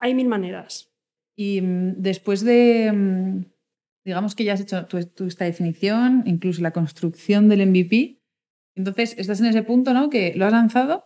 Hay 0.00 0.14
mil 0.14 0.28
maneras. 0.28 0.90
Y 1.36 1.60
mm, 1.60 1.94
después 1.98 2.42
de, 2.42 2.92
mm, 2.92 3.44
digamos 4.04 4.34
que 4.34 4.44
ya 4.44 4.54
has 4.54 4.60
hecho 4.60 4.86
tu, 4.86 5.26
esta 5.26 5.44
definición, 5.44 6.24
incluso 6.26 6.62
la 6.62 6.72
construcción 6.72 7.48
del 7.48 7.66
MVP, 7.66 8.20
entonces 8.74 9.14
estás 9.18 9.40
en 9.40 9.46
ese 9.46 9.62
punto, 9.62 9.92
¿no? 9.92 10.10
Que 10.10 10.34
lo 10.34 10.46
has 10.46 10.52
lanzado, 10.52 11.04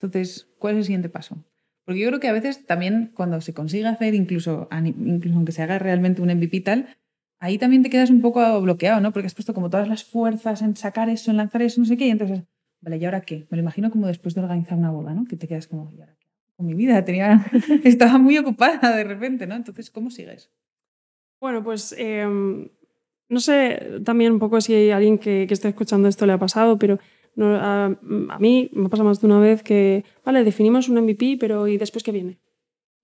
entonces, 0.00 0.48
¿cuál 0.58 0.74
es 0.74 0.78
el 0.78 0.84
siguiente 0.84 1.08
paso? 1.08 1.44
Porque 1.84 2.00
yo 2.00 2.08
creo 2.08 2.20
que 2.20 2.28
a 2.28 2.32
veces 2.32 2.66
también 2.66 3.12
cuando 3.14 3.40
se 3.40 3.54
consigue 3.54 3.86
hacer, 3.86 4.14
incluso, 4.14 4.68
aunque 4.70 5.52
se 5.52 5.62
haga 5.62 5.78
realmente 5.78 6.22
un 6.22 6.30
MVP 6.30 6.60
tal, 6.60 6.96
ahí 7.38 7.58
también 7.58 7.82
te 7.82 7.90
quedas 7.90 8.10
un 8.10 8.20
poco 8.20 8.60
bloqueado, 8.60 9.00
¿no? 9.00 9.12
Porque 9.12 9.26
has 9.26 9.34
puesto 9.34 9.54
como 9.54 9.70
todas 9.70 9.88
las 9.88 10.04
fuerzas 10.04 10.62
en 10.62 10.76
sacar 10.76 11.08
eso, 11.08 11.30
en 11.30 11.36
lanzar 11.36 11.62
eso, 11.62 11.80
no 11.80 11.86
sé 11.86 11.96
qué, 11.96 12.06
y 12.06 12.10
entonces, 12.10 12.42
vale, 12.80 12.96
¿y 12.96 13.04
ahora 13.04 13.20
qué? 13.20 13.46
Me 13.50 13.56
lo 13.56 13.62
imagino 13.62 13.90
como 13.90 14.06
después 14.06 14.34
de 14.34 14.40
organizar 14.40 14.78
una 14.78 14.90
boda, 14.90 15.14
¿no? 15.14 15.24
Que 15.24 15.36
te 15.36 15.46
quedas 15.46 15.66
como. 15.66 15.92
Con 16.56 16.66
mi 16.66 16.74
vida, 16.74 17.04
tenía, 17.04 17.44
estaba 17.84 18.18
muy 18.18 18.38
ocupada 18.38 18.96
de 18.96 19.04
repente, 19.04 19.46
¿no? 19.46 19.56
Entonces, 19.56 19.90
¿cómo 19.90 20.10
sigues? 20.10 20.50
Bueno, 21.40 21.62
pues 21.64 21.94
eh, 21.98 22.26
no 23.28 23.40
sé 23.40 24.00
también 24.04 24.32
un 24.32 24.38
poco 24.38 24.60
si 24.60 24.74
hay 24.74 24.90
alguien 24.90 25.18
que, 25.18 25.46
que 25.46 25.54
esté 25.54 25.68
escuchando 25.68 26.08
esto 26.08 26.26
le 26.26 26.32
ha 26.32 26.38
pasado, 26.38 26.78
pero 26.78 26.98
no, 27.34 27.54
a, 27.56 27.86
a 27.86 28.38
mí 28.38 28.70
me 28.72 28.88
pasa 28.88 29.02
más 29.02 29.20
de 29.20 29.26
una 29.26 29.40
vez 29.40 29.62
que, 29.62 30.04
vale, 30.24 30.44
definimos 30.44 30.88
un 30.88 30.98
MVP, 30.98 31.36
pero 31.38 31.66
¿y 31.66 31.76
después 31.76 32.04
qué 32.04 32.12
viene? 32.12 32.38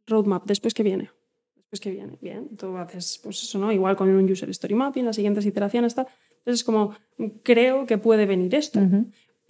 Roadmap, 0.06 0.46
¿después 0.46 0.74
qué 0.74 0.82
viene? 0.82 1.10
Después 1.56 1.80
qué 1.80 1.90
viene, 1.90 2.18
bien, 2.20 2.56
tú 2.56 2.76
haces 2.76 3.20
pues 3.22 3.42
eso, 3.42 3.58
¿no? 3.58 3.72
Igual 3.72 3.96
con 3.96 4.08
un 4.08 4.30
user 4.30 4.50
story 4.50 4.74
mapping, 4.74 5.04
las 5.04 5.16
siguientes 5.16 5.46
iteraciones, 5.46 5.94
tal. 5.94 6.06
Entonces 6.38 6.60
es 6.60 6.64
como, 6.64 6.94
creo 7.42 7.86
que 7.86 7.98
puede 7.98 8.26
venir 8.26 8.54
esto, 8.54 8.80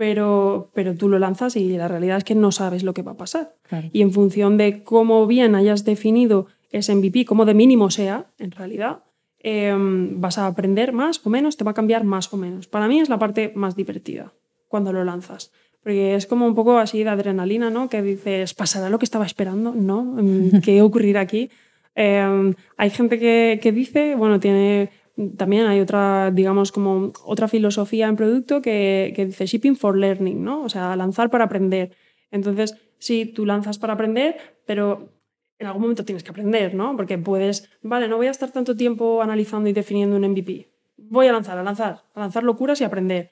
pero, 0.00 0.70
pero 0.72 0.94
tú 0.94 1.10
lo 1.10 1.18
lanzas 1.18 1.56
y 1.56 1.76
la 1.76 1.86
realidad 1.86 2.16
es 2.16 2.24
que 2.24 2.34
no 2.34 2.52
sabes 2.52 2.84
lo 2.84 2.94
que 2.94 3.02
va 3.02 3.12
a 3.12 3.16
pasar. 3.18 3.54
Claro. 3.68 3.90
Y 3.92 4.00
en 4.00 4.12
función 4.12 4.56
de 4.56 4.82
cómo 4.82 5.26
bien 5.26 5.54
hayas 5.54 5.84
definido 5.84 6.46
ese 6.70 6.94
MVP, 6.94 7.26
como 7.26 7.44
de 7.44 7.52
mínimo 7.52 7.90
sea, 7.90 8.24
en 8.38 8.50
realidad, 8.50 9.00
em, 9.40 10.18
vas 10.18 10.38
a 10.38 10.46
aprender 10.46 10.94
más 10.94 11.20
o 11.26 11.28
menos, 11.28 11.58
te 11.58 11.64
va 11.64 11.72
a 11.72 11.74
cambiar 11.74 12.04
más 12.04 12.32
o 12.32 12.38
menos. 12.38 12.66
Para 12.66 12.88
mí 12.88 12.98
es 12.98 13.10
la 13.10 13.18
parte 13.18 13.52
más 13.54 13.76
divertida 13.76 14.32
cuando 14.68 14.90
lo 14.90 15.04
lanzas. 15.04 15.52
Porque 15.82 16.14
es 16.14 16.26
como 16.26 16.46
un 16.46 16.54
poco 16.54 16.78
así 16.78 17.04
de 17.04 17.10
adrenalina, 17.10 17.68
¿no? 17.68 17.90
Que 17.90 18.00
dices, 18.00 18.54
¿pasará 18.54 18.88
lo 18.88 18.98
que 18.98 19.04
estaba 19.04 19.26
esperando? 19.26 19.74
¿No? 19.74 20.16
¿Qué 20.62 20.80
ocurrirá 20.80 21.20
aquí? 21.20 21.50
Em, 21.94 22.54
hay 22.78 22.88
gente 22.88 23.18
que, 23.18 23.60
que, 23.62 23.70
dice, 23.70 24.14
bueno, 24.14 24.40
tiene 24.40 24.88
también 25.36 25.66
hay 25.66 25.80
otra, 25.80 26.30
digamos, 26.30 26.72
como 26.72 27.12
otra 27.24 27.48
filosofía 27.48 28.08
en 28.08 28.16
producto 28.16 28.62
que, 28.62 29.12
que, 29.14 29.26
dice 29.26 29.46
shipping 29.46 29.76
for 29.76 29.96
learning, 29.96 30.42
¿no? 30.42 30.62
O 30.62 30.68
sea, 30.68 30.96
lanzar 30.96 31.30
para 31.30 31.44
aprender. 31.44 31.96
Entonces, 32.30 32.76
sí, 32.98 33.26
tú 33.26 33.46
lanzas 33.46 33.78
para 33.78 33.94
aprender, 33.94 34.36
pero 34.66 35.10
en 35.58 35.66
algún 35.66 35.82
momento 35.82 36.04
tienes 36.04 36.22
que 36.24 36.30
aprender, 36.30 36.74
¿no? 36.74 36.96
Porque 36.96 37.18
puedes, 37.18 37.70
vale, 37.82 38.08
no 38.08 38.16
voy 38.16 38.28
a 38.28 38.30
estar 38.30 38.50
tanto 38.50 38.76
tiempo 38.76 39.20
analizando 39.22 39.68
y 39.68 39.72
definiendo 39.72 40.16
un 40.16 40.22
MVP. 40.22 40.70
Voy 40.96 41.26
a 41.26 41.32
lanzar, 41.32 41.58
a 41.58 41.62
lanzar, 41.62 42.02
a 42.14 42.20
lanzar 42.20 42.44
locuras 42.44 42.80
y 42.80 42.84
aprender. 42.84 43.30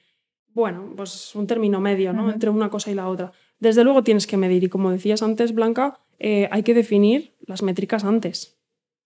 Bueno, 0.52 0.92
pues 0.94 1.34
un 1.34 1.46
término 1.46 1.80
medio, 1.80 2.12
¿no? 2.12 2.30
Entre 2.30 2.50
una 2.50 2.68
cosa 2.68 2.90
y 2.90 2.94
la 2.94 3.08
otra. 3.08 3.32
Desde 3.58 3.82
luego 3.82 4.02
tienes 4.02 4.26
que 4.26 4.36
medir 4.36 4.64
y 4.64 4.68
como 4.68 4.90
decías 4.90 5.22
antes, 5.22 5.54
Blanca, 5.54 6.00
eh, 6.18 6.48
hay 6.50 6.62
que 6.62 6.74
definir 6.74 7.34
las 7.46 7.62
métricas 7.62 8.04
antes. 8.04 8.57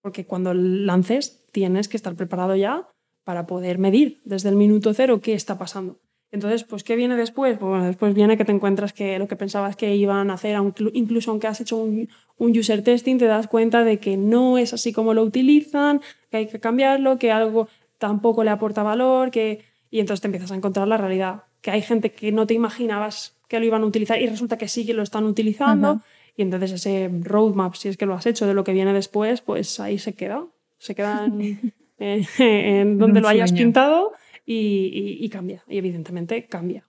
Porque 0.03 0.27
cuando 0.27 0.53
lances 0.53 1.43
tienes 1.51 1.87
que 1.87 1.97
estar 1.97 2.13
preparado 2.15 2.55
ya 2.55 2.87
para 3.23 3.47
poder 3.47 3.79
medir 3.79 4.21
desde 4.25 4.49
el 4.49 4.55
minuto 4.55 4.93
cero 4.93 5.21
qué 5.21 5.33
está 5.33 5.57
pasando. 5.57 5.99
Entonces, 6.29 6.63
pues, 6.63 6.83
¿qué 6.83 6.95
viene 6.95 7.15
después? 7.15 7.57
Pues 7.59 7.83
después 7.83 8.13
viene 8.13 8.37
que 8.37 8.43
te 8.43 8.51
encuentras 8.51 8.91
que 8.91 9.17
lo 9.19 9.27
que 9.27 9.35
pensabas 9.35 9.75
que 9.75 9.95
iban 9.95 10.29
a 10.29 10.33
hacer, 10.33 10.57
incluso 10.93 11.31
aunque 11.31 11.47
has 11.47 11.61
hecho 11.61 11.77
un, 11.77 12.09
un, 12.37 12.57
user 12.57 12.83
testing, 12.83 13.17
te 13.17 13.25
das 13.25 13.47
cuenta 13.47 13.83
de 13.83 13.99
que 13.99 14.17
no 14.17 14.57
es 14.57 14.73
así 14.73 14.91
como 14.93 15.13
lo 15.13 15.21
utilizan, 15.23 16.01
que 16.31 16.37
hay 16.37 16.47
que 16.47 16.59
cambiarlo, 16.59 17.19
que 17.19 17.31
algo 17.31 17.67
tampoco 17.99 18.43
le 18.43 18.49
aporta 18.49 18.83
valor, 18.83 19.31
que... 19.31 19.63
y 19.91 19.99
entonces 19.99 20.21
te 20.21 20.27
empiezas 20.27 20.51
a 20.51 20.55
encontrar 20.55 20.87
la 20.87 20.97
realidad, 20.97 21.43
que 21.61 21.71
hay 21.71 21.83
gente 21.83 22.11
que 22.11 22.31
no 22.31 22.47
te 22.47 22.55
imaginabas 22.55 23.37
que 23.47 23.59
lo 23.59 23.65
iban 23.67 23.83
a 23.83 23.85
utilizar 23.85 24.19
y 24.19 24.25
resulta 24.25 24.57
que 24.57 24.67
sí 24.67 24.87
que 24.87 24.95
lo 24.95 25.03
están 25.03 25.25
utilizando. 25.25 26.01
Y 26.35 26.41
entonces 26.41 26.71
ese 26.71 27.09
roadmap, 27.21 27.75
si 27.75 27.89
es 27.89 27.97
que 27.97 28.05
lo 28.05 28.15
has 28.15 28.25
hecho 28.25 28.47
de 28.47 28.53
lo 28.53 28.63
que 28.63 28.73
viene 28.73 28.93
después, 28.93 29.41
pues 29.41 29.79
ahí 29.79 29.99
se 29.99 30.13
queda. 30.13 30.47
Se 30.77 30.95
queda 30.95 31.25
en, 31.99 32.27
en 32.37 32.97
donde 32.97 33.21
lo 33.21 33.27
hayas 33.27 33.53
pintado 33.53 34.13
y, 34.45 35.29
cambia. 35.29 35.63
Y 35.67 35.77
evidentemente 35.77 36.45
cambia. 36.45 36.87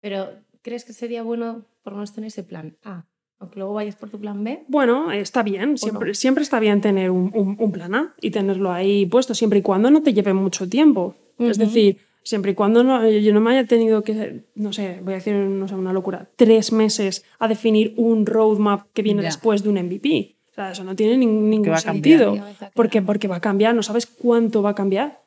Pero, 0.00 0.30
¿crees 0.62 0.84
que 0.84 0.92
sería 0.92 1.22
bueno 1.22 1.64
por 1.82 1.92
lo 1.92 1.98
menos 1.98 2.12
tener 2.12 2.28
ese 2.28 2.42
plan 2.42 2.76
A? 2.84 3.06
Aunque 3.38 3.58
luego 3.58 3.72
vayas 3.72 3.96
por 3.96 4.10
tu 4.10 4.20
plan 4.20 4.44
B. 4.44 4.64
Bueno, 4.68 5.10
está 5.12 5.42
bien. 5.42 5.78
Siempre, 5.78 6.14
siempre 6.14 6.42
está 6.42 6.60
bien 6.60 6.82
tener 6.82 7.10
un, 7.10 7.56
un, 7.58 7.72
plan 7.72 7.94
A 7.94 8.14
y 8.20 8.30
tenerlo 8.30 8.70
ahí 8.70 9.06
puesto, 9.06 9.34
siempre 9.34 9.60
y 9.60 9.62
cuando 9.62 9.90
no 9.90 10.02
te 10.02 10.12
lleve 10.12 10.34
mucho 10.34 10.68
tiempo. 10.68 11.14
Es 11.38 11.56
decir, 11.56 11.98
siempre 12.22 12.52
y 12.52 12.54
cuando 12.54 12.84
no, 12.84 13.08
yo 13.08 13.32
no 13.32 13.40
me 13.40 13.52
haya 13.52 13.66
tenido 13.66 14.02
que, 14.02 14.44
no 14.54 14.72
sé, 14.72 15.00
voy 15.02 15.14
a 15.14 15.16
decir 15.16 15.34
no 15.34 15.68
sé, 15.68 15.74
una 15.74 15.92
locura, 15.92 16.28
tres 16.36 16.72
meses 16.72 17.24
a 17.38 17.48
definir 17.48 17.94
un 17.96 18.26
roadmap 18.26 18.88
que 18.92 19.02
viene 19.02 19.22
después 19.22 19.62
de 19.62 19.68
un 19.68 19.76
MVP. 19.76 20.36
O 20.50 20.54
sea, 20.54 20.72
eso 20.72 20.84
no 20.84 20.96
tiene 20.96 21.16
ningún 21.16 21.76
sentido. 21.78 22.36
Porque, 22.74 23.02
porque 23.02 23.28
va 23.28 23.36
a 23.36 23.40
cambiar, 23.40 23.74
no 23.74 23.82
sabes 23.82 24.06
cuánto 24.06 24.62
va 24.62 24.70
a 24.70 24.74
cambiar 24.74 25.20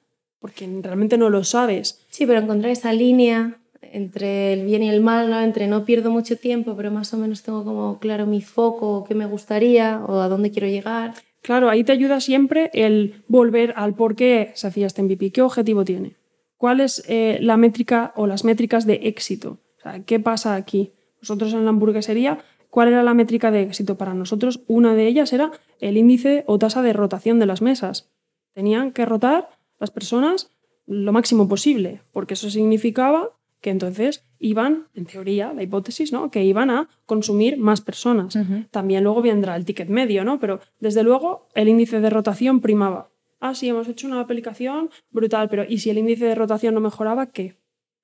porque 0.43 0.67
realmente 0.81 1.17
no 1.17 1.29
lo 1.29 1.45
sabes. 1.45 2.01
Sí, 2.09 2.25
pero 2.25 2.41
encontrar 2.41 2.69
esa 2.69 2.91
línea 2.91 3.59
entre 3.81 4.51
el 4.51 4.65
bien 4.65 4.83
y 4.83 4.89
el 4.89 4.99
mal, 4.99 5.29
¿no? 5.29 5.39
entre 5.39 5.67
no 5.67 5.85
pierdo 5.85 6.11
mucho 6.11 6.35
tiempo, 6.35 6.75
pero 6.75 6.91
más 6.91 7.13
o 7.13 7.17
menos 7.17 7.43
tengo 7.43 7.63
como 7.63 7.97
claro 7.99 8.25
mi 8.25 8.41
foco, 8.41 9.05
qué 9.07 9.15
me 9.15 9.25
gustaría 9.25 10.01
o 10.05 10.19
a 10.19 10.27
dónde 10.27 10.51
quiero 10.51 10.67
llegar. 10.67 11.13
Claro, 11.41 11.69
ahí 11.69 11.85
te 11.85 11.93
ayuda 11.93 12.19
siempre 12.19 12.69
el 12.73 13.23
volver 13.29 13.73
al 13.77 13.93
por 13.93 14.17
qué 14.17 14.51
se 14.53 14.67
hacía 14.67 14.85
este 14.85 15.01
MVP, 15.01 15.31
qué 15.31 15.41
objetivo 15.41 15.85
tiene, 15.85 16.17
cuál 16.63 16.79
es 16.79 17.03
eh, 17.09 17.39
la 17.41 17.57
métrica 17.57 18.13
o 18.15 18.25
las 18.25 18.45
métricas 18.45 18.85
de 18.85 19.01
éxito, 19.03 19.59
o 19.79 19.81
sea, 19.81 20.01
qué 20.05 20.21
pasa 20.21 20.55
aquí. 20.55 20.93
Nosotros 21.19 21.51
en 21.51 21.65
la 21.65 21.71
hamburguesería, 21.71 22.39
¿cuál 22.69 22.87
era 22.87 23.03
la 23.03 23.13
métrica 23.13 23.51
de 23.51 23.63
éxito 23.63 23.97
para 23.97 24.13
nosotros? 24.13 24.61
Una 24.67 24.95
de 24.95 25.05
ellas 25.05 25.33
era 25.33 25.51
el 25.81 25.97
índice 25.97 26.45
o 26.47 26.57
tasa 26.59 26.81
de 26.81 26.93
rotación 26.93 27.37
de 27.37 27.47
las 27.47 27.61
mesas. 27.61 28.13
Tenían 28.53 28.93
que 28.93 29.03
rotar 29.05 29.49
las 29.77 29.91
personas 29.91 30.51
lo 30.85 31.11
máximo 31.11 31.49
posible, 31.49 31.99
porque 32.13 32.35
eso 32.35 32.49
significaba 32.49 33.31
que 33.59 33.69
entonces 33.69 34.23
iban, 34.39 34.87
en 34.93 35.05
teoría, 35.05 35.51
la 35.51 35.63
hipótesis, 35.63 36.13
¿no? 36.13 36.31
que 36.31 36.45
iban 36.45 36.69
a 36.69 36.87
consumir 37.05 37.57
más 37.57 37.81
personas. 37.81 38.37
También 38.71 39.03
luego 39.03 39.21
vendrá 39.21 39.57
el 39.57 39.65
ticket 39.65 39.89
medio, 39.89 40.23
¿no? 40.23 40.39
pero 40.39 40.61
desde 40.79 41.03
luego 41.03 41.49
el 41.55 41.67
índice 41.67 41.99
de 41.99 42.09
rotación 42.09 42.61
primaba. 42.61 43.09
Ah, 43.45 43.53
sí, 43.53 43.67
hemos 43.67 43.89
hecho 43.89 44.07
una 44.07 44.21
aplicación 44.21 44.89
brutal, 45.11 45.49
pero 45.49 45.65
¿y 45.67 45.79
si 45.79 45.89
el 45.89 45.97
índice 45.97 46.23
de 46.25 46.33
rotación 46.33 46.73
no 46.75 46.79
mejoraba, 46.79 47.31
qué? 47.33 47.57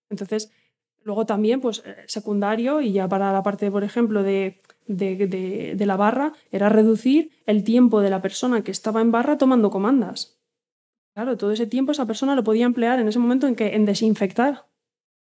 Entonces, 0.09 0.51
luego 1.05 1.25
también, 1.25 1.61
pues, 1.61 1.81
eh, 1.85 1.95
secundario, 2.07 2.81
y 2.81 2.91
ya 2.91 3.07
para 3.07 3.31
la 3.31 3.41
parte, 3.41 3.71
por 3.71 3.85
ejemplo, 3.85 4.21
de, 4.21 4.61
de, 4.87 5.75
de 5.77 5.85
la 5.85 5.95
barra, 5.95 6.33
era 6.51 6.67
reducir 6.67 7.31
el 7.45 7.63
tiempo 7.63 8.01
de 8.01 8.09
la 8.09 8.21
persona 8.21 8.65
que 8.65 8.71
estaba 8.71 8.99
en 8.99 9.13
barra 9.13 9.37
tomando 9.37 9.69
comandas. 9.69 10.41
Claro, 11.13 11.37
todo 11.37 11.53
ese 11.53 11.67
tiempo 11.67 11.93
esa 11.93 12.05
persona 12.05 12.35
lo 12.35 12.43
podía 12.43 12.65
emplear 12.65 12.99
en 12.99 13.07
ese 13.07 13.19
momento 13.19 13.47
en, 13.47 13.55
que, 13.55 13.75
en 13.77 13.85
desinfectar. 13.85 14.67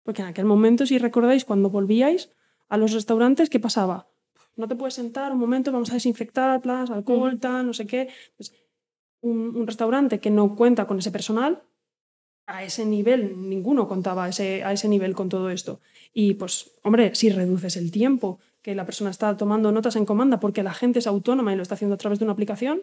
Porque 0.03 0.21
en 0.21 0.29
aquel 0.29 0.45
momento, 0.45 0.85
si 0.85 0.99
recordáis, 0.99 1.47
cuando 1.47 1.71
volvíais 1.71 2.31
a 2.69 2.77
los 2.77 2.93
restaurantes, 2.93 3.49
¿qué 3.49 3.61
pasaba? 3.61 4.11
No 4.57 4.69
te 4.69 4.77
puedes 4.77 4.93
sentar 4.93 5.33
un 5.33 5.39
momento, 5.39 5.73
vamos 5.73 5.91
a 5.91 5.95
desinfectar, 5.95 6.61
plan, 6.61 6.93
alcohol, 6.93 7.41
tal, 7.41 7.65
no 7.65 7.73
sé 7.73 7.87
qué. 7.87 8.11
Pues, 8.37 8.53
un, 9.23 9.67
restaurante 9.67 10.21
que 10.21 10.31
no 10.31 10.55
cuenta 10.55 10.87
con 10.87 10.99
ese 10.99 11.11
personal, 11.11 11.63
a 12.47 12.65
ese 12.65 12.85
nivel, 12.85 13.49
ninguno 13.49 13.89
contaba 13.89 14.25
a 14.25 14.29
ese, 14.29 14.65
a 14.65 14.73
ese 14.73 14.89
nivel 14.89 15.15
con 15.15 15.29
todo 15.29 15.49
esto. 15.49 15.81
Y 16.13 16.35
pues, 16.35 16.73
hombre, 16.83 17.15
si 17.15 17.31
reduces 17.31 17.77
el 17.77 17.91
tiempo 17.91 18.41
que 18.61 18.75
la 18.75 18.85
persona 18.85 19.11
está 19.11 19.37
tomando 19.37 19.73
notas 19.73 19.97
en 19.97 20.05
comanda 20.05 20.39
porque 20.41 20.63
la 20.63 20.75
gente 20.75 20.99
es 20.99 21.07
autónoma 21.07 21.53
y 21.53 21.57
lo 21.57 21.63
está 21.63 21.75
haciendo 21.75 21.95
a 21.95 21.99
través 21.99 22.19
de 22.19 22.25
una 22.25 22.33
aplicación, 22.33 22.83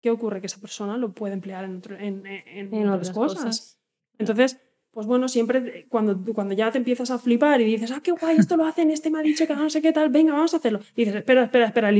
¿qué 0.00 0.10
ocurre? 0.10 0.40
Que 0.40 0.46
esa 0.46 0.60
persona 0.60 0.96
lo 0.96 1.12
puede 1.12 1.34
emplear 1.34 1.64
en, 1.64 1.82
en, 2.26 2.88
otras, 2.88 3.10
cosas. 3.10 3.78
Entonces, 4.18 4.58
pues 4.92 5.06
bueno, 5.06 5.28
siempre 5.28 5.86
cuando, 5.88 6.20
cuando 6.34 6.54
ya 6.54 6.70
te 6.70 6.78
empiezas 6.78 7.10
a 7.10 7.18
flipar 7.18 7.60
y 7.60 7.64
dices, 7.64 7.90
ah, 7.92 8.00
qué 8.02 8.12
guay, 8.12 8.36
esto 8.36 8.56
lo 8.56 8.64
hacen, 8.64 8.90
este 8.90 9.10
me 9.10 9.18
ha 9.18 9.22
dicho 9.22 9.46
que 9.46 9.54
no 9.54 9.70
sé 9.70 9.82
qué 9.82 9.92
tal, 9.92 10.10
venga, 10.10 10.34
vamos 10.34 10.54
a 10.54 10.58
hacerlo. 10.58 10.80
dices, 10.94 11.14
espera, 11.14 11.44
espera, 11.44 11.66
espera, 11.66 11.90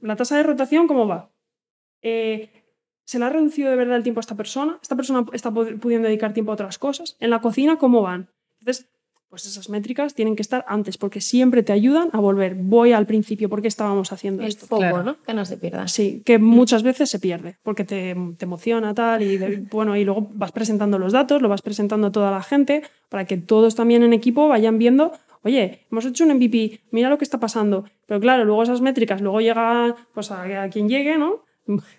la 0.00 0.16
tasa 0.16 0.36
de 0.36 0.42
rotación, 0.42 0.86
¿cómo 0.86 1.06
va? 1.06 1.30
Eh, 2.02 2.59
¿Se 3.04 3.18
le 3.18 3.24
ha 3.24 3.30
reducido 3.30 3.70
de 3.70 3.76
verdad 3.76 3.96
el 3.96 4.02
tiempo 4.02 4.20
a 4.20 4.22
esta 4.22 4.36
persona? 4.36 4.78
¿Esta 4.82 4.96
persona 4.96 5.24
está 5.32 5.50
pudiendo 5.50 6.08
dedicar 6.08 6.32
tiempo 6.32 6.52
a 6.52 6.54
otras 6.54 6.78
cosas? 6.78 7.16
¿En 7.20 7.30
la 7.30 7.40
cocina 7.40 7.76
cómo 7.76 8.02
van? 8.02 8.28
Entonces, 8.60 8.88
pues 9.30 9.46
esas 9.46 9.68
métricas 9.68 10.14
tienen 10.14 10.34
que 10.34 10.42
estar 10.42 10.64
antes 10.66 10.98
porque 10.98 11.20
siempre 11.20 11.62
te 11.62 11.72
ayudan 11.72 12.10
a 12.12 12.18
volver. 12.18 12.56
Voy 12.56 12.92
al 12.92 13.06
principio, 13.06 13.48
¿por 13.48 13.62
qué 13.62 13.68
estábamos 13.68 14.12
haciendo 14.12 14.42
esto? 14.42 14.64
El 14.64 14.68
foco, 14.68 15.02
¿no? 15.04 15.22
Que 15.22 15.32
no 15.34 15.44
se 15.44 15.56
pierda. 15.56 15.86
Sí, 15.86 16.20
que 16.24 16.40
muchas 16.40 16.82
veces 16.82 17.08
se 17.08 17.20
pierde 17.20 17.56
porque 17.62 17.84
te, 17.84 18.16
te 18.36 18.44
emociona 18.44 18.92
tal 18.92 19.22
y 19.22 19.38
bueno, 19.70 19.96
y 19.96 20.04
luego 20.04 20.28
vas 20.34 20.50
presentando 20.50 20.98
los 20.98 21.12
datos, 21.12 21.40
lo 21.40 21.48
vas 21.48 21.62
presentando 21.62 22.08
a 22.08 22.12
toda 22.12 22.32
la 22.32 22.42
gente 22.42 22.82
para 23.08 23.24
que 23.24 23.36
todos 23.36 23.76
también 23.76 24.02
en 24.02 24.12
equipo 24.12 24.48
vayan 24.48 24.78
viendo, 24.78 25.12
oye, 25.42 25.86
hemos 25.92 26.04
hecho 26.06 26.24
un 26.24 26.34
MVP, 26.34 26.80
mira 26.90 27.08
lo 27.08 27.16
que 27.16 27.24
está 27.24 27.38
pasando. 27.38 27.84
Pero 28.06 28.18
claro, 28.18 28.44
luego 28.44 28.64
esas 28.64 28.80
métricas, 28.80 29.20
luego 29.20 29.40
llega 29.40 29.94
pues 30.12 30.32
a, 30.32 30.64
a 30.64 30.68
quien 30.70 30.88
llegue, 30.88 31.16
¿no? 31.18 31.44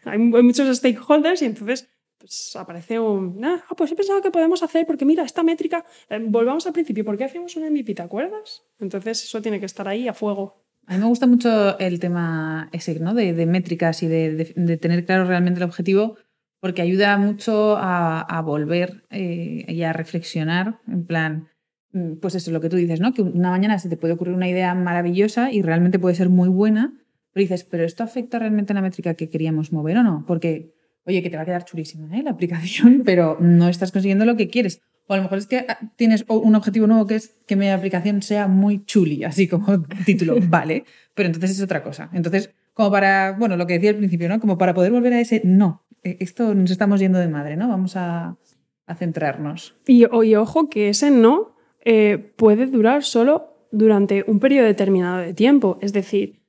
Hay 0.06 0.18
muchos 0.18 0.78
stakeholders 0.78 1.42
y 1.42 1.46
entonces 1.46 1.88
pues 2.22 2.56
aparece 2.56 3.00
un, 3.00 3.44
ah, 3.44 3.64
pues 3.76 3.92
he 3.92 3.96
pensado 3.96 4.22
que 4.22 4.30
podemos 4.30 4.62
hacer, 4.62 4.86
porque 4.86 5.06
mira, 5.06 5.24
esta 5.24 5.42
métrica, 5.42 5.84
eh, 6.10 6.20
volvamos 6.22 6.68
al 6.68 6.74
principio, 6.74 7.04
¿por 7.04 7.18
qué 7.18 7.24
hacíamos 7.24 7.56
un 7.56 7.64
MVP, 7.64 7.96
te 7.96 8.04
acuerdas? 8.04 8.64
Entonces 8.80 9.24
eso 9.24 9.42
tiene 9.42 9.60
que 9.60 9.66
estar 9.66 9.88
ahí 9.88 10.08
a 10.08 10.14
fuego. 10.14 10.64
A 10.86 10.94
mí 10.94 11.00
me 11.00 11.08
gusta 11.08 11.26
mucho 11.26 11.80
el 11.80 12.00
tema 12.00 12.70
ese, 12.72 13.00
¿no? 13.00 13.14
De, 13.14 13.34
de 13.34 13.46
métricas 13.46 14.04
y 14.04 14.08
de, 14.08 14.54
de, 14.56 14.78
tener 14.78 15.06
claro 15.06 15.26
realmente 15.26 15.60
el 15.60 15.64
objetivo, 15.64 16.18
porque 16.60 16.84
ayuda 16.84 17.18
mucho 17.18 17.76
a, 17.78 18.22
a 18.22 18.42
volver 18.42 19.04
eh, 19.10 19.66
y 19.68 19.82
a 19.84 19.94
reflexionar, 19.94 20.80
en 20.88 21.06
plan, 21.06 21.48
mm, 21.94 22.16
pues 22.16 22.36
eso, 22.36 22.52
lo 22.52 22.62
que 22.62 22.70
tú 22.70 22.78
dices, 22.78 23.00
¿no? 23.00 23.14
Que 23.14 23.24
una 23.24 23.50
mañana 23.50 23.80
se 23.80 23.90
te 23.90 23.98
puede 23.98 24.14
ocurrir 24.14 24.36
una 24.36 24.50
idea 24.50 24.76
maravillosa 24.76 25.52
y 25.52 25.64
realmente 25.64 25.98
puede 25.98 26.16
ser 26.16 26.30
muy 26.30 26.50
buena, 26.50 27.01
pero 27.34 27.42
dices, 27.42 27.64
¿pero 27.64 27.84
esto 27.84 28.04
afecta 28.04 28.40
realmente 28.40 28.74
a 28.74 28.76
la 28.76 28.82
métrica 28.82 29.14
que 29.14 29.30
queríamos 29.30 29.72
mover 29.72 29.98
o 29.98 30.04
no? 30.04 30.26
Porque 30.28 30.74
oye, 31.06 31.24
que 31.24 31.30
te 31.30 31.38
va 31.38 31.44
a 31.44 31.46
quedar 31.46 31.66
chulísima 31.66 32.18
¿eh? 32.18 32.24
la 32.24 32.32
aplicación, 32.32 33.02
pero 33.06 33.38
no 33.40 33.68
estás 33.68 33.92
consiguiendo 33.92 34.26
lo 34.26 34.36
que 34.36 34.48
quieres. 34.48 34.82
O 35.08 35.14
a 35.14 35.18
lo 35.18 35.24
mejor 35.24 35.40
es 35.40 35.48
que 35.48 35.66
ah, 35.68 35.80
tienes 35.96 36.26
un 36.28 36.56
objetivo 36.56 36.88
nuevo 36.88 37.06
que 37.08 37.16
es 37.16 37.36
que 37.46 37.56
mi 37.56 37.70
aplicación 37.70 38.22
sea 38.22 38.48
muy 38.48 38.86
chuli, 38.86 39.24
así 39.26 39.48
como 39.48 39.84
título, 40.06 40.38
vale, 40.48 40.86
pero 41.14 41.28
entonces 41.28 41.52
es 41.52 41.62
otra 41.62 41.84
cosa. 41.84 42.10
Entonces, 42.14 42.52
como 42.74 42.92
para, 42.92 43.36
bueno, 43.38 43.58
lo 43.58 43.68
que 43.68 43.74
decía 43.74 43.90
al 43.90 43.98
principio, 43.98 44.30
¿no? 44.30 44.40
Como 44.40 44.58
para 44.58 44.74
poder 44.74 44.92
volver 44.92 45.14
a 45.14 45.20
ese, 45.20 45.42
no, 45.44 45.84
eh, 46.04 46.18
esto 46.20 46.56
nos 46.56 46.72
estamos 46.72 47.00
yendo 47.00 47.20
de 47.20 47.28
madre, 47.28 47.58
¿no? 47.58 47.68
Vamos 47.68 47.96
a, 47.96 48.38
a 48.86 48.96
centrarnos. 48.96 49.76
Y, 49.86 50.06
y, 50.06 50.36
ojo 50.36 50.70
que 50.70 50.90
ese 50.90 51.12
no 51.12 51.56
eh, 51.84 52.34
puede 52.38 52.68
durar 52.68 53.04
solo 53.04 53.68
durante 53.72 54.24
un 54.28 54.40
periodo 54.40 54.66
determinado 54.66 55.18
de 55.18 55.34
tiempo. 55.34 55.78
Es 55.82 55.94
decir, 55.94 56.41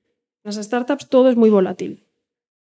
las 0.45 0.57
startups 0.57 1.09
todo 1.09 1.31
es 1.31 1.37
muy 1.37 1.51
volátil. 1.51 2.05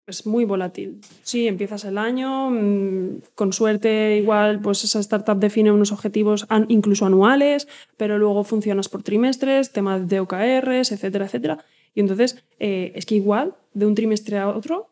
es 0.07 0.25
muy 0.25 0.43
volátil. 0.43 0.99
Sí, 1.23 1.47
empiezas 1.47 1.85
el 1.85 1.97
año, 1.97 2.49
mm, 2.49 3.21
con 3.33 3.53
suerte 3.53 4.17
igual 4.17 4.59
pues 4.59 4.83
esa 4.83 4.99
startup 4.99 5.37
define 5.37 5.71
unos 5.71 5.93
objetivos 5.93 6.47
incluso 6.67 7.05
anuales, 7.05 7.67
pero 7.95 8.17
luego 8.17 8.43
funcionas 8.43 8.89
por 8.89 9.03
trimestres, 9.03 9.71
temas 9.71 10.09
de 10.09 10.19
OKRs, 10.19 10.91
etcétera, 10.91 11.25
etcétera. 11.25 11.63
Y 11.93 12.01
entonces 12.01 12.43
eh, 12.59 12.91
es 12.95 13.05
que 13.05 13.15
igual 13.15 13.55
de 13.73 13.85
un 13.85 13.95
trimestre 13.95 14.37
a 14.37 14.49
otro 14.49 14.89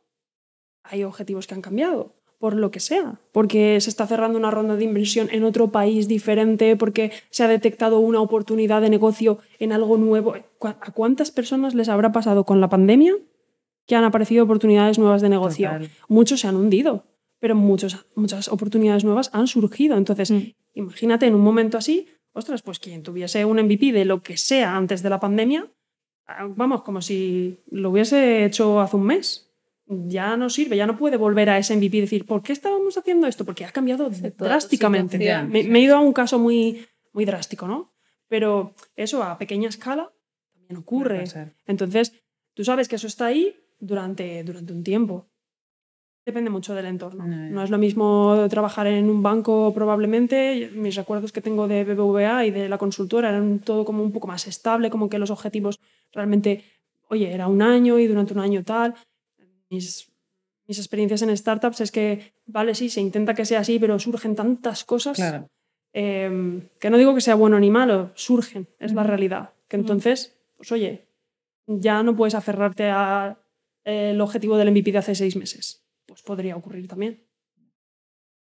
hay 0.84 1.04
objetivos 1.04 1.48
que 1.48 1.56
han 1.56 1.62
cambiado, 1.62 2.16
por 2.40 2.56
lo 2.56 2.72
que 2.72 2.80
sea, 2.80 3.20
porque 3.32 3.80
se 3.82 3.90
está 3.90 4.08
cerrando 4.08 4.40
una 4.40 4.50
ronda 4.50 4.76
de 4.76 4.86
inversión 4.86 5.28
en 5.32 5.44
otro 5.44 5.72
país 5.72 6.08
diferente, 6.08 6.76
porque 6.76 7.12
se 7.30 7.44
ha 7.44 7.48
detectado 7.48 8.00
una 8.00 8.22
oportunidad 8.22 8.82
de 8.82 8.90
negocio 8.90 9.40
en 9.60 9.74
algo 9.74 9.98
nuevo. 9.98 10.36
¿A 10.62 10.92
cuántas 10.92 11.32
personas 11.32 11.76
les 11.76 11.90
habrá 11.90 12.12
pasado 12.12 12.46
con 12.46 12.62
la 12.62 12.70
pandemia 12.70 13.14
que 13.90 13.96
han 13.96 14.04
aparecido 14.04 14.44
oportunidades 14.44 15.00
nuevas 15.00 15.24
de 15.24 15.30
negocio. 15.30 15.72
Muchos 16.08 16.42
se 16.42 16.48
han 16.48 16.56
hundido, 16.56 17.06
pero 17.40 17.56
muchos, 17.56 18.06
muchas 18.14 18.48
oportunidades 18.48 19.04
nuevas 19.04 19.32
han 19.34 19.48
surgido. 19.48 19.98
Entonces, 19.98 20.30
mm. 20.30 20.54
imagínate 20.76 21.26
en 21.26 21.34
un 21.34 21.42
momento 21.42 21.76
así, 21.76 22.08
ostras, 22.32 22.62
pues 22.62 22.78
quien 22.78 23.02
tuviese 23.02 23.46
un 23.46 23.60
MVP 23.60 23.92
de 23.92 24.06
lo 24.06 24.22
que 24.22 24.38
sea 24.38 24.76
antes 24.76 25.02
de 25.02 25.10
la 25.10 25.20
pandemia, 25.20 25.72
ah, 26.28 26.48
vamos, 26.48 26.84
como 26.84 27.02
si 27.02 27.62
lo 27.72 27.90
hubiese 27.90 28.46
hecho 28.46 28.80
hace 28.80 28.96
un 28.96 29.08
mes. 29.08 29.49
Ya 29.92 30.38
no 30.38 30.50
sirve, 30.50 30.78
ya 30.78 30.86
no 30.86 30.98
puede 30.98 31.18
volver 31.18 31.50
a 31.50 31.58
ese 31.58 31.76
MVP 31.76 31.98
y 31.98 32.02
decir, 32.02 32.26
¿por 32.26 32.44
qué 32.44 32.54
estábamos 32.54 32.98
haciendo 32.98 33.26
esto? 33.26 33.44
Porque 33.44 33.66
ha 33.66 33.72
cambiado 33.72 34.12
drásticamente. 34.38 35.18
Me, 35.18 35.64
me, 35.64 35.80
he 35.80 35.82
ido 35.82 35.98
a 35.98 36.00
un 36.00 36.14
caso 36.14 36.38
muy, 36.38 36.86
muy 37.12 37.26
drástico, 37.26 37.68
¿no? 37.68 37.92
Pero 38.28 38.76
eso 38.96 39.24
a 39.24 39.38
pequeña 39.40 39.68
escala 39.68 40.12
también 40.54 40.78
ocurre. 40.78 41.24
Entonces, 41.66 42.14
tú 42.54 42.64
sabes 42.64 42.88
que 42.88 42.98
eso 42.98 43.08
está 43.08 43.26
ahí, 43.26 43.56
durante, 43.80 44.44
durante 44.44 44.74
un 44.74 44.84
tiempo. 44.84 45.28
Depende 46.26 46.50
mucho 46.52 46.76
del 46.76 46.86
entorno. 46.86 47.26
No, 47.26 47.64
es 47.64 47.72
lo 47.72 47.78
mismo 47.78 48.46
trabajar 48.50 48.86
en 48.86 49.10
un 49.10 49.24
banco 49.24 49.74
probablemente. 49.74 50.70
Mis 50.76 50.96
recuerdos 50.96 51.32
que 51.32 51.42
tengo 51.42 51.68
de 51.68 51.84
BBVA 51.84 52.46
y 52.46 52.52
de 52.52 52.70
la 52.70 52.78
consultora 52.78 53.30
eran 53.30 53.60
todo 53.60 53.84
como 53.84 54.04
un 54.04 54.12
poco 54.12 54.28
más 54.28 54.46
estable, 54.46 54.92
como 54.92 55.10
que 55.10 55.18
los 55.18 55.32
objetivos 55.32 55.80
realmente, 56.12 56.64
oye, 57.08 57.34
era 57.34 57.48
un 57.48 57.62
año 57.62 57.98
y 57.98 58.06
durante 58.06 58.34
un 58.34 58.42
año 58.42 58.64
tal. 58.64 58.94
Mis, 59.70 60.12
mis 60.68 60.78
experiencias 60.78 61.22
en 61.22 61.36
startups 61.36 61.82
es 61.82 61.92
que, 61.92 62.34
vale, 62.46 62.76
sí, 62.76 62.90
se 62.90 63.02
intenta 63.02 63.34
que 63.34 63.46
sea 63.46 63.60
así, 63.62 63.80
pero 63.80 64.00
surgen 64.00 64.36
tantas 64.36 64.84
cosas 64.84 65.20
em, 65.94 66.68
que 66.80 66.90
no 66.90 66.98
digo 66.98 67.16
que 67.16 67.22
sea 67.22 67.36
bueno 67.36 67.60
ni 67.60 67.70
malo, 67.70 68.12
surgen, 68.16 68.68
es 68.80 68.94
la 68.94 69.04
realidad. 69.04 69.54
Que 69.68 69.78
entonces, 69.78 70.38
pues 70.58 70.72
oye, 70.72 71.08
ya 71.68 72.04
no 72.04 72.16
puedes 72.16 72.36
aferrarte 72.36 72.90
a 72.90 73.38
el 73.84 74.20
objetivo 74.22 74.58
del 74.58 74.72
MVP 74.72 74.92
de 74.92 74.98
hace 74.98 75.16
seis 75.16 75.36
meses. 75.36 75.84
Pues 76.06 76.22
podría 76.22 76.56
ocurrir 76.56 76.88
también. 76.88 77.24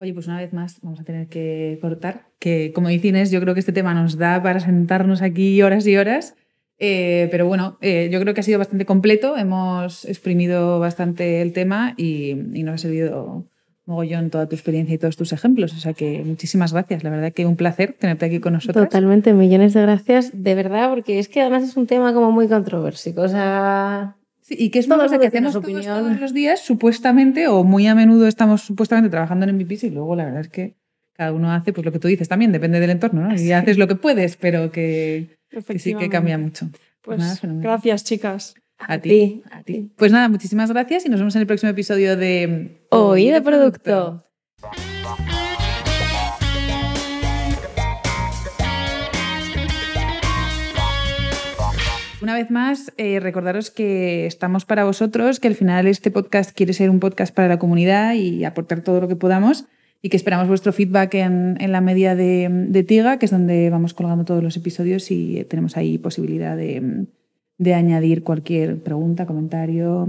Oye, 0.01 0.13
pues 0.13 0.28
una 0.28 0.38
vez 0.38 0.53
más 0.53 0.80
vamos 0.82 1.01
a 1.01 1.03
tener 1.03 1.28
que 1.28 1.78
cortar, 1.82 2.30
que 2.39 2.72
como 2.74 2.88
dices, 2.88 3.32
yo 3.32 3.41
creo 3.41 3.53
que 3.53 3.59
este 3.59 3.74
tema 3.74 3.93
nos 3.93 4.17
da 4.17 4.41
para 4.41 4.61
sentarnos 4.61 5.22
aquí 5.22 5.61
horas 5.61 5.86
y 5.88 5.97
horas, 5.97 6.36
eh, 6.80 7.28
pero 7.30 7.46
bueno, 7.46 7.78
eh, 7.82 8.10
yo 8.12 8.22
creo 8.22 8.34
que 8.34 8.40
ha 8.40 8.44
sido 8.44 8.58
bastante 8.58 8.86
completo, 8.86 9.38
hemos 9.38 10.06
exprimido 10.06 10.80
bastante 10.80 11.42
el 11.42 11.52
tema 11.52 11.94
y, 11.98 12.32
y, 12.54 12.64
nos 12.64 12.76
ha 12.76 12.78
servido 12.78 13.46
mogollón 13.86 14.30
toda 14.30 14.48
tu 14.48 14.56
experiencia 14.56 14.96
y 14.96 14.98
todos 14.98 15.18
tus 15.18 15.34
ejemplos, 15.34 15.74
o 15.74 15.78
sea 15.78 15.94
que 15.94 16.24
muchísimas 16.24 16.72
gracias, 16.72 17.04
la 17.04 17.10
verdad 17.10 17.34
que 17.34 17.46
un 17.46 17.58
placer 17.58 17.98
tenerte 18.00 18.26
aquí 18.28 18.40
con 18.40 18.54
nosotros. 18.54 18.86
Totalmente, 18.86 19.34
millones 19.34 19.74
de 19.74 19.82
gracias, 19.82 20.32
de 20.34 20.56
verdad, 20.56 20.90
porque 20.90 21.20
es 21.20 21.28
que 21.28 21.42
además 21.42 21.64
es 21.64 21.76
un 21.76 21.86
tema 21.86 22.14
como 22.14 22.32
muy 22.32 22.48
controversico, 22.48 23.24
o 23.24 23.28
sea, 23.28 24.16
y 24.50 24.70
que 24.70 24.80
es 24.80 24.88
una 24.88 24.98
cosa 24.98 25.20
que 25.20 25.28
hacemos 25.28 25.54
todos, 25.54 26.20
los 26.20 26.34
días, 26.34 26.62
supuestamente, 26.62 27.48
o 27.48 27.64
muy 27.64 27.88
a 27.88 27.96
menudo 27.96 28.28
estamos 28.28 28.62
supuestamente 28.62 29.10
trabajando 29.10 29.46
en 29.46 29.58
MVPs 29.58 29.84
y 29.86 29.90
luego 29.90 30.16
la 30.16 30.26
verdad 30.26 30.42
es 30.42 30.50
que 30.50 30.76
cada 31.14 31.34
uno 31.34 31.52
hace 31.52 31.74
pues 31.74 31.84
lo 31.84 31.92
que 31.92 32.00
tú 32.00 32.08
dices 32.08 32.30
también, 32.30 32.52
depende 32.54 32.80
del 32.80 32.92
entorno, 32.92 33.28
¿no? 33.28 33.36
Y 33.36 33.52
haces 33.52 33.78
lo 33.78 33.88
que 33.88 33.96
puedes, 33.96 34.38
pero 34.38 34.72
que, 34.72 35.39
sí 35.78 35.95
que 35.95 36.10
cambia 36.10 36.38
mucho. 36.38 36.70
Pues, 37.02 37.39
pues 37.41 37.62
gracias, 37.62 38.04
chicas. 38.04 38.56
A, 38.78 38.97
ti, 39.00 39.43
a 39.52 39.64
ti. 39.64 39.91
Pues 39.97 40.12
nada, 40.12 40.30
muchísimas 40.30 40.72
gracias 40.72 41.06
y 41.06 41.10
nos 41.10 41.20
vemos 41.20 41.36
en 41.36 41.41
el 41.41 41.47
próximo 41.47 41.70
episodio 41.70 42.16
de 42.16 42.86
Oí 42.89 43.30
de 43.30 43.41
Producto. 43.41 44.24
Una 52.22 52.36
vez 52.36 52.52
más, 52.52 52.93
eh, 52.97 53.20
recordaros 53.20 53.72
que 53.72 54.26
estamos 54.26 54.66
para 54.66 54.84
vosotros, 54.84 55.39
que 55.39 55.47
al 55.47 55.56
final 55.56 55.88
este 55.88 56.12
podcast 56.12 56.56
quiere 56.56 56.74
ser 56.74 56.89
un 56.89 57.00
podcast 57.00 57.34
para 57.34 57.47
la 57.47 57.60
comunidad 57.60 58.14
y 58.14 58.43
aportar 58.45 58.82
todo 58.82 59.02
lo 59.02 59.08
que 59.08 59.16
podamos 59.16 59.66
y 60.02 60.10
que 60.10 60.18
esperamos 60.18 60.47
vuestro 60.47 60.72
feedback 60.72 61.16
en, 61.16 61.72
la 61.72 61.82
media 61.82 62.16
de, 62.16 62.86
Tiga, 62.88 63.20
que 63.20 63.26
es 63.26 63.32
donde 63.32 63.70
vamos 63.70 63.93
colgando 63.93 64.26
todos 64.26 64.43
los 64.43 64.56
episodios 64.56 65.12
y 65.12 65.43
tenemos 65.50 65.76
ahí 65.78 65.97
posibilidad 65.97 66.56
de, 66.56 67.06
de 67.58 67.74
añadir 67.74 68.24
cualquier 68.24 68.82
pregunta, 68.82 69.26
comentario, 69.26 70.08